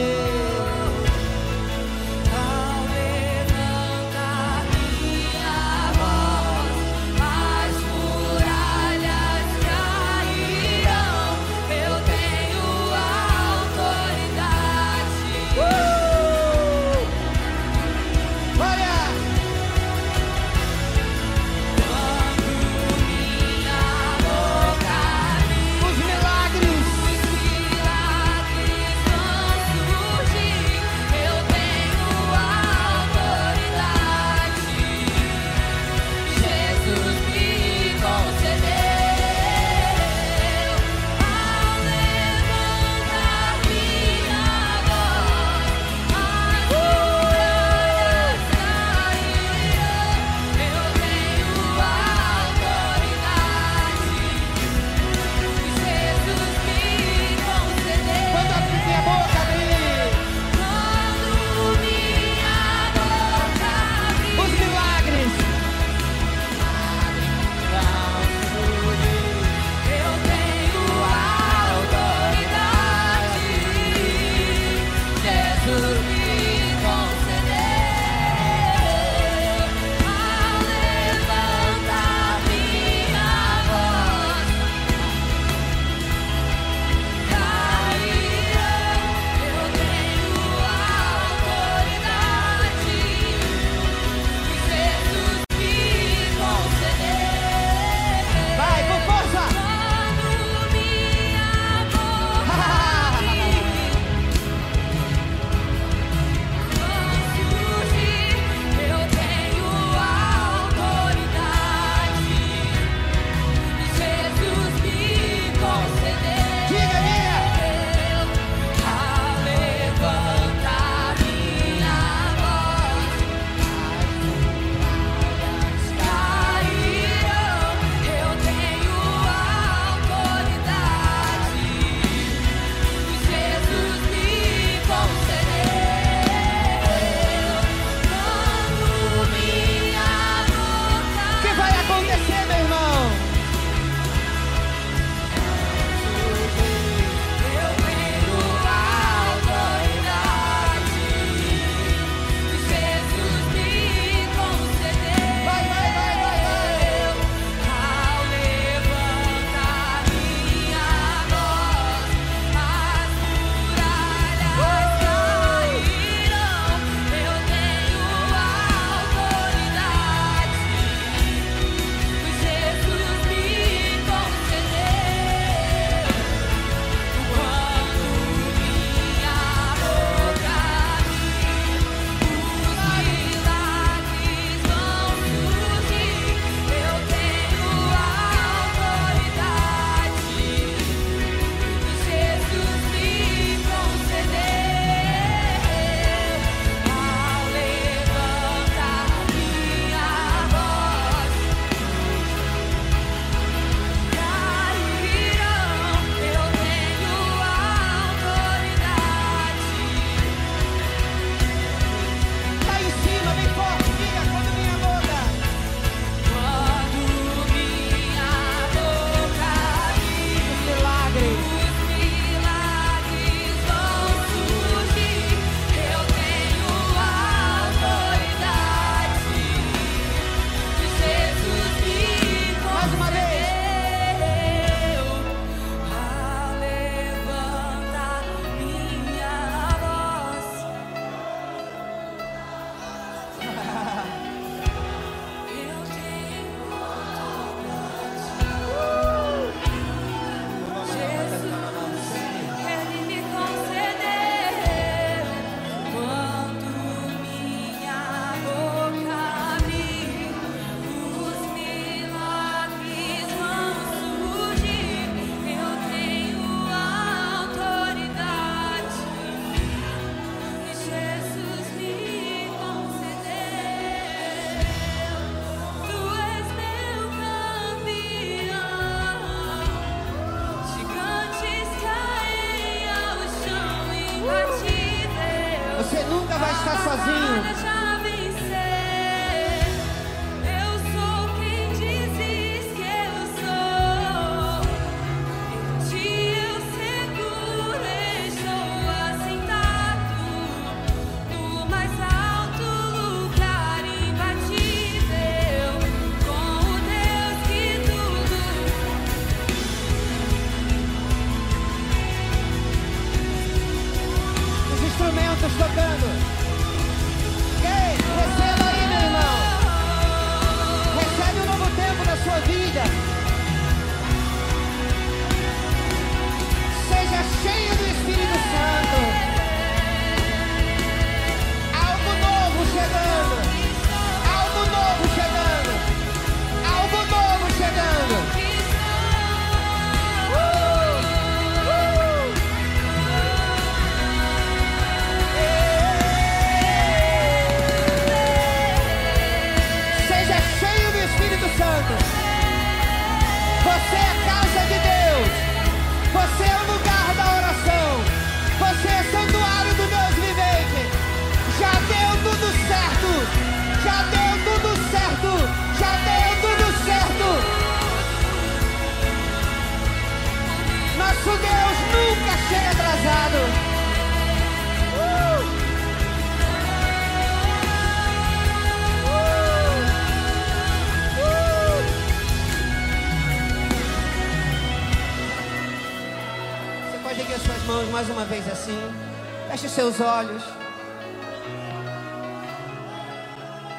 Os 389.71 389.75
seus 389.75 390.01
olhos. 390.01 390.43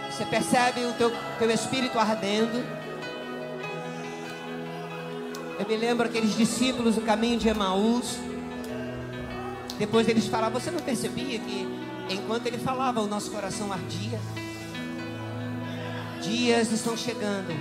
Você 0.09 0.25
percebe 0.25 0.85
o 0.85 0.93
teu, 0.93 1.11
teu 1.37 1.51
espírito 1.51 1.99
ardendo. 1.99 2.63
Eu 5.59 5.67
me 5.67 5.75
lembro 5.75 6.07
aqueles 6.07 6.35
discípulos 6.35 6.95
no 6.95 7.01
caminho 7.01 7.37
de 7.37 7.49
Emaús. 7.49 8.17
Depois 9.77 10.07
eles 10.07 10.27
falavam, 10.27 10.61
você 10.61 10.71
não 10.71 10.79
percebia 10.79 11.37
que 11.39 11.67
enquanto 12.09 12.47
ele 12.47 12.57
falava 12.57 13.01
o 13.01 13.07
nosso 13.07 13.29
coração 13.29 13.71
ardia? 13.73 14.19
Dias 16.21 16.71
estão 16.71 16.95
chegando 16.95 17.51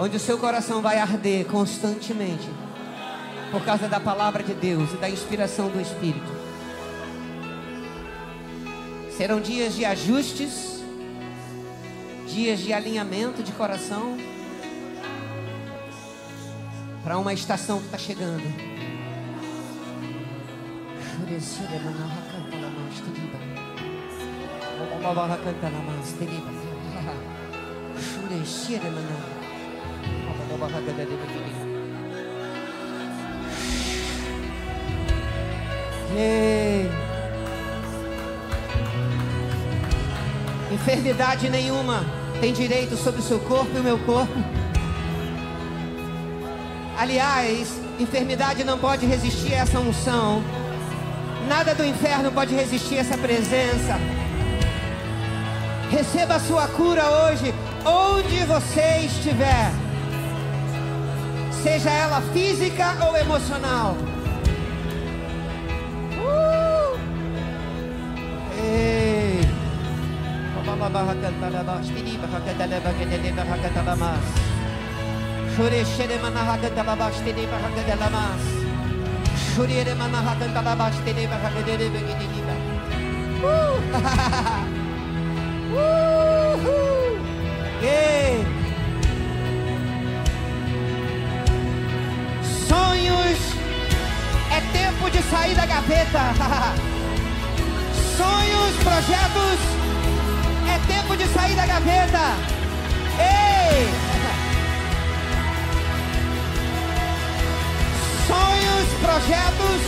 onde 0.00 0.16
o 0.16 0.20
seu 0.20 0.38
coração 0.38 0.80
vai 0.80 0.98
arder 0.98 1.44
constantemente 1.46 2.48
por 3.50 3.62
causa 3.64 3.86
da 3.86 4.00
palavra 4.00 4.42
de 4.42 4.54
Deus 4.54 4.92
e 4.92 4.96
da 4.96 5.10
inspiração 5.10 5.68
do 5.68 5.80
Espírito. 5.80 6.35
Serão 9.16 9.40
dias 9.40 9.74
de 9.74 9.86
ajustes, 9.86 10.84
dias 12.28 12.58
de 12.58 12.74
alinhamento 12.74 13.42
de 13.42 13.50
coração 13.52 14.18
para 17.02 17.16
uma 17.16 17.32
estação 17.32 17.78
que 17.78 17.86
está 17.86 17.96
chegando. 17.96 18.42
Ei. 36.16 37.05
Enfermidade 40.76 41.48
nenhuma 41.48 42.04
tem 42.38 42.52
direito 42.52 42.98
sobre 42.98 43.20
o 43.20 43.22
seu 43.22 43.40
corpo 43.40 43.70
e 43.74 43.80
o 43.80 43.82
meu 43.82 43.98
corpo. 44.00 44.34
Aliás, 46.98 47.80
enfermidade 47.98 48.62
não 48.62 48.78
pode 48.78 49.06
resistir 49.06 49.54
a 49.54 49.62
essa 49.62 49.80
unção. 49.80 50.44
Nada 51.48 51.74
do 51.74 51.82
inferno 51.82 52.30
pode 52.30 52.54
resistir 52.54 52.98
a 52.98 53.00
essa 53.00 53.16
presença. 53.16 53.98
Receba 55.90 56.34
a 56.34 56.40
sua 56.40 56.68
cura 56.68 57.04
hoje, 57.24 57.54
onde 57.82 58.44
você 58.44 59.06
estiver. 59.06 59.70
Seja 61.62 61.90
ela 61.90 62.20
física 62.34 62.98
ou 63.06 63.16
emocional. 63.16 63.96
Sonhos 92.68 93.38
é 94.50 94.60
tempo 94.72 95.10
de 95.10 95.22
sair 95.24 95.54
da 95.54 95.66
gaveta. 95.66 96.20
Sonhos, 98.16 98.76
projetos 98.82 99.65
tempo 101.06 101.16
de 101.16 101.26
sair 101.28 101.54
da 101.54 101.66
gaveta. 101.66 102.34
Ei! 103.18 103.88
Sonhos, 108.26 108.88
projetos 109.00 109.82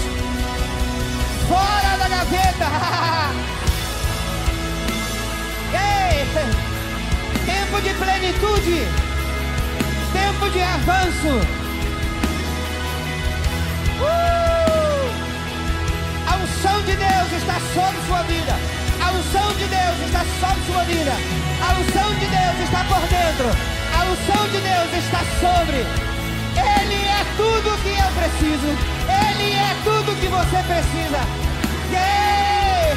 fora 1.49 1.97
da 1.99 2.09
gaveta. 2.09 2.69
Ei! 5.75 6.27
Tempo 7.45 7.81
de 7.81 7.95
plenitude. 7.95 8.87
Tempo 10.13 10.51
de 10.51 10.63
avanço. 10.63 11.41
Uh! 14.01 15.09
A 16.31 16.37
unção 16.37 16.81
de 16.83 16.95
Deus 16.95 17.33
está 17.33 17.59
sobre 17.75 18.01
sua 18.07 18.23
vida. 18.23 18.78
Unção 19.19 19.53
de 19.55 19.67
Deus 19.67 19.99
está 20.07 20.25
sobre 20.39 20.65
sua 20.65 20.85
vida. 20.85 21.11
A 21.61 21.73
unção 21.81 22.15
de 22.15 22.27
Deus 22.27 22.61
está 22.63 22.85
por 22.85 23.01
dentro. 23.09 23.51
A 23.93 24.05
unção 24.05 24.49
de 24.49 24.61
Deus 24.61 24.95
está 24.97 25.19
sobre. 25.41 25.79
Ele 26.55 27.05
é 27.05 27.25
tudo 27.37 27.77
que 27.83 27.99
eu 27.99 28.11
preciso. 28.13 28.69
Ele 29.09 29.55
é 29.55 29.75
tudo 29.83 30.15
que 30.21 30.29
você 30.29 30.63
precisa. 30.63 31.19
Yeah! 31.91 32.89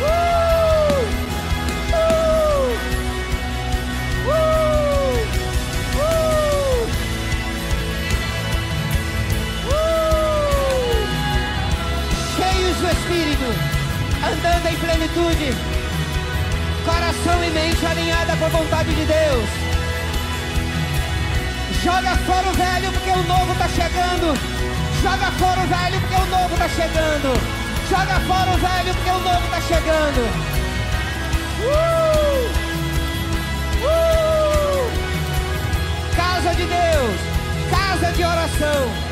Uh! 0.00 0.49
Andando 14.60 14.66
em 14.68 14.76
plenitude, 14.76 15.54
coração 16.84 17.44
e 17.44 17.50
mente 17.50 17.86
alinhada 17.86 18.36
com 18.36 18.44
a 18.44 18.48
vontade 18.48 18.94
de 18.94 19.04
Deus. 19.04 19.48
Joga 21.82 22.16
fora 22.26 22.48
o 22.48 22.52
velho 22.52 22.92
porque 22.92 23.10
o 23.10 23.22
novo 23.24 23.52
está 23.52 23.68
chegando. 23.68 24.38
Joga 25.02 25.30
fora 25.32 25.60
o 25.60 25.66
velho 25.66 26.00
porque 26.00 26.14
o 26.14 26.26
novo 26.26 26.52
está 26.52 26.68
chegando. 26.68 27.40
Joga 27.88 28.20
fora 28.20 28.50
o 28.50 28.58
velho, 28.58 28.94
porque 28.94 29.10
o 29.10 29.18
novo 29.18 29.44
está 29.46 29.60
chegando. 29.62 30.20
Uh! 31.64 32.48
Uh! 33.82 34.90
Casa 36.14 36.54
de 36.54 36.64
Deus, 36.66 37.20
casa 37.70 38.12
de 38.12 38.22
oração. 38.22 39.09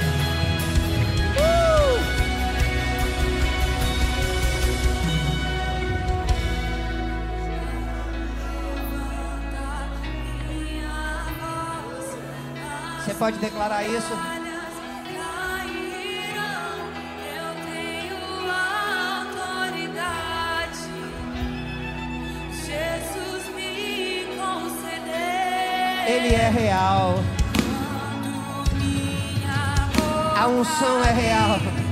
Pode 13.19 13.39
declarar 13.39 13.85
isso? 13.85 14.13
Ele 26.07 26.35
é 26.35 26.49
real. 26.49 27.17
A 30.37 30.47
unção 30.47 31.05
é 31.05 31.13
real. 31.13 31.88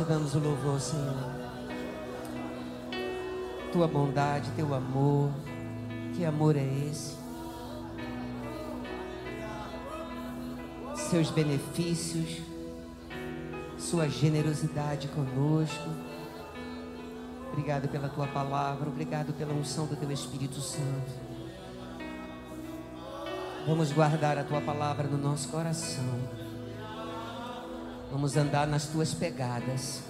Te 0.00 0.04
damos 0.04 0.34
o 0.34 0.38
louvor, 0.38 0.80
Senhor. 0.80 1.14
Tua 3.70 3.86
bondade, 3.86 4.50
teu 4.52 4.72
amor. 4.74 5.30
Que 6.14 6.24
amor 6.24 6.56
é 6.56 6.64
esse? 6.90 7.16
Seus 10.94 11.30
benefícios, 11.30 12.40
sua 13.78 14.08
generosidade 14.08 15.08
conosco. 15.08 15.90
Obrigado 17.52 17.88
pela 17.88 18.08
tua 18.08 18.26
palavra, 18.26 18.88
obrigado 18.88 19.34
pela 19.34 19.52
unção 19.52 19.86
do 19.86 19.96
teu 19.96 20.10
Espírito 20.10 20.60
Santo. 20.60 21.12
Vamos 23.66 23.92
guardar 23.92 24.38
a 24.38 24.44
tua 24.44 24.62
palavra 24.62 25.06
no 25.06 25.18
nosso 25.18 25.48
coração. 25.48 26.49
Vamos 28.10 28.36
andar 28.36 28.66
nas 28.66 28.86
tuas 28.86 29.14
pegadas. 29.14 30.02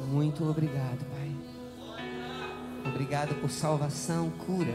Muito 0.00 0.48
obrigado, 0.48 1.04
Pai. 1.10 1.34
Obrigado 2.86 3.34
por 3.40 3.50
salvação, 3.50 4.30
cura, 4.46 4.74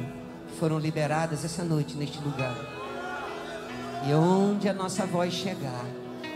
foram 0.60 0.78
liberadas 0.78 1.44
essa 1.44 1.64
noite 1.64 1.96
neste 1.96 2.20
lugar. 2.20 2.56
E 4.08 4.14
onde 4.14 4.70
a 4.70 4.74
nossa 4.74 5.06
voz 5.06 5.34
chegar, 5.34 5.86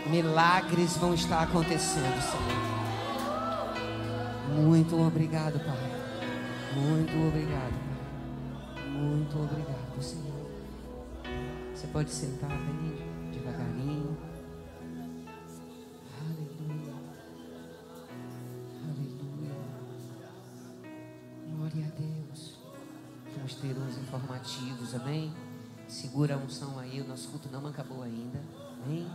milagres 0.06 0.96
vão 0.96 1.14
estar 1.14 1.42
acontecendo, 1.42 2.20
Senhor. 2.22 2.68
Muito 4.56 5.00
obrigado, 5.00 5.60
Pai. 5.60 5.98
Muito 6.74 7.12
obrigado, 7.28 7.74
Pai. 8.74 8.88
Muito 8.88 9.38
obrigado, 9.38 10.02
Senhor. 10.02 10.50
Você 11.74 11.86
pode 11.86 12.10
sentar 12.10 12.50
bem 12.50 13.30
devagarinho. 13.30 14.17
Segura 26.18 26.34
a 26.34 26.38
unção 26.38 26.76
aí, 26.80 27.00
o 27.00 27.06
nosso 27.06 27.28
culto 27.28 27.48
não 27.48 27.64
acabou 27.64 28.02
ainda. 28.02 28.40
Amém? 28.84 29.06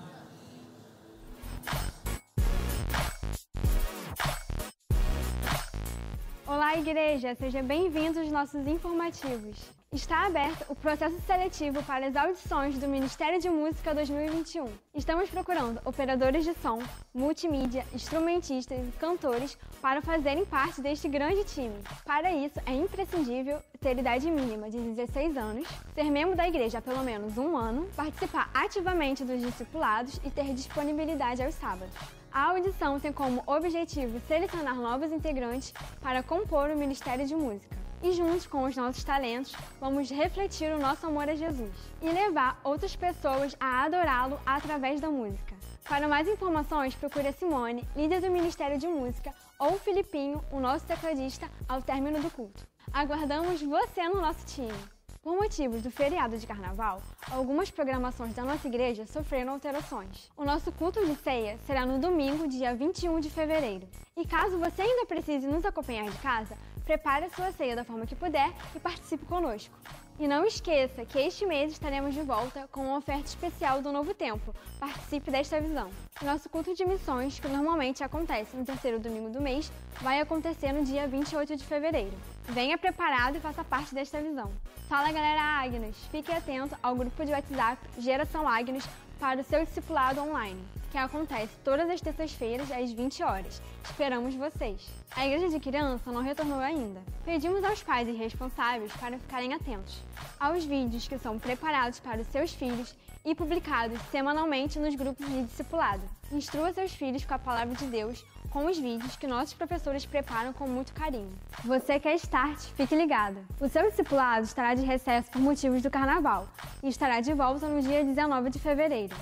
Olá, 6.48 6.78
igreja! 6.78 7.36
Sejam 7.36 7.62
bem-vindos 7.66 8.18
aos 8.18 8.32
nossos 8.32 8.66
informativos. 8.66 9.58
Está 9.94 10.26
aberto 10.26 10.66
o 10.70 10.76
processo 10.76 11.22
seletivo 11.22 11.84
para 11.84 12.08
as 12.08 12.16
audições 12.16 12.80
do 12.80 12.88
Ministério 12.88 13.40
de 13.40 13.48
Música 13.48 13.94
2021. 13.94 14.68
Estamos 14.96 15.30
procurando 15.30 15.80
operadores 15.86 16.44
de 16.44 16.56
som, 16.56 16.80
multimídia, 17.14 17.86
instrumentistas 17.94 18.76
e 18.76 18.92
cantores 18.94 19.56
para 19.80 20.02
fazerem 20.02 20.46
parte 20.46 20.82
deste 20.82 21.08
grande 21.08 21.44
time. 21.44 21.76
Para 22.04 22.34
isso, 22.34 22.60
é 22.66 22.74
imprescindível 22.74 23.60
ter 23.80 23.96
idade 23.96 24.32
mínima 24.32 24.68
de 24.68 24.80
16 24.80 25.38
anos, 25.38 25.68
ser 25.94 26.06
membro 26.06 26.36
da 26.36 26.48
igreja 26.48 26.80
há 26.80 26.82
pelo 26.82 27.04
menos 27.04 27.38
um 27.38 27.56
ano, 27.56 27.88
participar 27.96 28.50
ativamente 28.52 29.24
dos 29.24 29.42
discipulados 29.42 30.20
e 30.26 30.32
ter 30.32 30.56
disponibilidade 30.56 31.44
aos 31.44 31.54
sábados. 31.54 31.94
A 32.32 32.50
audição 32.50 33.00
tem 33.00 33.14
como 33.14 33.44
objetivo 33.46 34.20
selecionar 34.28 34.76
novos 34.76 35.12
integrantes 35.12 35.72
para 36.02 36.24
compor 36.24 36.72
o 36.72 36.76
Ministério 36.76 37.28
de 37.28 37.36
Música. 37.36 37.83
E 38.04 38.12
juntos 38.12 38.46
com 38.46 38.66
os 38.66 38.76
nossos 38.76 39.02
talentos, 39.02 39.56
vamos 39.80 40.12
refletir 40.12 40.70
o 40.74 40.78
nosso 40.78 41.08
amor 41.08 41.30
a 41.30 41.36
Jesus 41.36 41.72
e 42.02 42.10
levar 42.10 42.60
outras 42.62 42.94
pessoas 42.98 43.56
a 43.58 43.86
adorá-lo 43.86 44.38
através 44.46 45.00
da 45.00 45.10
música. 45.10 45.56
Para 45.88 46.06
mais 46.06 46.28
informações, 46.28 46.94
procure 46.96 47.30
a 47.30 47.32
Simone, 47.32 47.88
líder 47.96 48.20
do 48.20 48.30
Ministério 48.30 48.78
de 48.78 48.88
Música, 48.88 49.34
ou 49.58 49.76
o 49.76 49.80
Filipinho, 49.80 50.44
o 50.52 50.60
nosso 50.60 50.86
tecladista, 50.86 51.50
ao 51.66 51.82
término 51.82 52.22
do 52.22 52.30
culto. 52.30 52.68
Aguardamos 52.92 53.62
você 53.62 54.04
no 54.10 54.20
nosso 54.20 54.46
time! 54.48 54.74
Por 55.22 55.38
motivos 55.38 55.82
do 55.82 55.90
feriado 55.90 56.38
de 56.38 56.46
carnaval, 56.46 57.02
algumas 57.32 57.72
programações 57.72 58.36
da 58.36 58.44
nossa 58.44 58.68
igreja 58.68 59.06
sofreram 59.06 59.54
alterações. 59.54 60.30
O 60.36 60.44
nosso 60.44 60.70
culto 60.74 61.00
de 61.06 61.16
ceia 61.16 61.58
será 61.66 61.86
no 61.86 61.98
domingo, 61.98 62.46
dia 62.50 62.76
21 62.76 63.22
de 63.22 63.30
fevereiro. 63.30 63.88
E 64.18 64.28
caso 64.28 64.58
você 64.58 64.82
ainda 64.82 65.06
precise 65.06 65.48
nos 65.48 65.64
acompanhar 65.64 66.10
de 66.10 66.18
casa, 66.18 66.58
prepare 66.84 67.26
a 67.26 67.30
sua 67.30 67.52
ceia 67.52 67.76
da 67.76 67.84
forma 67.84 68.06
que 68.06 68.16
puder 68.16 68.52
e 68.76 68.80
participe 68.80 69.26
conosco. 69.26 69.74
E 70.20 70.28
não 70.28 70.46
esqueça 70.46 71.06
que 71.06 71.18
este 71.18 71.44
mês 71.46 71.72
estaremos 71.72 72.14
de 72.14 72.22
volta 72.22 72.68
com 72.72 72.86
uma 72.86 72.98
oferta 72.98 73.26
especial 73.26 73.82
do 73.82 73.92
Novo 73.92 74.14
Tempo. 74.14 74.54
Participe 74.80 75.32
desta 75.32 75.60
visão. 75.60 75.90
Nosso 76.22 76.48
culto 76.50 76.76
de 76.76 76.86
missões, 76.86 77.40
que 77.40 77.48
normalmente 77.48 78.04
acontece 78.04 78.56
no 78.56 78.64
terceiro 78.64 79.00
domingo 79.00 79.32
do 79.32 79.42
mês, 79.42 79.72
vai 80.02 80.22
acontecer 80.22 80.72
no 80.72 80.84
dia 80.84 81.08
28 81.08 81.56
de 81.56 81.64
fevereiro. 81.64 82.16
Venha 82.44 82.78
preparado 82.78 83.38
e 83.38 83.40
faça 83.40 83.64
parte 83.64 83.96
desta 83.96 84.22
visão. 84.22 84.52
Fala 84.88 85.12
galera 85.12 85.42
Agnes, 85.42 85.96
fique 86.12 86.32
atento 86.32 86.78
ao 86.84 86.96
grupo 86.96 87.26
de 87.26 87.32
WhatsApp 87.32 87.82
Geração 87.98 88.48
Agnes 88.48 88.88
para 89.24 89.40
o 89.40 89.44
seu 89.46 89.64
discipulado 89.64 90.20
online, 90.20 90.62
que 90.92 90.98
acontece 90.98 91.56
todas 91.64 91.90
as 91.90 92.02
terças-feiras 92.02 92.70
às 92.70 92.92
20 92.92 93.24
horas. 93.24 93.62
Esperamos 93.86 94.36
vocês! 94.36 94.86
A 95.16 95.26
igreja 95.26 95.48
de 95.48 95.62
criança 95.62 96.12
não 96.12 96.22
retornou 96.22 96.60
ainda. 96.60 97.02
Pedimos 97.24 97.64
aos 97.64 97.82
pais 97.82 98.06
e 98.10 98.12
responsáveis 98.12 98.92
para 98.98 99.18
ficarem 99.18 99.54
atentos 99.54 99.98
aos 100.38 100.66
vídeos 100.66 101.08
que 101.08 101.18
são 101.18 101.40
preparados 101.40 102.02
para 102.02 102.20
os 102.20 102.28
seus 102.28 102.52
filhos 102.52 102.94
e 103.26 103.34
publicados 103.34 104.00
semanalmente 104.12 104.80
nos 104.80 104.96
grupos 104.96 105.28
de 105.28 105.44
discipulado. 105.44 106.02
Instrua 106.32 106.74
seus 106.74 106.94
filhos 106.94 107.26
com 107.26 107.34
a 107.34 107.40
palavra 107.40 107.76
de 107.76 107.86
Deus 107.86 108.26
com 108.50 108.66
os 108.66 108.78
vídeos 108.78 109.16
que 109.16 109.26
nossos 109.26 109.54
professores 109.54 110.06
preparam 110.06 110.54
com 110.54 110.68
muito 110.68 110.94
carinho. 110.94 111.34
Você 111.66 112.00
quer 112.00 112.16
start? 112.16 112.60
Fique 112.76 112.96
ligado! 112.96 113.38
O 113.60 113.68
seu 113.68 113.90
discipulado 113.90 114.46
estará 114.46 114.76
de 114.76 114.86
recesso 114.86 115.32
por 115.32 115.42
motivos 115.42 115.82
do 115.82 115.90
carnaval 115.90 116.48
e 116.84 116.90
estará 116.90 117.20
de 117.20 117.34
volta 117.34 117.68
no 117.68 117.82
dia 117.82 118.04
19 118.04 118.52
de 118.52 118.60
fevereiro. 118.60 119.16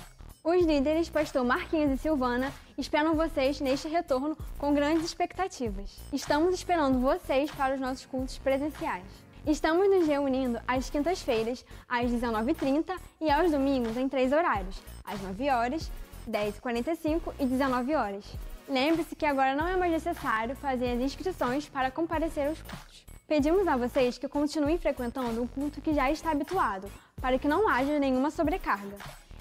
Os 0.44 0.66
líderes, 0.66 1.08
pastor 1.08 1.44
Marquinhos 1.44 1.92
e 1.92 1.98
Silvana, 1.98 2.52
esperam 2.76 3.14
vocês 3.14 3.60
neste 3.60 3.86
retorno 3.86 4.36
com 4.58 4.74
grandes 4.74 5.04
expectativas. 5.04 6.00
Estamos 6.12 6.52
esperando 6.52 6.98
vocês 6.98 7.48
para 7.52 7.74
os 7.74 7.80
nossos 7.80 8.04
cultos 8.06 8.38
presenciais. 8.38 9.21
Estamos 9.44 9.90
nos 9.90 10.06
reunindo 10.06 10.60
às 10.68 10.88
quintas-feiras, 10.88 11.64
às 11.88 12.08
19h30 12.08 12.96
e 13.20 13.28
aos 13.28 13.50
domingos 13.50 13.96
em 13.96 14.08
três 14.08 14.32
horários, 14.32 14.80
às 15.04 15.20
9 15.20 15.50
horas, 15.50 15.90
10h45 16.30 17.34
e 17.40 17.46
19 17.46 17.94
horas. 17.96 18.24
Lembre-se 18.68 19.16
que 19.16 19.26
agora 19.26 19.56
não 19.56 19.66
é 19.66 19.76
mais 19.76 19.90
necessário 19.90 20.54
fazer 20.54 20.92
as 20.92 21.00
inscrições 21.00 21.68
para 21.68 21.90
comparecer 21.90 22.46
aos 22.46 22.62
cultos. 22.62 23.04
Pedimos 23.26 23.66
a 23.66 23.76
vocês 23.76 24.16
que 24.16 24.28
continuem 24.28 24.78
frequentando 24.78 25.42
o 25.42 25.48
culto 25.48 25.80
que 25.80 25.92
já 25.92 26.08
está 26.08 26.30
habituado, 26.30 26.88
para 27.20 27.36
que 27.36 27.48
não 27.48 27.68
haja 27.68 27.98
nenhuma 27.98 28.30
sobrecarga 28.30 28.96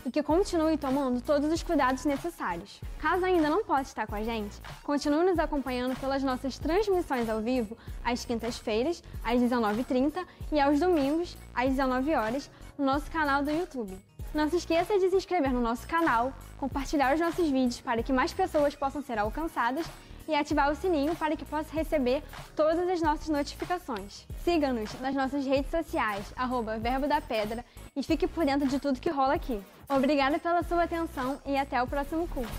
e 0.06 0.12
que 0.12 0.24
continue 0.24 0.78
tomando 0.78 1.22
todos 1.22 1.52
os 1.52 1.64
cuidados 1.64 2.06
necessários. 2.06 2.80
Caso 3.00 3.26
ainda 3.26 3.50
não 3.50 3.64
possa 3.64 3.84
estar 3.84 4.08
com 4.08 4.16
a 4.16 4.24
gente, 4.24 4.62
continue 4.84 5.26
nos 5.26 5.40
acompanhando 5.40 6.00
pelas 6.00 6.24
nossas 6.24 6.58
transmissões 6.58 7.30
ao 7.30 7.42
vivo 7.42 7.78
às 8.04 8.26
quintas-feiras, 8.26 9.04
às 9.24 9.40
19h30 9.42 10.26
e 10.52 10.60
aos 10.60 10.80
domingos, 10.80 11.38
às 11.54 11.70
19 11.70 12.16
horas, 12.16 12.50
no 12.78 12.86
nosso 12.86 13.10
canal 13.12 13.44
do 13.44 13.52
YouTube. 13.52 13.98
Não 14.34 14.50
se 14.50 14.56
esqueça 14.56 14.98
de 14.98 15.10
se 15.10 15.16
inscrever 15.18 15.52
no 15.52 15.60
nosso 15.60 15.86
canal, 15.88 16.34
compartilhar 16.58 17.14
os 17.14 17.20
nossos 17.20 17.50
vídeos 17.50 17.82
para 17.82 18.02
que 18.02 18.14
mais 18.14 18.32
pessoas 18.32 18.74
possam 18.74 19.02
ser 19.02 19.20
alcançadas 19.20 19.86
e 20.28 20.36
ativar 20.36 20.72
o 20.72 20.76
sininho 20.76 21.16
para 21.16 21.36
que 21.36 21.44
possa 21.44 21.74
receber 21.74 22.24
todas 22.56 22.88
as 22.88 23.02
nossas 23.02 23.28
notificações. 23.28 24.26
Siga-nos 24.44 24.94
nas 25.02 25.14
nossas 25.14 25.46
redes 25.46 25.70
sociais, 25.70 26.32
arroba 26.36 26.78
Verbo 26.78 27.08
da 27.08 27.20
Pedra, 27.20 27.66
e 27.96 28.04
fique 28.04 28.28
por 28.28 28.46
dentro 28.46 28.68
de 28.68 28.80
tudo 28.80 29.00
que 29.00 29.10
rola 29.10 29.34
aqui. 29.34 29.62
Obrigada 29.90 30.40
pela 30.40 30.64
sua 30.64 30.84
atenção 30.84 31.42
e 31.46 31.58
até 31.58 31.82
o 31.82 31.88
próximo 31.88 32.28
culto. 32.28 32.52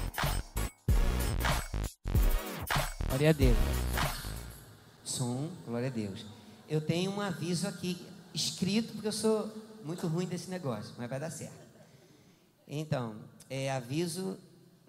Glória 3.09 3.31
a 3.31 3.33
Deus. 3.33 3.57
Som, 5.05 5.51
glória 5.67 5.89
a 5.89 5.91
Deus. 5.91 6.25
Eu 6.69 6.81
tenho 6.81 7.11
um 7.11 7.21
aviso 7.21 7.67
aqui 7.67 8.07
escrito, 8.35 8.93
porque 8.93 9.09
eu 9.09 9.13
sou 9.13 9.53
muito 9.85 10.07
ruim 10.07 10.27
desse 10.27 10.49
negócio, 10.49 10.95
mas 10.97 11.09
vai 11.09 11.21
dar 11.21 11.31
certo. 11.31 11.61
Então, 12.67 13.17
é, 13.51 13.71
aviso 13.71 14.39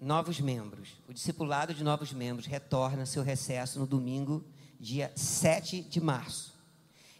novos 0.00 0.40
membros. 0.40 0.90
O 1.08 1.12
discipulado 1.12 1.74
de 1.74 1.82
novos 1.82 2.12
membros 2.12 2.46
retorna 2.46 3.06
seu 3.06 3.22
recesso 3.22 3.78
no 3.78 3.86
domingo, 3.86 4.44
dia 4.78 5.12
7 5.14 5.82
de 5.82 6.00
março. 6.00 6.53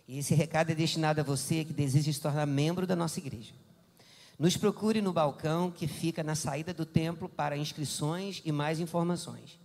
E 0.07 0.19
esse 0.19 0.35
recado 0.35 0.71
é 0.71 0.75
destinado 0.75 1.21
a 1.21 1.25
você 1.25 1.65
que 1.65 1.73
deseja 1.73 2.13
se 2.13 2.21
tornar 2.21 2.47
membro 2.47 2.87
da 2.87 2.95
nossa 2.95 3.19
igreja. 3.19 3.53
Nos 4.39 4.57
procure 4.57 5.01
no 5.01 5.13
balcão 5.13 5.71
que 5.71 5.87
fica 5.87 6.23
na 6.23 6.35
saída 6.35 6.75
do 6.75 6.85
templo 6.85 7.29
para 7.29 7.57
inscrições 7.57 8.43
e 8.45 8.53
mais 8.53 8.81
informações. 8.81 9.59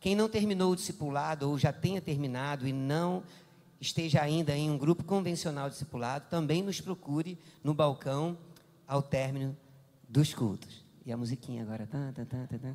Quem 0.00 0.14
não 0.14 0.28
terminou 0.28 0.72
o 0.72 0.76
discipulado 0.76 1.48
ou 1.48 1.58
já 1.58 1.72
tenha 1.72 2.00
terminado 2.00 2.66
e 2.66 2.72
não 2.72 3.22
esteja 3.80 4.22
ainda 4.22 4.56
em 4.56 4.70
um 4.70 4.78
grupo 4.78 5.04
convencional 5.04 5.68
discipulado, 5.68 6.26
também 6.30 6.62
nos 6.62 6.80
procure 6.80 7.38
no 7.62 7.74
balcão 7.74 8.38
ao 8.86 9.02
término 9.02 9.56
dos 10.08 10.32
cultos. 10.32 10.84
E 11.04 11.12
a 11.12 11.16
musiquinha 11.16 11.62
agora. 11.62 11.86
Tá, 11.86 12.12
tá, 12.14 12.24
tá, 12.24 12.46
tá, 12.46 12.58
tá. 12.58 12.74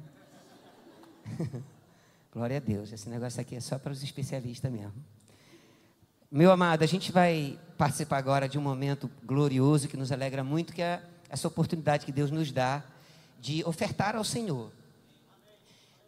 Glória 2.31 2.57
a 2.57 2.59
Deus. 2.59 2.91
Esse 2.91 3.09
negócio 3.09 3.41
aqui 3.41 3.55
é 3.55 3.59
só 3.59 3.79
para 3.79 3.91
os 3.91 4.03
especialistas 4.03 4.71
mesmo. 4.71 4.93
Meu 6.31 6.51
amado, 6.51 6.83
a 6.83 6.85
gente 6.85 7.11
vai 7.11 7.57
participar 7.75 8.17
agora 8.17 8.47
de 8.47 8.55
um 8.55 8.61
momento 8.61 9.09
glorioso 9.25 9.87
que 9.87 9.97
nos 9.97 10.11
alegra 10.11 10.43
muito, 10.43 10.71
que 10.71 10.81
é 10.83 11.01
essa 11.27 11.47
oportunidade 11.47 12.05
que 12.05 12.11
Deus 12.11 12.29
nos 12.29 12.51
dá 12.51 12.83
de 13.39 13.63
ofertar 13.65 14.15
ao 14.15 14.23
Senhor. 14.23 14.71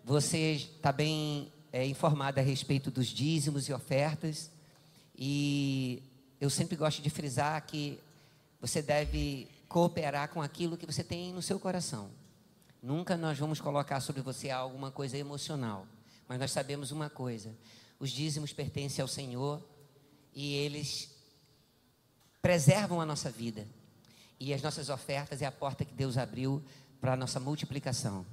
Você 0.06 0.52
está 0.76 0.92
bem 0.92 1.52
é, 1.74 1.88
informado 1.88 2.40
a 2.40 2.44
respeito 2.44 2.92
dos 2.92 3.08
dízimos 3.08 3.68
e 3.68 3.74
ofertas. 3.74 4.52
E 5.18 6.04
eu 6.40 6.52
sempre 6.52 6.76
gosto 6.76 7.02
de 7.02 7.10
frisar 7.10 7.60
que 7.66 8.00
você 8.62 8.80
deve 8.80 9.48
cooperar 9.68 10.30
com 10.30 10.40
aquilo 10.40 10.78
que 10.78 10.86
você 10.86 11.04
tem 11.04 11.34
no 11.34 11.42
seu 11.42 11.60
coração. 11.60 12.12
Nunca 12.80 13.18
nós 13.18 13.40
vamos 13.40 13.60
colocar 13.60 14.00
sobre 14.00 14.22
você 14.22 14.52
alguma 14.52 14.92
coisa 14.92 15.18
emocional, 15.18 15.88
mas 16.28 16.40
nós 16.40 16.52
sabemos 16.52 16.92
uma 16.92 17.10
coisa: 17.10 17.52
os 18.00 18.12
dízimos 18.12 18.54
pertencem 18.54 19.02
ao 19.02 19.08
Senhor 19.08 19.71
e 20.34 20.56
eles 20.56 21.10
preservam 22.42 23.00
a 23.00 23.06
nossa 23.06 23.30
vida. 23.30 23.68
E 24.40 24.54
as 24.54 24.62
nossas 24.62 24.90
ofertas 24.90 25.42
é 25.42 25.46
a 25.46 25.52
porta 25.52 25.86
que 25.86 25.94
Deus 25.94 26.18
abriu 26.18 26.64
para 27.00 27.14
a 27.14 27.16
nossa 27.16 27.40
multiplicação. 27.40 28.26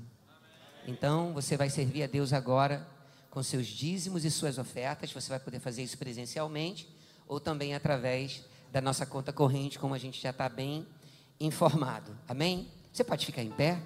Então, 0.86 1.34
você 1.34 1.56
vai 1.56 1.68
servir 1.68 2.02
a 2.02 2.06
Deus 2.06 2.32
agora 2.32 2.86
com 3.30 3.42
seus 3.42 3.66
dízimos 3.66 4.24
e 4.24 4.30
suas 4.30 4.56
ofertas. 4.56 5.12
Você 5.12 5.28
vai 5.28 5.38
poder 5.38 5.60
fazer 5.60 5.82
isso 5.82 5.98
presencialmente 5.98 6.88
ou 7.26 7.38
também 7.38 7.74
através 7.74 8.42
da 8.72 8.80
nossa 8.80 9.04
conta 9.04 9.32
corrente, 9.32 9.78
como 9.78 9.94
a 9.94 9.98
gente 9.98 10.20
já 10.20 10.30
está 10.30 10.48
bem 10.48 10.86
informado. 11.38 12.16
Amém? 12.26 12.68
Você 12.92 13.04
pode 13.04 13.26
ficar 13.26 13.42
em 13.42 13.50
pé? 13.50 13.80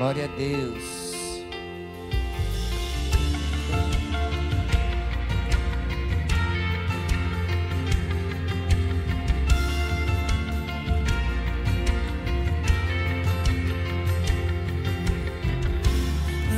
Glória 0.00 0.24
a 0.24 0.28
Deus. 0.28 1.44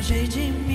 Cheio 0.02 0.28
de 0.28 0.52
mim. 0.52 0.72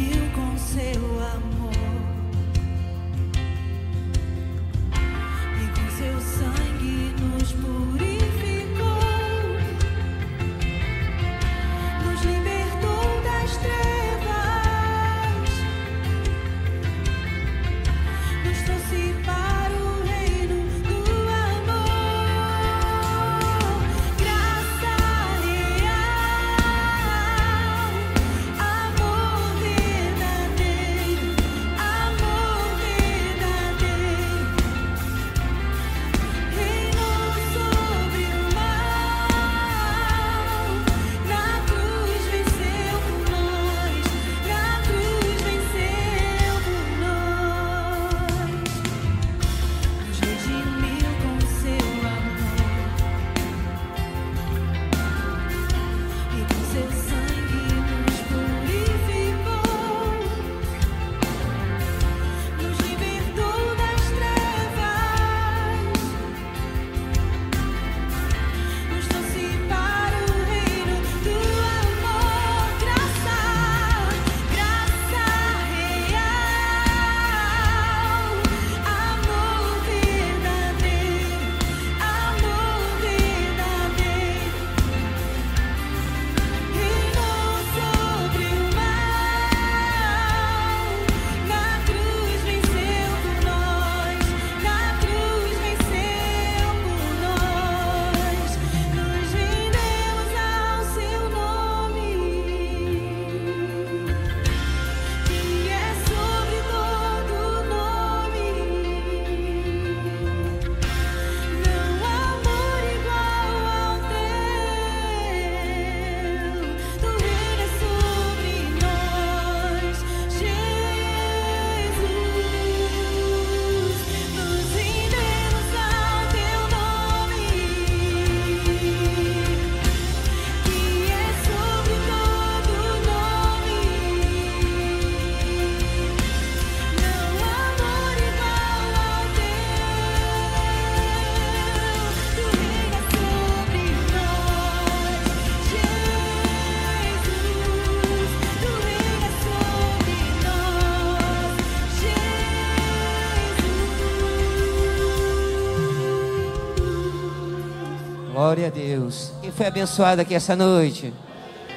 Glória 158.47 158.67
a 158.67 158.69
Deus. 158.69 159.33
Quem 159.41 159.51
foi 159.51 159.65
abençoado 159.65 160.21
aqui 160.21 160.33
essa 160.33 160.55
noite? 160.55 161.13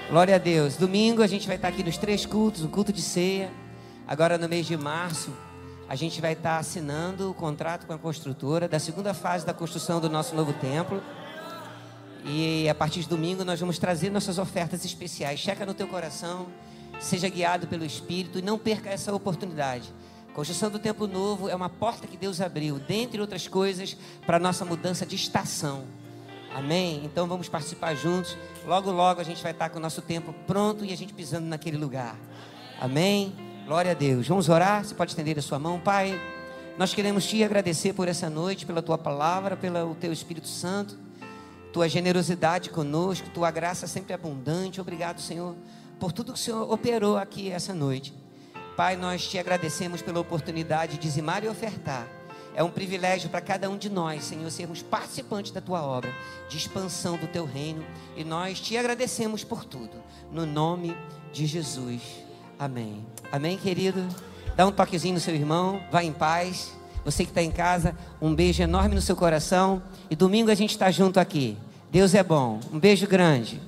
Glória 0.08 0.36
a 0.36 0.38
Deus. 0.38 0.76
Domingo 0.76 1.20
a 1.20 1.26
gente 1.26 1.44
vai 1.48 1.56
estar 1.56 1.66
aqui 1.66 1.82
nos 1.82 1.98
três 1.98 2.24
cultos, 2.24 2.62
o 2.62 2.68
culto 2.68 2.92
de 2.92 3.02
ceia. 3.02 3.50
Agora 4.06 4.38
no 4.38 4.48
mês 4.48 4.66
de 4.66 4.76
março, 4.76 5.32
a 5.88 5.96
gente 5.96 6.20
vai 6.20 6.34
estar 6.34 6.58
assinando 6.58 7.28
o 7.28 7.34
contrato 7.34 7.88
com 7.88 7.92
a 7.92 7.98
construtora 7.98 8.68
da 8.68 8.78
segunda 8.78 9.12
fase 9.12 9.44
da 9.44 9.52
construção 9.52 10.00
do 10.00 10.08
nosso 10.08 10.32
novo 10.36 10.52
templo. 10.52 11.02
E 12.24 12.68
a 12.68 12.74
partir 12.76 13.00
de 13.00 13.08
domingo 13.08 13.44
nós 13.44 13.58
vamos 13.58 13.76
trazer 13.76 14.08
nossas 14.08 14.38
ofertas 14.38 14.84
especiais. 14.84 15.40
Checa 15.40 15.66
no 15.66 15.74
teu 15.74 15.88
coração, 15.88 16.46
seja 17.00 17.28
guiado 17.28 17.66
pelo 17.66 17.84
Espírito 17.84 18.38
e 18.38 18.42
não 18.42 18.56
perca 18.56 18.90
essa 18.90 19.12
oportunidade. 19.12 19.92
Construção 20.32 20.70
do 20.70 20.78
Templo 20.78 21.08
Novo 21.08 21.48
é 21.48 21.54
uma 21.56 21.68
porta 21.68 22.06
que 22.06 22.16
Deus 22.16 22.40
abriu, 22.40 22.78
dentre 22.78 23.20
outras 23.20 23.48
coisas, 23.48 23.96
para 24.24 24.36
a 24.36 24.40
nossa 24.40 24.64
mudança 24.64 25.04
de 25.04 25.16
estação. 25.16 25.98
Amém? 26.54 27.02
Então 27.04 27.26
vamos 27.26 27.48
participar 27.48 27.94
juntos. 27.94 28.36
Logo, 28.66 28.90
logo 28.90 29.20
a 29.20 29.24
gente 29.24 29.42
vai 29.42 29.52
estar 29.52 29.68
com 29.68 29.78
o 29.78 29.80
nosso 29.80 30.02
templo 30.02 30.34
pronto 30.46 30.84
e 30.84 30.92
a 30.92 30.96
gente 30.96 31.14
pisando 31.14 31.46
naquele 31.46 31.76
lugar. 31.76 32.16
Amém? 32.80 33.32
Glória 33.66 33.92
a 33.92 33.94
Deus. 33.94 34.26
Vamos 34.26 34.48
orar? 34.48 34.84
Você 34.84 34.94
pode 34.94 35.12
estender 35.12 35.38
a 35.38 35.42
sua 35.42 35.58
mão, 35.58 35.78
Pai. 35.78 36.20
Nós 36.76 36.92
queremos 36.94 37.26
te 37.26 37.44
agradecer 37.44 37.92
por 37.92 38.08
essa 38.08 38.28
noite, 38.28 38.66
pela 38.66 38.82
tua 38.82 38.98
palavra, 38.98 39.56
pelo 39.56 39.94
teu 39.94 40.12
Espírito 40.12 40.48
Santo, 40.48 40.98
tua 41.72 41.88
generosidade 41.88 42.70
conosco, 42.70 43.28
tua 43.30 43.50
graça 43.50 43.86
sempre 43.86 44.12
abundante. 44.12 44.80
Obrigado, 44.80 45.20
Senhor, 45.20 45.54
por 46.00 46.10
tudo 46.10 46.32
que 46.32 46.38
o 46.38 46.42
Senhor 46.42 46.72
operou 46.72 47.16
aqui 47.16 47.50
essa 47.50 47.74
noite. 47.74 48.14
Pai, 48.76 48.96
nós 48.96 49.28
te 49.28 49.38
agradecemos 49.38 50.02
pela 50.02 50.18
oportunidade 50.20 50.92
de 50.92 50.98
dizimar 50.98 51.44
e 51.44 51.48
ofertar. 51.48 52.08
É 52.54 52.62
um 52.62 52.70
privilégio 52.70 53.30
para 53.30 53.40
cada 53.40 53.70
um 53.70 53.78
de 53.78 53.88
nós, 53.88 54.24
Senhor, 54.24 54.50
sermos 54.50 54.82
participantes 54.82 55.52
da 55.52 55.60
tua 55.60 55.82
obra, 55.82 56.12
de 56.48 56.56
expansão 56.56 57.16
do 57.16 57.26
teu 57.26 57.44
reino. 57.44 57.84
E 58.16 58.24
nós 58.24 58.60
te 58.60 58.76
agradecemos 58.76 59.44
por 59.44 59.64
tudo. 59.64 59.92
No 60.32 60.44
nome 60.44 60.96
de 61.32 61.46
Jesus. 61.46 62.02
Amém. 62.58 63.06
Amém, 63.30 63.56
querido? 63.56 64.06
Dá 64.56 64.66
um 64.66 64.72
toquezinho 64.72 65.14
no 65.14 65.20
seu 65.20 65.34
irmão, 65.34 65.80
vá 65.90 66.02
em 66.02 66.12
paz. 66.12 66.72
Você 67.04 67.24
que 67.24 67.30
está 67.30 67.42
em 67.42 67.50
casa, 67.50 67.96
um 68.20 68.34
beijo 68.34 68.62
enorme 68.62 68.94
no 68.94 69.00
seu 69.00 69.16
coração. 69.16 69.82
E 70.10 70.16
domingo 70.16 70.50
a 70.50 70.54
gente 70.54 70.70
está 70.70 70.90
junto 70.90 71.18
aqui. 71.18 71.56
Deus 71.90 72.14
é 72.14 72.22
bom. 72.22 72.60
Um 72.72 72.78
beijo 72.78 73.06
grande. 73.06 73.60